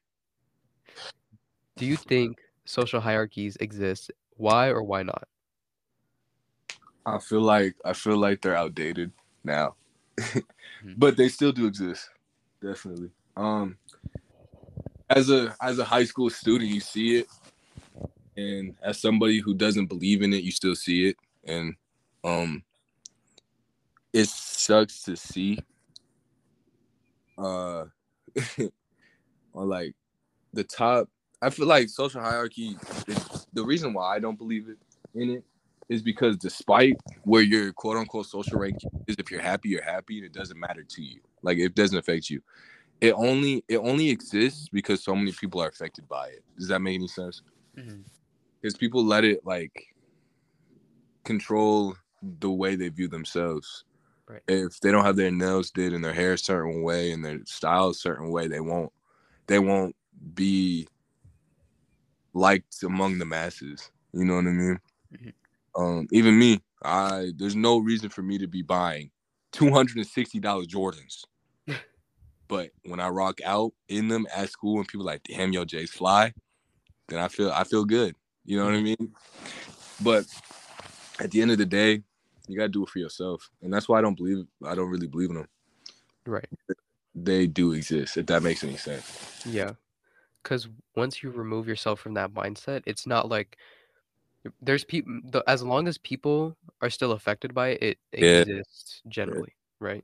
do 1.76 1.86
you 1.86 1.96
think 1.96 2.40
social 2.66 3.00
hierarchies 3.00 3.58
exist? 3.58 4.12
Why 4.38 4.70
or 4.70 4.82
why 4.84 5.04
not? 5.04 5.28
I 7.06 7.20
feel 7.20 7.42
like 7.42 7.76
I 7.84 7.94
feel 7.94 8.18
like 8.18 8.42
they're 8.42 8.56
outdated 8.56 9.12
now, 9.44 9.76
Mhm. 10.18 10.96
but 10.98 11.18
they 11.18 11.28
still 11.30 11.52
do 11.52 11.66
exist, 11.66 12.10
definitely. 12.62 13.10
Um, 13.36 13.78
as 15.10 15.30
a 15.30 15.56
as 15.62 15.80
a 15.80 15.86
high 15.86 16.04
school 16.04 16.30
student, 16.30 16.70
you 16.70 16.80
see 16.80 17.18
it, 17.18 17.28
and 18.38 18.76
as 18.82 19.00
somebody 19.02 19.40
who 19.40 19.54
doesn't 19.54 19.88
believe 19.88 20.22
in 20.22 20.34
it, 20.34 20.44
you 20.44 20.52
still 20.52 20.76
see 20.76 21.08
it, 21.10 21.18
and 21.46 21.76
um, 22.24 22.64
it 24.14 24.28
sucks 24.28 25.04
to 25.04 25.16
see. 25.16 25.60
Uh, 27.38 27.86
or 29.54 29.66
like 29.66 29.94
the 30.54 30.64
top. 30.64 31.10
I 31.42 31.50
feel 31.50 31.68
like 31.68 31.90
social 31.90 32.22
hierarchy. 32.22 32.76
Is, 33.08 33.48
the 33.54 33.64
reason 33.64 33.94
why 33.94 34.16
I 34.16 34.20
don't 34.20 34.38
believe 34.38 34.68
it 34.68 34.78
in 35.16 35.30
it 35.30 35.44
is 35.88 36.02
because 36.02 36.38
despite 36.38 36.98
where 37.24 37.42
your 37.42 37.72
quote 37.74 37.98
unquote 37.98 38.26
social 38.26 38.60
rank 38.60 38.78
is, 39.08 39.16
if 39.18 39.32
you're 39.32 39.42
happy, 39.42 39.70
you're 39.70 39.84
happy, 39.84 40.18
and 40.18 40.26
it 40.26 40.34
doesn't 40.34 40.60
matter 40.60 40.84
to 40.84 41.02
you. 41.02 41.20
Like 41.42 41.58
it 41.58 41.76
doesn't 41.76 41.98
affect 41.98 42.30
you. 42.30 42.42
It 43.02 43.14
only 43.14 43.64
it 43.68 43.78
only 43.78 44.10
exists 44.10 44.68
because 44.70 45.04
so 45.04 45.16
many 45.16 45.32
people 45.32 45.62
are 45.62 45.70
affected 45.70 46.08
by 46.08 46.28
it. 46.28 46.44
Does 46.58 46.68
that 46.68 46.80
make 46.82 46.96
any 46.96 47.08
sense? 47.08 47.42
Because 48.62 48.76
people 48.76 49.06
let 49.06 49.24
it 49.24 49.46
like 49.46 49.96
control 51.24 51.96
the 52.40 52.50
way 52.50 52.76
they 52.76 52.90
view 52.90 53.08
themselves. 53.08 53.86
Right. 54.30 54.42
If 54.48 54.80
they 54.80 54.92
don't 54.92 55.06
have 55.06 55.16
their 55.16 55.32
nails 55.32 55.72
did 55.72 55.92
and 55.92 56.06
their 56.06 56.14
hair 56.14 56.34
a 56.34 56.38
certain 56.38 56.84
way 56.84 57.12
and 57.12 57.26
their 57.26 57.40
style 57.46 57.90
a 57.90 57.96
certain 57.96 58.30
way, 58.30 58.48
they 58.48 58.60
won't 58.60 58.92
they 59.48 59.58
won't 59.58 59.96
be 60.36 60.88
liked 62.36 62.84
among 62.84 63.18
the 63.18 63.26
masses. 63.26 63.90
You 64.14 64.26
know 64.26 64.36
what 64.36 64.46
I 64.46 64.52
mean? 64.52 64.80
Mhm. 65.14 65.34
Um, 65.76 66.08
even 66.12 66.38
me, 66.38 66.62
I 66.84 67.32
there's 67.38 67.56
no 67.56 67.80
reason 67.80 68.10
for 68.10 68.22
me 68.22 68.38
to 68.38 68.48
be 68.48 68.62
buying 68.62 69.10
two 69.52 69.72
hundred 69.72 69.98
and 69.98 70.08
sixty 70.08 70.40
dollars 70.40 70.68
Jordans. 70.68 71.26
but 72.48 72.70
when 72.86 73.00
I 73.00 73.10
rock 73.10 73.40
out 73.44 73.74
in 73.88 74.10
them 74.10 74.28
at 74.36 74.52
school 74.52 74.78
and 74.78 74.88
people 74.88 75.08
like, 75.08 75.24
damn, 75.24 75.54
yo, 75.54 75.66
Jay's 75.66 75.90
fly, 75.90 76.34
then 77.08 77.18
I 77.18 77.30
feel 77.30 77.52
I 77.52 77.64
feel 77.64 77.84
good. 77.84 78.16
You 78.46 78.58
know 78.60 78.66
what 78.66 78.76
I 78.76 78.82
mean? 78.82 79.16
But 80.04 80.26
at 81.20 81.32
the 81.32 81.42
end 81.42 81.50
of 81.50 81.58
the 81.58 81.66
day, 81.66 82.04
you 82.50 82.58
gotta 82.58 82.70
do 82.70 82.84
it 82.84 82.90
for 82.90 83.00
yourself, 83.00 83.50
and 83.62 83.72
that's 83.72 83.88
why 83.88 84.00
I 84.00 84.02
don't 84.02 84.18
believe 84.18 84.46
I 84.66 84.76
don't 84.76 84.90
really 84.90 85.08
believe 85.08 85.30
in 85.30 85.36
them. 85.36 85.48
Right. 86.26 86.48
They 87.16 87.48
do 87.48 87.74
exist, 87.74 88.18
if 88.18 88.26
that 88.28 88.44
makes 88.44 88.64
any 88.64 88.78
sense. 88.78 89.46
Yeah. 89.46 89.74
Cuz 90.44 90.68
once 90.96 91.22
you 91.22 91.32
remove 91.32 91.68
yourself 91.68 92.00
from 92.00 92.14
that 92.16 92.34
mindset, 92.34 92.84
it's 92.86 93.06
not 93.06 93.30
like 93.30 93.58
there's 94.62 94.84
people 94.84 95.20
the, 95.26 95.44
as 95.48 95.64
long 95.64 95.88
as 95.88 95.98
people 95.98 96.56
are 96.82 96.90
still 96.90 97.12
affected 97.12 97.54
by 97.54 97.70
it, 97.70 98.00
it 98.12 98.24
Yeah. 98.24 98.42
exists 98.42 99.02
generally, 99.08 99.54
right? 99.80 100.04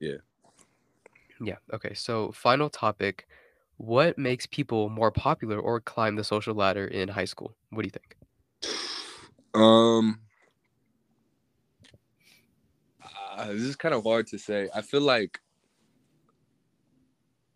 Yeah. 0.00 0.18
Yeah. 1.40 1.56
Okay. 1.72 1.94
So 1.94 2.32
final 2.32 2.68
topic, 2.68 3.28
what 3.76 4.18
makes 4.18 4.46
people 4.46 4.88
more 4.88 5.10
popular 5.12 5.58
or 5.58 5.80
climb 5.80 6.16
the 6.16 6.24
social 6.24 6.54
ladder 6.54 6.86
in 6.86 7.08
high 7.08 7.24
school? 7.24 7.54
What 7.70 7.82
do 7.82 7.86
you 7.86 7.92
think? 7.92 8.16
Um, 9.54 10.20
uh, 13.38 13.46
this 13.52 13.62
is 13.62 13.76
kind 13.76 13.94
of 13.94 14.02
hard 14.02 14.26
to 14.26 14.38
say. 14.38 14.68
I 14.74 14.82
feel 14.82 15.00
like, 15.00 15.38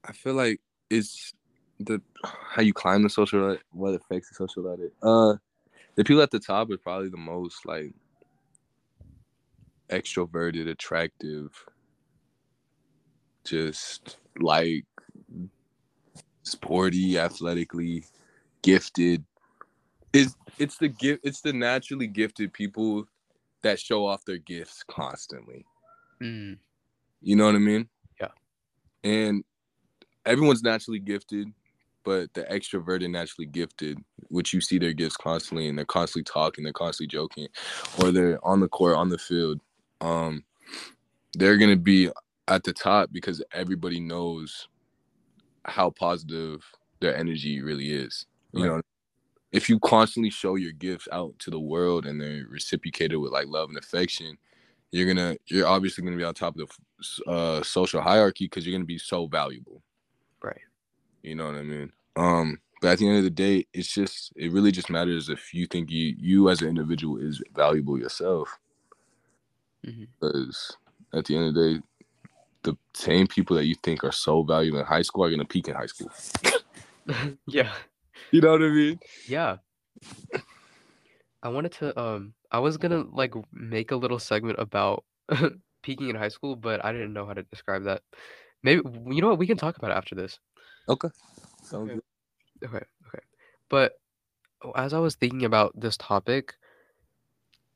I 0.05 0.13
feel 0.13 0.35
like 0.35 0.61
it's 0.89 1.33
the 1.81 2.01
how 2.23 2.63
you 2.63 2.73
climb 2.73 3.03
the 3.03 3.11
social 3.11 3.41
ladder, 3.41 3.61
what 3.73 3.95
affects 3.95 4.29
the 4.29 4.35
social 4.37 4.63
ladder. 4.63 4.93
Uh, 5.03 5.37
the 5.97 6.05
people 6.05 6.23
at 6.23 6.31
the 6.31 6.39
top 6.39 6.71
are 6.71 6.79
probably 6.79 7.09
the 7.09 7.17
most 7.17 7.67
like 7.67 7.93
extroverted, 9.91 10.69
attractive, 10.69 11.51
just 13.45 14.19
like 14.41 14.85
sporty, 16.45 17.19
athletically 17.19 18.05
gifted. 18.63 19.25
Is 20.13 20.37
it's 20.59 20.77
the 20.77 20.89
gift 20.89 21.23
it's 21.25 21.41
the 21.41 21.53
naturally 21.53 22.07
gifted 22.07 22.53
people 22.53 23.07
that 23.63 23.81
show 23.81 24.07
off 24.07 24.25
their 24.25 24.39
gifts 24.39 24.85
constantly. 24.87 25.65
Mm, 26.23 26.59
You 27.21 27.37
know 27.37 27.47
what 27.47 27.55
I 27.55 27.59
mean? 27.59 27.89
Yeah. 28.21 28.29
And 29.05 29.45
everyone's 30.25 30.63
naturally 30.63 30.99
gifted, 30.99 31.49
but 32.05 32.33
the 32.35 32.43
extrovert 32.45 33.01
extroverted 33.03 33.11
naturally 33.11 33.47
gifted, 33.47 33.99
which 34.29 34.53
you 34.53 34.61
see 34.61 34.79
their 34.79 34.93
gifts 34.93 35.17
constantly 35.17 35.69
and 35.69 35.77
they're 35.77 35.85
constantly 35.85 36.25
talking, 36.25 36.65
they're 36.65 36.73
constantly 36.73 37.09
joking, 37.09 37.49
or 38.01 38.11
they're 38.13 38.45
on 38.47 38.61
the 38.61 38.69
court, 38.69 38.97
on 38.97 39.09
the 39.09 39.19
field. 39.19 39.61
Um, 40.01 40.45
they're 41.35 41.59
gonna 41.59 41.77
be 41.77 42.11
at 42.49 42.65
the 42.65 42.73
top 42.73 43.11
because 43.13 43.43
everybody 43.53 44.01
knows 44.01 44.69
how 45.65 45.91
positive 45.91 46.65
their 47.01 47.17
energy 47.17 47.63
really 47.63 47.93
is. 47.93 48.27
You 48.53 48.63
Right. 48.65 48.69
know, 48.77 48.83
if 49.53 49.69
you 49.69 49.79
constantly 49.81 50.31
show 50.31 50.57
your 50.57 50.73
gifts 50.73 51.09
out 51.13 51.39
to 51.41 51.51
the 51.51 51.61
world 51.61 52.07
and 52.07 52.21
they're 52.21 52.47
reciprocated 52.49 53.19
with 53.19 53.33
like 53.33 53.47
love 53.49 53.69
and 53.69 53.79
affection, 53.79 54.39
you're 54.93 55.13
gonna 55.13 55.37
you're 55.47 55.67
obviously 55.67 56.05
gonna 56.05 56.17
be 56.17 56.25
on 56.25 56.35
top 56.35 56.57
of 56.59 56.71
the 57.27 57.31
uh, 57.31 57.63
social 57.63 58.01
hierarchy 58.01 58.45
because 58.45 58.67
you're 58.67 58.77
gonna 58.77 58.85
be 58.85 58.99
so 58.99 59.27
valuable. 59.27 59.83
right. 60.43 60.61
You 61.23 61.35
know 61.35 61.47
what 61.47 61.55
I 61.57 61.63
mean? 61.63 61.93
Um, 62.17 62.61
but 62.81 62.93
at 62.93 62.99
the 62.99 63.09
end 63.09 63.19
of 63.19 63.25
the 63.25 63.31
day, 63.31 63.67
it's 63.73 63.93
just 63.93 64.33
it 64.37 64.53
really 64.53 64.73
just 64.73 64.91
matters 64.91 65.29
if 65.29 65.55
you 65.55 65.67
think 65.67 65.91
you 65.91 66.15
you 66.19 66.51
as 66.51 66.61
an 66.63 66.69
individual 66.69 67.17
is 67.17 67.43
valuable 67.55 67.99
yourself. 67.99 68.59
Mhm. 69.87 70.09
Because 70.21 70.77
at 71.15 71.25
the 71.25 71.37
end 71.37 71.47
of 71.49 71.55
the 71.55 71.75
day, 71.75 71.83
the 72.65 72.77
same 72.95 73.27
people 73.27 73.57
that 73.57 73.67
you 73.67 73.75
think 73.83 74.05
are 74.05 74.13
so 74.13 74.43
valuable 74.43 74.81
in 74.81 74.85
high 74.87 75.03
school 75.03 75.25
are 75.25 75.31
gonna 75.31 75.45
peak 75.45 75.69
in 75.69 75.75
high 75.75 75.87
school. 75.87 76.11
yeah. 77.47 77.73
You 78.31 78.41
know 78.41 78.53
what 78.53 78.63
I 78.63 78.69
mean? 78.69 79.01
Yeah. 79.27 79.57
I 81.43 81.49
wanted 81.49 81.73
to 81.73 81.99
um 82.01 82.35
I 82.51 82.59
was 82.61 82.77
gonna 82.77 83.05
like 83.11 83.35
make 83.53 83.91
a 83.91 83.97
little 83.97 84.19
segment 84.19 84.59
about 84.59 85.05
peaking 85.83 86.09
in 86.11 86.17
high 86.17 86.29
school, 86.29 86.57
but 86.57 86.85
I 86.85 86.93
didn't 86.93 87.13
know 87.13 87.27
how 87.27 87.35
to 87.35 87.43
describe 87.45 87.85
that. 87.85 88.03
Maybe 88.63 88.83
you 89.09 89.21
know 89.21 89.29
what 89.29 89.39
we 89.39 89.47
can 89.47 89.57
talk 89.57 89.77
about 89.77 89.91
it 89.91 89.97
after 89.97 90.15
this. 90.15 90.39
Okay. 90.89 91.09
Sounds 91.63 91.91
Okay. 91.91 92.01
good. 92.61 92.69
Okay, 92.69 92.85
okay. 93.09 93.25
But 93.69 93.95
oh, 94.65 94.73
as 94.73 94.93
I 94.93 94.99
was 94.99 95.17
thinking 95.17 95.45
about 95.45 95.73
this 95.79 95.97
topic, 95.97 96.55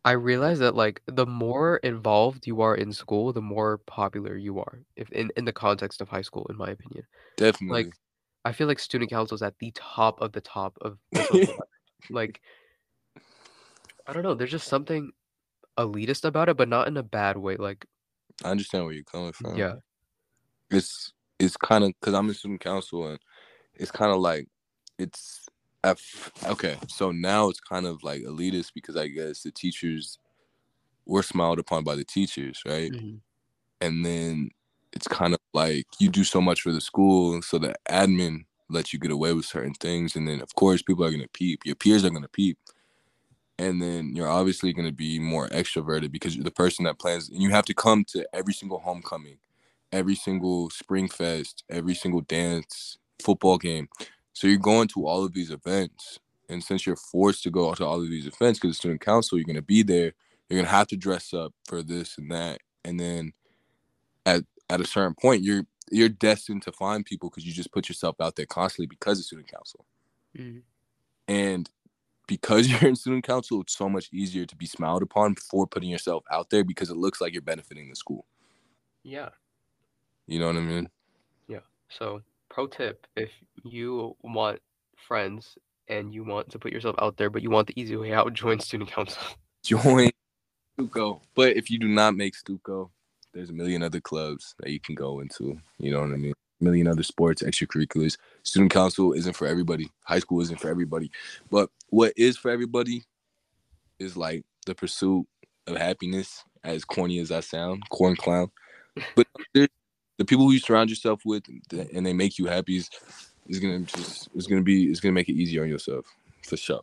I 0.05 0.13
realized 0.13 0.61
that 0.61 0.77
like 0.77 1.03
the 1.07 1.27
more 1.27 1.79
involved 1.79 2.47
you 2.47 2.61
are 2.61 2.77
in 2.77 2.93
school, 2.93 3.33
the 3.33 3.43
more 3.43 3.79
popular 3.79 4.37
you 4.37 4.61
are. 4.61 4.79
If 4.95 5.11
in, 5.11 5.31
in 5.37 5.45
the 5.45 5.53
context 5.53 6.01
of 6.01 6.09
high 6.09 6.23
school, 6.23 6.47
in 6.49 6.57
my 6.57 6.71
opinion. 6.71 7.05
Definitely. 7.37 7.85
Like 7.85 7.95
I 8.45 8.53
feel 8.53 8.69
like 8.69 8.79
student 8.79 9.11
council 9.11 9.35
is 9.35 9.43
at 9.43 9.59
the 9.59 9.73
top 9.75 10.21
of 10.21 10.33
the 10.33 10.41
top 10.41 10.79
of 10.81 10.99
the. 11.13 11.57
Like 12.09 12.41
I 14.07 14.13
don't 14.13 14.23
know, 14.23 14.35
there's 14.35 14.51
just 14.51 14.69
something 14.69 15.13
elitist 15.79 16.25
about 16.25 16.49
it, 16.51 16.57
but 16.57 16.69
not 16.69 16.89
in 16.89 16.97
a 16.97 17.05
bad 17.05 17.39
way. 17.39 17.57
Like 17.57 17.87
I 18.45 18.51
understand 18.51 18.85
where 18.85 18.95
you're 18.95 19.05
coming 19.05 19.33
from. 19.33 19.53
yeah, 19.57 19.77
it's 20.71 21.13
it's 21.39 21.57
kind 21.57 21.85
of 21.85 21.93
because 22.01 22.15
I'm 22.15 22.29
in 22.29 22.35
student 22.35 22.61
council 22.61 23.07
and 23.09 23.19
it's 23.75 23.91
kind 23.91 24.13
of 24.13 24.21
like 24.21 24.49
it's 24.99 25.47
F, 25.85 26.33
okay. 26.47 26.79
So 26.89 27.13
now 27.13 27.49
it's 27.51 27.61
kind 27.61 27.87
of 27.87 28.03
like 28.05 28.23
elitist 28.23 28.73
because 28.75 28.97
I 28.97 29.09
guess 29.09 29.43
the 29.43 29.53
teachers 29.53 30.19
were 31.07 31.23
smiled 31.23 31.59
upon 31.61 31.85
by 31.85 31.97
the 31.97 32.05
teachers, 32.05 32.63
right? 32.67 32.95
mhm, 32.95 33.21
And 33.81 34.07
then 34.07 34.51
it's 34.93 35.09
kind 35.09 35.35
of 35.35 35.41
like 35.55 35.87
you 36.01 36.11
do 36.11 36.25
so 36.25 36.41
much 36.41 36.63
for 36.63 36.73
the 36.73 36.81
school, 36.81 37.43
so 37.43 37.59
the 37.59 37.75
admin 37.91 38.47
lets 38.71 38.93
you 38.93 38.99
get 39.01 39.11
away 39.13 39.33
with 39.35 39.47
certain 39.47 39.75
things, 39.75 40.17
and 40.17 40.29
then 40.29 40.41
of 40.43 40.55
course 40.57 40.83
people 40.83 41.05
are 41.05 41.11
gonna 41.13 41.29
peep. 41.33 41.67
Your 41.67 41.77
peers 41.77 42.05
are 42.05 42.11
gonna 42.11 42.29
peep. 42.29 42.59
And 43.59 43.81
then 43.81 44.15
you're 44.15 44.29
obviously 44.29 44.73
going 44.73 44.87
to 44.89 44.95
be 44.95 45.19
more 45.19 45.49
extroverted 45.49 46.13
because 46.13 46.35
you're 46.37 46.45
the 46.45 46.51
person 46.51 46.85
that 46.85 46.99
plans, 46.99 47.29
and 47.31 47.43
you 47.43 47.51
have 47.51 47.65
to 47.67 47.75
come 47.75 48.05
to 48.07 48.27
every 48.35 48.53
single 48.53 48.81
homecoming, 48.81 49.39
every 49.93 50.15
single 50.15 50.71
spring 50.71 51.09
fest, 51.09 51.65
every 51.71 51.95
single 51.95 52.21
dance, 52.21 52.99
football 53.23 53.59
game. 53.59 53.89
So 54.35 54.47
you're 54.47 54.59
going 54.59 54.89
to 54.89 55.07
all 55.07 55.25
of 55.25 55.33
these 55.33 55.51
events, 55.51 56.19
And 56.49 56.63
since 56.63 56.87
you're 56.87 56.97
forced 56.97 57.43
to 57.45 57.51
go 57.51 57.75
to 57.75 57.85
all 57.85 58.03
of 58.03 58.11
these 58.11 58.27
events 58.27 58.59
because 58.59 58.71
the 58.77 58.79
student 58.79 59.01
council, 59.01 59.39
you're 59.39 59.47
going 59.47 59.57
to 59.57 59.63
be 59.63 59.83
there. 59.83 60.13
You're 60.49 60.59
going 60.59 60.67
to 60.67 60.71
have 60.71 60.89
to 60.89 60.97
dress 60.97 61.35
up 61.35 61.53
for 61.67 61.83
this 61.83 62.19
and 62.19 62.31
that. 62.31 62.61
And 62.85 63.01
then 63.01 63.33
at 64.27 64.45
at 64.71 64.81
a 64.81 64.87
certain 64.87 65.15
point, 65.15 65.43
you're 65.43 65.65
you're 65.91 66.09
destined 66.09 66.63
to 66.63 66.73
find 66.73 67.05
people 67.05 67.31
because 67.31 67.47
you 67.47 67.53
just 67.53 67.73
put 67.73 67.89
yourself 67.89 68.17
out 68.21 68.37
there 68.37 68.47
constantly 68.47 68.87
because 68.87 69.19
of 69.19 69.25
student 69.27 69.49
council. 69.51 69.87
Mhm. 70.35 70.65
And 71.29 71.71
because 72.27 72.69
you're 72.71 72.89
in 72.89 72.97
student 72.97 73.25
council, 73.25 73.61
it's 73.63 73.77
so 73.77 73.89
much 73.89 74.09
easier 74.13 74.47
to 74.47 74.57
be 74.57 74.67
smiled 74.67 75.03
upon 75.03 75.37
for 75.37 75.67
putting 75.67 75.91
yourself 75.91 76.25
out 76.31 76.51
there 76.51 76.65
because 76.65 76.91
it 76.91 76.97
looks 76.97 77.21
like 77.21 77.33
you're 77.33 77.43
benefiting 77.43 77.89
the 77.89 77.97
school. 77.97 78.27
Yeah. 79.03 79.31
You 80.27 80.41
know 80.41 80.47
what 80.47 80.57
I 80.57 80.61
mean? 80.61 80.89
Yeah. 81.49 81.61
So, 81.89 82.23
pro 82.49 82.67
tip 82.67 83.07
if 83.17 83.31
you 83.63 84.17
want 84.23 84.61
friends 84.97 85.57
and 85.89 86.13
you 86.13 86.25
want 86.25 86.51
to 86.51 86.59
put 86.59 86.73
yourself 86.73 86.97
out 87.01 87.17
there, 87.17 87.31
but 87.31 87.43
you 87.43 87.51
want 87.51 87.69
the 87.69 87.81
easy 87.81 87.97
way 87.97 88.13
out, 88.13 88.33
join 88.33 88.61
student 88.61 88.91
council. 88.91 89.23
Join 89.65 90.11
Stuco. 90.79 91.21
But 91.35 91.57
if 91.57 91.71
you 91.71 91.81
do 91.81 91.89
not 91.89 92.15
make 92.15 92.35
Stuco, 92.37 92.91
there's 93.35 93.51
a 93.51 93.53
million 93.53 93.83
other 93.83 94.01
clubs 94.01 94.55
that 94.61 94.71
you 94.71 94.79
can 94.79 94.95
go 94.95 95.19
into. 95.19 95.59
You 95.79 95.91
know 95.91 96.03
what 96.03 96.13
I 96.13 96.17
mean? 96.17 96.35
Million 96.61 96.89
other 96.89 97.03
sports, 97.03 97.43
extracurriculars. 97.43 98.17
Student 98.43 98.73
council 98.73 99.13
isn't 99.13 99.35
for 99.35 99.47
everybody. 99.47 99.91
High 100.05 100.21
school 100.21 100.41
isn't 100.41 100.61
for 100.61 100.69
everybody. 100.69 101.11
But 101.51 101.71
what 101.91 102.13
is 102.17 102.37
for 102.37 102.51
everybody 102.51 103.05
is 103.99 104.17
like 104.17 104.45
the 104.65 104.75
pursuit 104.75 105.27
of 105.67 105.77
happiness, 105.77 106.43
as 106.65 106.85
corny 106.85 107.19
as 107.19 107.31
I 107.31 107.41
sound, 107.41 107.89
corn 107.91 108.17
clown. 108.17 108.51
But 109.15 109.27
the 109.53 110.25
people 110.25 110.47
who 110.47 110.53
you 110.53 110.59
surround 110.59 110.91
yourself 110.91 111.21
with 111.25 111.45
and 111.73 112.07
they 112.07 112.13
make 112.13 112.39
you 112.39 112.47
happy 112.47 112.79
is, 112.79 112.91
is 113.49 113.59
gonna 113.61 113.81
just 113.81 114.29
is 114.35 114.47
gonna 114.47 114.63
be 114.63 114.91
is 114.91 115.01
gonna 115.01 115.13
make 115.13 115.29
it 115.29 115.35
easier 115.35 115.63
on 115.63 115.69
yourself 115.69 116.07
for 116.43 116.57
sure. 116.57 116.83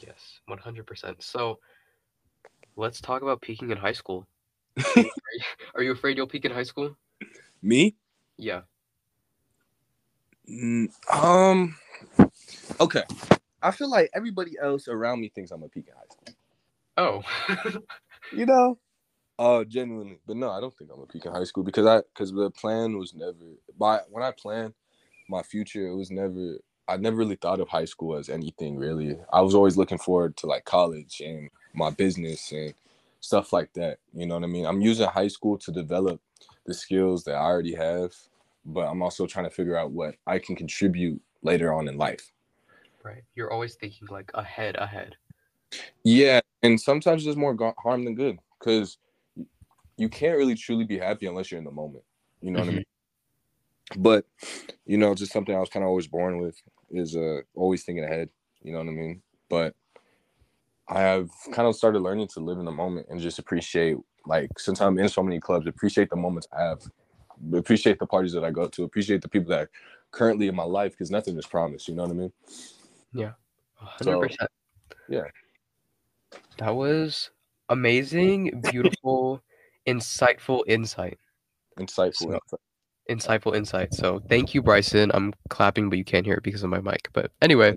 Yes, 0.00 0.40
100%. 0.48 1.22
So, 1.22 1.58
let's 2.76 3.00
talk 3.00 3.22
about 3.22 3.40
peaking 3.40 3.70
in 3.70 3.78
high 3.78 3.92
school. 3.92 4.26
Are 4.78 4.84
you 4.96 5.10
Are 5.74 5.82
you 5.82 5.92
afraid 5.92 6.16
you'll 6.16 6.26
peak 6.26 6.44
in 6.44 6.52
high 6.52 6.64
school? 6.64 6.96
Me? 7.62 7.96
Yeah. 8.36 8.62
Mm, 10.48 10.88
um. 11.12 11.76
Okay. 12.80 13.02
I 13.62 13.70
feel 13.70 13.90
like 13.90 14.10
everybody 14.14 14.52
else 14.60 14.88
around 14.88 15.20
me 15.20 15.28
thinks 15.28 15.50
I'm 15.50 15.62
a 15.62 15.68
peak 15.68 15.88
in 15.88 15.94
high 15.94 16.10
school. 16.10 16.34
Oh. 16.96 17.82
You 18.32 18.46
know. 18.46 18.78
Uh, 19.38 19.64
genuinely, 19.64 20.18
but 20.26 20.36
no, 20.36 20.50
I 20.50 20.60
don't 20.60 20.74
think 20.74 20.90
I'm 20.92 21.00
a 21.00 21.06
peak 21.06 21.26
in 21.26 21.32
high 21.32 21.44
school 21.44 21.62
because 21.62 21.86
I 21.86 21.98
because 22.14 22.32
the 22.32 22.50
plan 22.50 22.96
was 22.96 23.14
never. 23.14 23.34
By 23.78 24.00
when 24.08 24.22
I 24.24 24.30
planned 24.30 24.72
my 25.28 25.42
future, 25.42 25.86
it 25.86 25.94
was 25.94 26.10
never. 26.10 26.58
I 26.88 26.96
never 26.96 27.16
really 27.16 27.36
thought 27.36 27.60
of 27.60 27.68
high 27.68 27.84
school 27.84 28.16
as 28.16 28.28
anything 28.28 28.76
really. 28.76 29.18
I 29.32 29.42
was 29.42 29.54
always 29.54 29.76
looking 29.76 29.98
forward 29.98 30.36
to 30.38 30.46
like 30.46 30.64
college 30.64 31.20
and 31.24 31.50
my 31.74 31.90
business 31.90 32.50
and 32.52 32.72
stuff 33.20 33.52
like 33.52 33.72
that. 33.74 33.98
You 34.14 34.26
know 34.26 34.36
what 34.36 34.44
I 34.44 34.46
mean? 34.46 34.64
I'm 34.64 34.80
using 34.80 35.06
high 35.06 35.28
school 35.28 35.58
to 35.58 35.72
develop 35.72 36.20
the 36.64 36.72
skills 36.72 37.24
that 37.24 37.34
I 37.34 37.44
already 37.44 37.74
have, 37.74 38.14
but 38.66 38.88
I'm 38.88 39.02
also 39.02 39.26
trying 39.26 39.44
to 39.46 39.50
figure 39.50 39.76
out 39.76 39.92
what 39.92 40.16
I 40.26 40.38
can 40.38 40.56
contribute 40.56 41.20
later 41.42 41.72
on 41.72 41.88
in 41.88 41.96
life. 41.96 42.32
right. 43.04 43.22
You're 43.34 43.52
always 43.52 43.76
thinking 43.76 44.08
like 44.10 44.30
ahead, 44.34 44.76
ahead. 44.76 45.16
Yeah, 46.04 46.40
and 46.62 46.80
sometimes 46.80 47.24
there's 47.24 47.36
more 47.36 47.54
go- 47.54 47.74
harm 47.78 48.04
than 48.04 48.14
good 48.14 48.38
because 48.58 48.98
you 49.96 50.08
can't 50.08 50.36
really 50.36 50.54
truly 50.54 50.84
be 50.84 50.98
happy 50.98 51.26
unless 51.26 51.50
you're 51.50 51.58
in 51.58 51.64
the 51.64 51.70
moment. 51.70 52.04
You 52.40 52.50
know 52.50 52.60
what 52.60 52.68
I 52.68 52.72
mean? 52.72 52.84
But 53.96 54.26
you 54.84 54.98
know, 54.98 55.14
just 55.14 55.32
something 55.32 55.54
I 55.54 55.60
was 55.60 55.68
kind 55.68 55.84
of 55.84 55.88
always 55.88 56.08
born 56.08 56.38
with 56.38 56.60
is 56.90 57.16
uh 57.16 57.40
always 57.54 57.84
thinking 57.84 58.04
ahead. 58.04 58.28
You 58.62 58.72
know 58.72 58.78
what 58.78 58.88
I 58.88 58.92
mean? 58.92 59.22
But 59.48 59.74
I 60.88 61.00
have 61.00 61.30
kind 61.52 61.68
of 61.68 61.76
started 61.76 62.00
learning 62.00 62.28
to 62.28 62.40
live 62.40 62.58
in 62.58 62.64
the 62.64 62.70
moment 62.70 63.06
and 63.10 63.20
just 63.20 63.38
appreciate, 63.38 63.96
like, 64.24 64.56
since 64.58 64.80
I'm 64.80 64.98
in 64.98 65.08
so 65.08 65.22
many 65.22 65.40
clubs, 65.40 65.66
appreciate 65.66 66.10
the 66.10 66.16
moments 66.16 66.46
I 66.56 66.62
have, 66.62 66.80
appreciate 67.54 67.98
the 67.98 68.06
parties 68.06 68.32
that 68.32 68.44
I 68.44 68.50
go 68.50 68.66
to, 68.68 68.84
appreciate 68.84 69.22
the 69.22 69.28
people 69.28 69.50
that 69.50 69.60
are 69.60 69.70
currently 70.10 70.48
in 70.48 70.54
my 70.54 70.64
life 70.64 70.92
because 70.92 71.10
nothing 71.10 71.36
is 71.38 71.46
promised. 71.46 71.88
You 71.88 71.94
know 71.94 72.02
what 72.04 72.12
I 72.12 72.14
mean? 72.14 72.32
Yeah, 73.12 73.32
hundred 73.74 74.20
percent. 74.20 74.50
yeah. 75.08 75.22
That 76.58 76.74
was 76.74 77.30
amazing, 77.68 78.62
beautiful, 78.70 79.42
insightful 79.86 80.62
insight. 80.66 81.18
Insightful. 81.78 82.38
So- 82.48 82.60
Insightful 83.08 83.54
insight. 83.54 83.94
So 83.94 84.20
thank 84.28 84.52
you, 84.52 84.60
Bryson. 84.62 85.12
I'm 85.14 85.32
clapping, 85.48 85.88
but 85.88 85.96
you 85.96 86.04
can't 86.04 86.26
hear 86.26 86.34
it 86.34 86.42
because 86.42 86.64
of 86.64 86.70
my 86.70 86.80
mic. 86.80 87.08
But 87.12 87.30
anyway, 87.40 87.76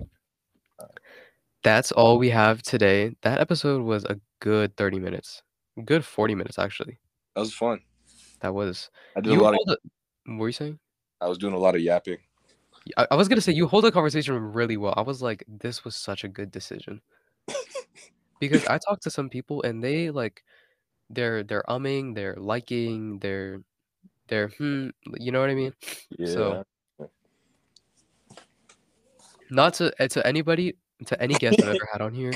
that's 1.62 1.92
all 1.92 2.18
we 2.18 2.30
have 2.30 2.62
today. 2.62 3.14
That 3.22 3.40
episode 3.40 3.82
was 3.82 4.04
a 4.04 4.18
good 4.40 4.76
30 4.76 4.98
minutes. 4.98 5.44
Good 5.84 6.04
40 6.04 6.34
minutes 6.34 6.58
actually. 6.58 6.98
That 7.36 7.42
was 7.42 7.54
fun. 7.54 7.80
That 8.40 8.54
was 8.54 8.90
I 9.16 9.20
did 9.20 9.32
you 9.32 9.40
a 9.40 9.42
lot 9.42 9.54
of. 9.54 9.60
a- 9.68 9.76
what 10.30 10.38
were 10.38 10.48
you 10.48 10.52
saying? 10.52 10.78
I 11.20 11.28
was 11.28 11.38
doing 11.38 11.54
a 11.54 11.58
lot 11.58 11.74
of 11.74 11.80
yapping. 11.80 12.18
I, 12.96 13.06
I 13.10 13.14
was 13.14 13.28
gonna 13.28 13.40
say 13.40 13.52
you 13.52 13.66
hold 13.66 13.84
the 13.84 13.92
conversation 13.92 14.34
really 14.52 14.76
well. 14.76 14.94
I 14.96 15.02
was 15.02 15.20
like, 15.22 15.44
this 15.46 15.84
was 15.84 15.94
such 15.96 16.24
a 16.24 16.28
good 16.28 16.50
decision. 16.50 17.00
because 18.40 18.64
I 18.66 18.78
talked 18.78 19.02
to 19.04 19.10
some 19.10 19.28
people 19.28 19.62
and 19.62 19.82
they 19.84 20.10
like 20.10 20.42
they're 21.10 21.42
they're 21.42 21.64
umming, 21.68 22.14
they're 22.14 22.36
liking, 22.38 23.18
they're 23.18 23.60
they're 24.28 24.48
hmm, 24.48 24.88
you 25.18 25.32
know 25.32 25.40
what 25.40 25.50
I 25.50 25.54
mean? 25.54 25.74
Yeah. 26.18 26.26
So- 26.26 26.64
Not 29.50 29.74
to 29.74 29.92
uh, 30.02 30.08
to 30.08 30.24
anybody, 30.26 30.76
to 31.06 31.20
any 31.20 31.34
guest 31.34 31.60
I've 31.60 31.68
ever 31.74 31.88
had 31.92 32.00
on 32.00 32.14
here, 32.14 32.32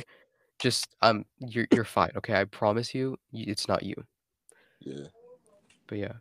just 0.59 0.89
um 1.01 1.25
you're 1.39 1.67
you're 1.73 1.85
fine, 1.85 2.11
okay? 2.17 2.35
I 2.41 2.45
promise 2.45 2.93
you, 2.95 3.17
it's 3.33 3.69
not 3.69 3.83
you. 3.85 3.95
yeah. 4.81 5.07
But 5.87 5.99
yeah. 5.99 6.13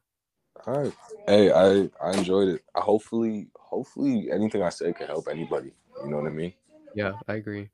All 0.66 0.84
right. 0.84 0.94
Hey, 1.28 1.52
I 1.52 1.90
I 2.02 2.18
enjoyed 2.18 2.50
it. 2.50 2.62
I 2.76 2.82
hopefully 2.82 3.48
hopefully 3.56 4.30
anything 4.32 4.64
I 4.64 4.70
say 4.70 4.94
can 4.94 5.08
help 5.08 5.28
anybody. 5.30 5.74
You 6.04 6.10
know 6.10 6.18
what 6.18 6.28
I 6.28 6.34
mean? 6.34 6.54
Yeah, 6.96 7.14
I 7.28 7.36
agree. 7.36 7.70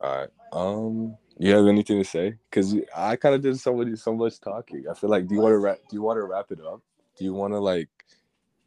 All 0.00 0.16
right. 0.16 0.28
Um. 0.52 1.16
You 1.38 1.54
have 1.54 1.66
anything 1.66 2.02
to 2.02 2.08
say? 2.08 2.36
Cause 2.50 2.74
I 2.96 3.16
kind 3.16 3.34
of 3.34 3.42
did 3.42 3.60
so 3.60 3.74
much 3.76 3.98
so 3.98 4.14
much 4.14 4.40
talking. 4.40 4.84
I 4.90 4.94
feel 4.94 5.10
like 5.10 5.26
do 5.26 5.34
you 5.34 5.40
want 5.42 5.52
to 5.52 5.58
wrap? 5.58 5.78
Do 5.90 5.96
you 5.96 6.02
want 6.02 6.16
to 6.16 6.24
wrap 6.24 6.50
it 6.50 6.60
up? 6.60 6.80
Do 7.18 7.24
you 7.24 7.34
want 7.34 7.52
to 7.52 7.58
like 7.58 7.90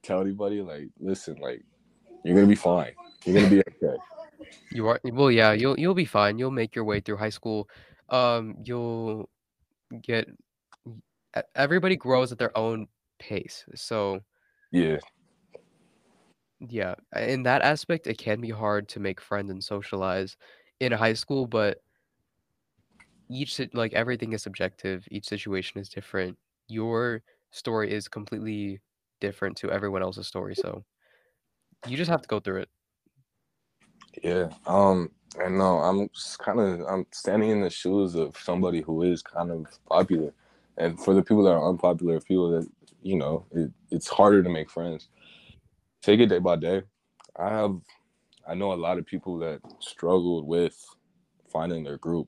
tell 0.04 0.22
anybody 0.22 0.62
like 0.62 0.90
listen 1.00 1.36
like 1.42 1.64
you're 2.24 2.36
gonna 2.36 2.48
be 2.48 2.56
fine. 2.56 2.94
You're 3.26 3.36
gonna 3.36 3.50
be 3.50 3.60
okay. 3.84 3.98
You 4.72 4.88
are 4.88 5.00
well, 5.04 5.32
yeah, 5.32 5.54
you'll 5.54 5.80
you'll 5.80 5.96
be 5.96 6.06
fine. 6.06 6.38
You'll 6.38 6.52
make 6.52 6.76
your 6.76 6.86
way 6.86 7.00
through 7.00 7.18
high 7.18 7.30
school. 7.30 7.70
Um, 8.10 8.56
you'll 8.64 9.30
get 10.02 10.28
everybody 11.56 11.96
grows 11.96 12.32
at 12.32 12.38
their 12.38 12.58
own 12.58 12.88
pace. 13.20 13.66
So 13.76 14.22
Yeah. 14.72 15.00
yeah, 16.60 16.96
in 17.16 17.44
that 17.44 17.62
aspect, 17.62 18.08
it 18.08 18.18
can 18.18 18.42
be 18.42 18.50
hard 18.50 18.90
to 18.90 19.00
make 19.00 19.22
friends 19.22 19.50
and 19.50 19.64
socialize 19.64 20.36
in 20.80 20.92
high 20.92 21.14
school, 21.14 21.46
but 21.48 21.82
each 23.30 23.62
like 23.74 23.94
everything 23.94 24.34
is 24.34 24.44
subjective. 24.44 25.08
Each 25.12 25.28
situation 25.28 25.80
is 25.80 25.90
different. 25.90 26.38
Your 26.68 27.24
story 27.52 27.92
is 27.92 28.08
completely 28.08 28.82
different 29.22 29.58
to 29.58 29.72
everyone 29.72 30.02
else's 30.02 30.28
story, 30.28 30.56
so 30.56 30.84
you 31.88 31.96
just 31.96 32.10
have 32.10 32.22
to 32.22 32.28
go 32.28 32.40
through 32.40 32.62
it. 32.62 32.70
Yeah. 34.24 34.50
Um. 34.66 35.12
And 35.40 35.60
no, 35.60 35.78
I'm 35.80 36.10
kind 36.40 36.60
of 36.60 36.82
I'm 36.88 37.06
standing 37.12 37.52
in 37.52 37.62
the 37.62 37.70
shoes 37.70 38.16
of 38.16 38.36
somebody 38.38 38.82
who 38.82 39.04
is 39.04 39.22
kind 39.22 39.52
of 39.52 39.68
popular, 39.86 40.34
and 40.80 41.00
for 41.00 41.14
the 41.14 41.22
people 41.24 41.44
that 41.44 41.52
are 41.52 41.70
unpopular, 41.70 42.20
people 42.22 42.52
that 42.52 42.68
you 43.02 43.18
know, 43.18 43.46
it, 43.52 43.72
it's 43.92 44.08
harder 44.08 44.44
to 44.44 44.50
make 44.50 44.70
friends. 44.70 45.08
Take 46.02 46.20
it 46.20 46.28
day 46.28 46.40
by 46.40 46.56
day. 46.56 46.84
I 47.38 47.50
have, 47.50 47.78
I 48.48 48.56
know 48.56 48.74
a 48.74 48.76
lot 48.76 48.98
of 48.98 49.06
people 49.06 49.38
that 49.40 49.62
struggled 49.80 50.48
with 50.48 50.84
finding 51.52 51.84
their 51.84 51.98
group, 51.98 52.28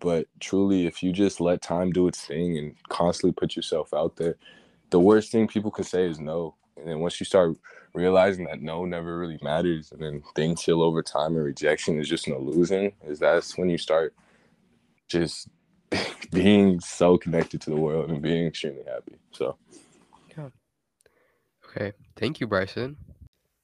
but 0.00 0.26
truly, 0.40 0.86
if 0.86 1.02
you 1.02 1.12
just 1.12 1.40
let 1.40 1.62
time 1.62 1.90
do 1.90 2.06
its 2.08 2.24
thing 2.24 2.58
and 2.58 2.74
constantly 2.88 3.32
put 3.32 3.56
yourself 3.56 3.94
out 3.94 4.16
there, 4.16 4.36
the 4.90 5.00
worst 5.00 5.32
thing 5.32 5.48
people 5.48 5.70
can 5.70 5.84
say 5.84 6.04
is 6.08 6.20
no. 6.20 6.54
And 6.76 6.88
then 6.88 7.00
once 7.00 7.18
you 7.20 7.26
start 7.26 7.56
realizing 7.94 8.44
that 8.44 8.60
no 8.60 8.84
never 8.84 9.18
really 9.18 9.38
matters 9.42 9.90
and 9.90 10.02
then 10.02 10.22
things 10.34 10.62
heal 10.62 10.82
over 10.82 11.02
time 11.02 11.34
and 11.34 11.44
rejection 11.44 11.98
is 11.98 12.06
just 12.06 12.26
an 12.26 12.34
illusion 12.34 12.92
is 13.06 13.18
that's 13.18 13.56
when 13.56 13.70
you 13.70 13.78
start 13.78 14.14
just 15.08 15.48
being 16.32 16.80
so 16.80 17.16
connected 17.16 17.60
to 17.60 17.70
the 17.70 17.76
world 17.76 18.10
and 18.10 18.20
being 18.20 18.46
extremely 18.46 18.82
happy 18.84 19.16
so 19.32 19.56
yeah. 20.36 20.48
Okay. 21.76 21.92
Thank 22.16 22.40
you, 22.40 22.46
Bryson. 22.46 22.96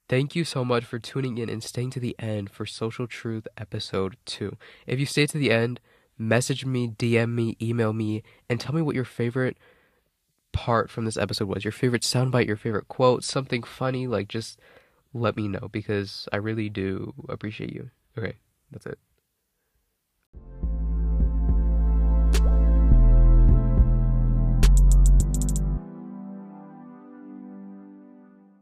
Thank 0.08 0.36
you 0.36 0.44
so 0.44 0.64
much 0.64 0.84
for 0.84 0.98
tuning 0.98 1.38
in 1.38 1.48
and 1.48 1.62
staying 1.62 1.90
to 1.90 2.00
the 2.00 2.14
end 2.18 2.50
for 2.50 2.66
Social 2.66 3.06
Truth 3.06 3.48
episode 3.56 4.16
2. 4.26 4.56
If 4.86 5.00
you 5.00 5.06
stayed 5.06 5.30
to 5.30 5.38
the 5.38 5.50
end, 5.50 5.80
message 6.18 6.66
me, 6.66 6.88
DM 6.88 7.30
me, 7.30 7.56
email 7.62 7.92
me, 7.92 8.22
and 8.48 8.60
tell 8.60 8.74
me 8.74 8.82
what 8.82 8.94
your 8.94 9.06
favorite 9.06 9.56
part 10.52 10.90
from 10.90 11.06
this 11.06 11.16
episode 11.16 11.48
was. 11.48 11.64
Your 11.64 11.72
favorite 11.72 12.02
soundbite, 12.02 12.46
your 12.46 12.56
favorite 12.56 12.88
quote, 12.88 13.24
something 13.24 13.62
funny. 13.62 14.06
Like, 14.06 14.28
just 14.28 14.60
let 15.14 15.36
me 15.36 15.48
know 15.48 15.68
because 15.72 16.28
I 16.30 16.36
really 16.36 16.68
do 16.68 17.14
appreciate 17.28 17.72
you. 17.72 17.90
Okay. 18.18 18.34
That's 18.70 18.84
it. 18.84 18.98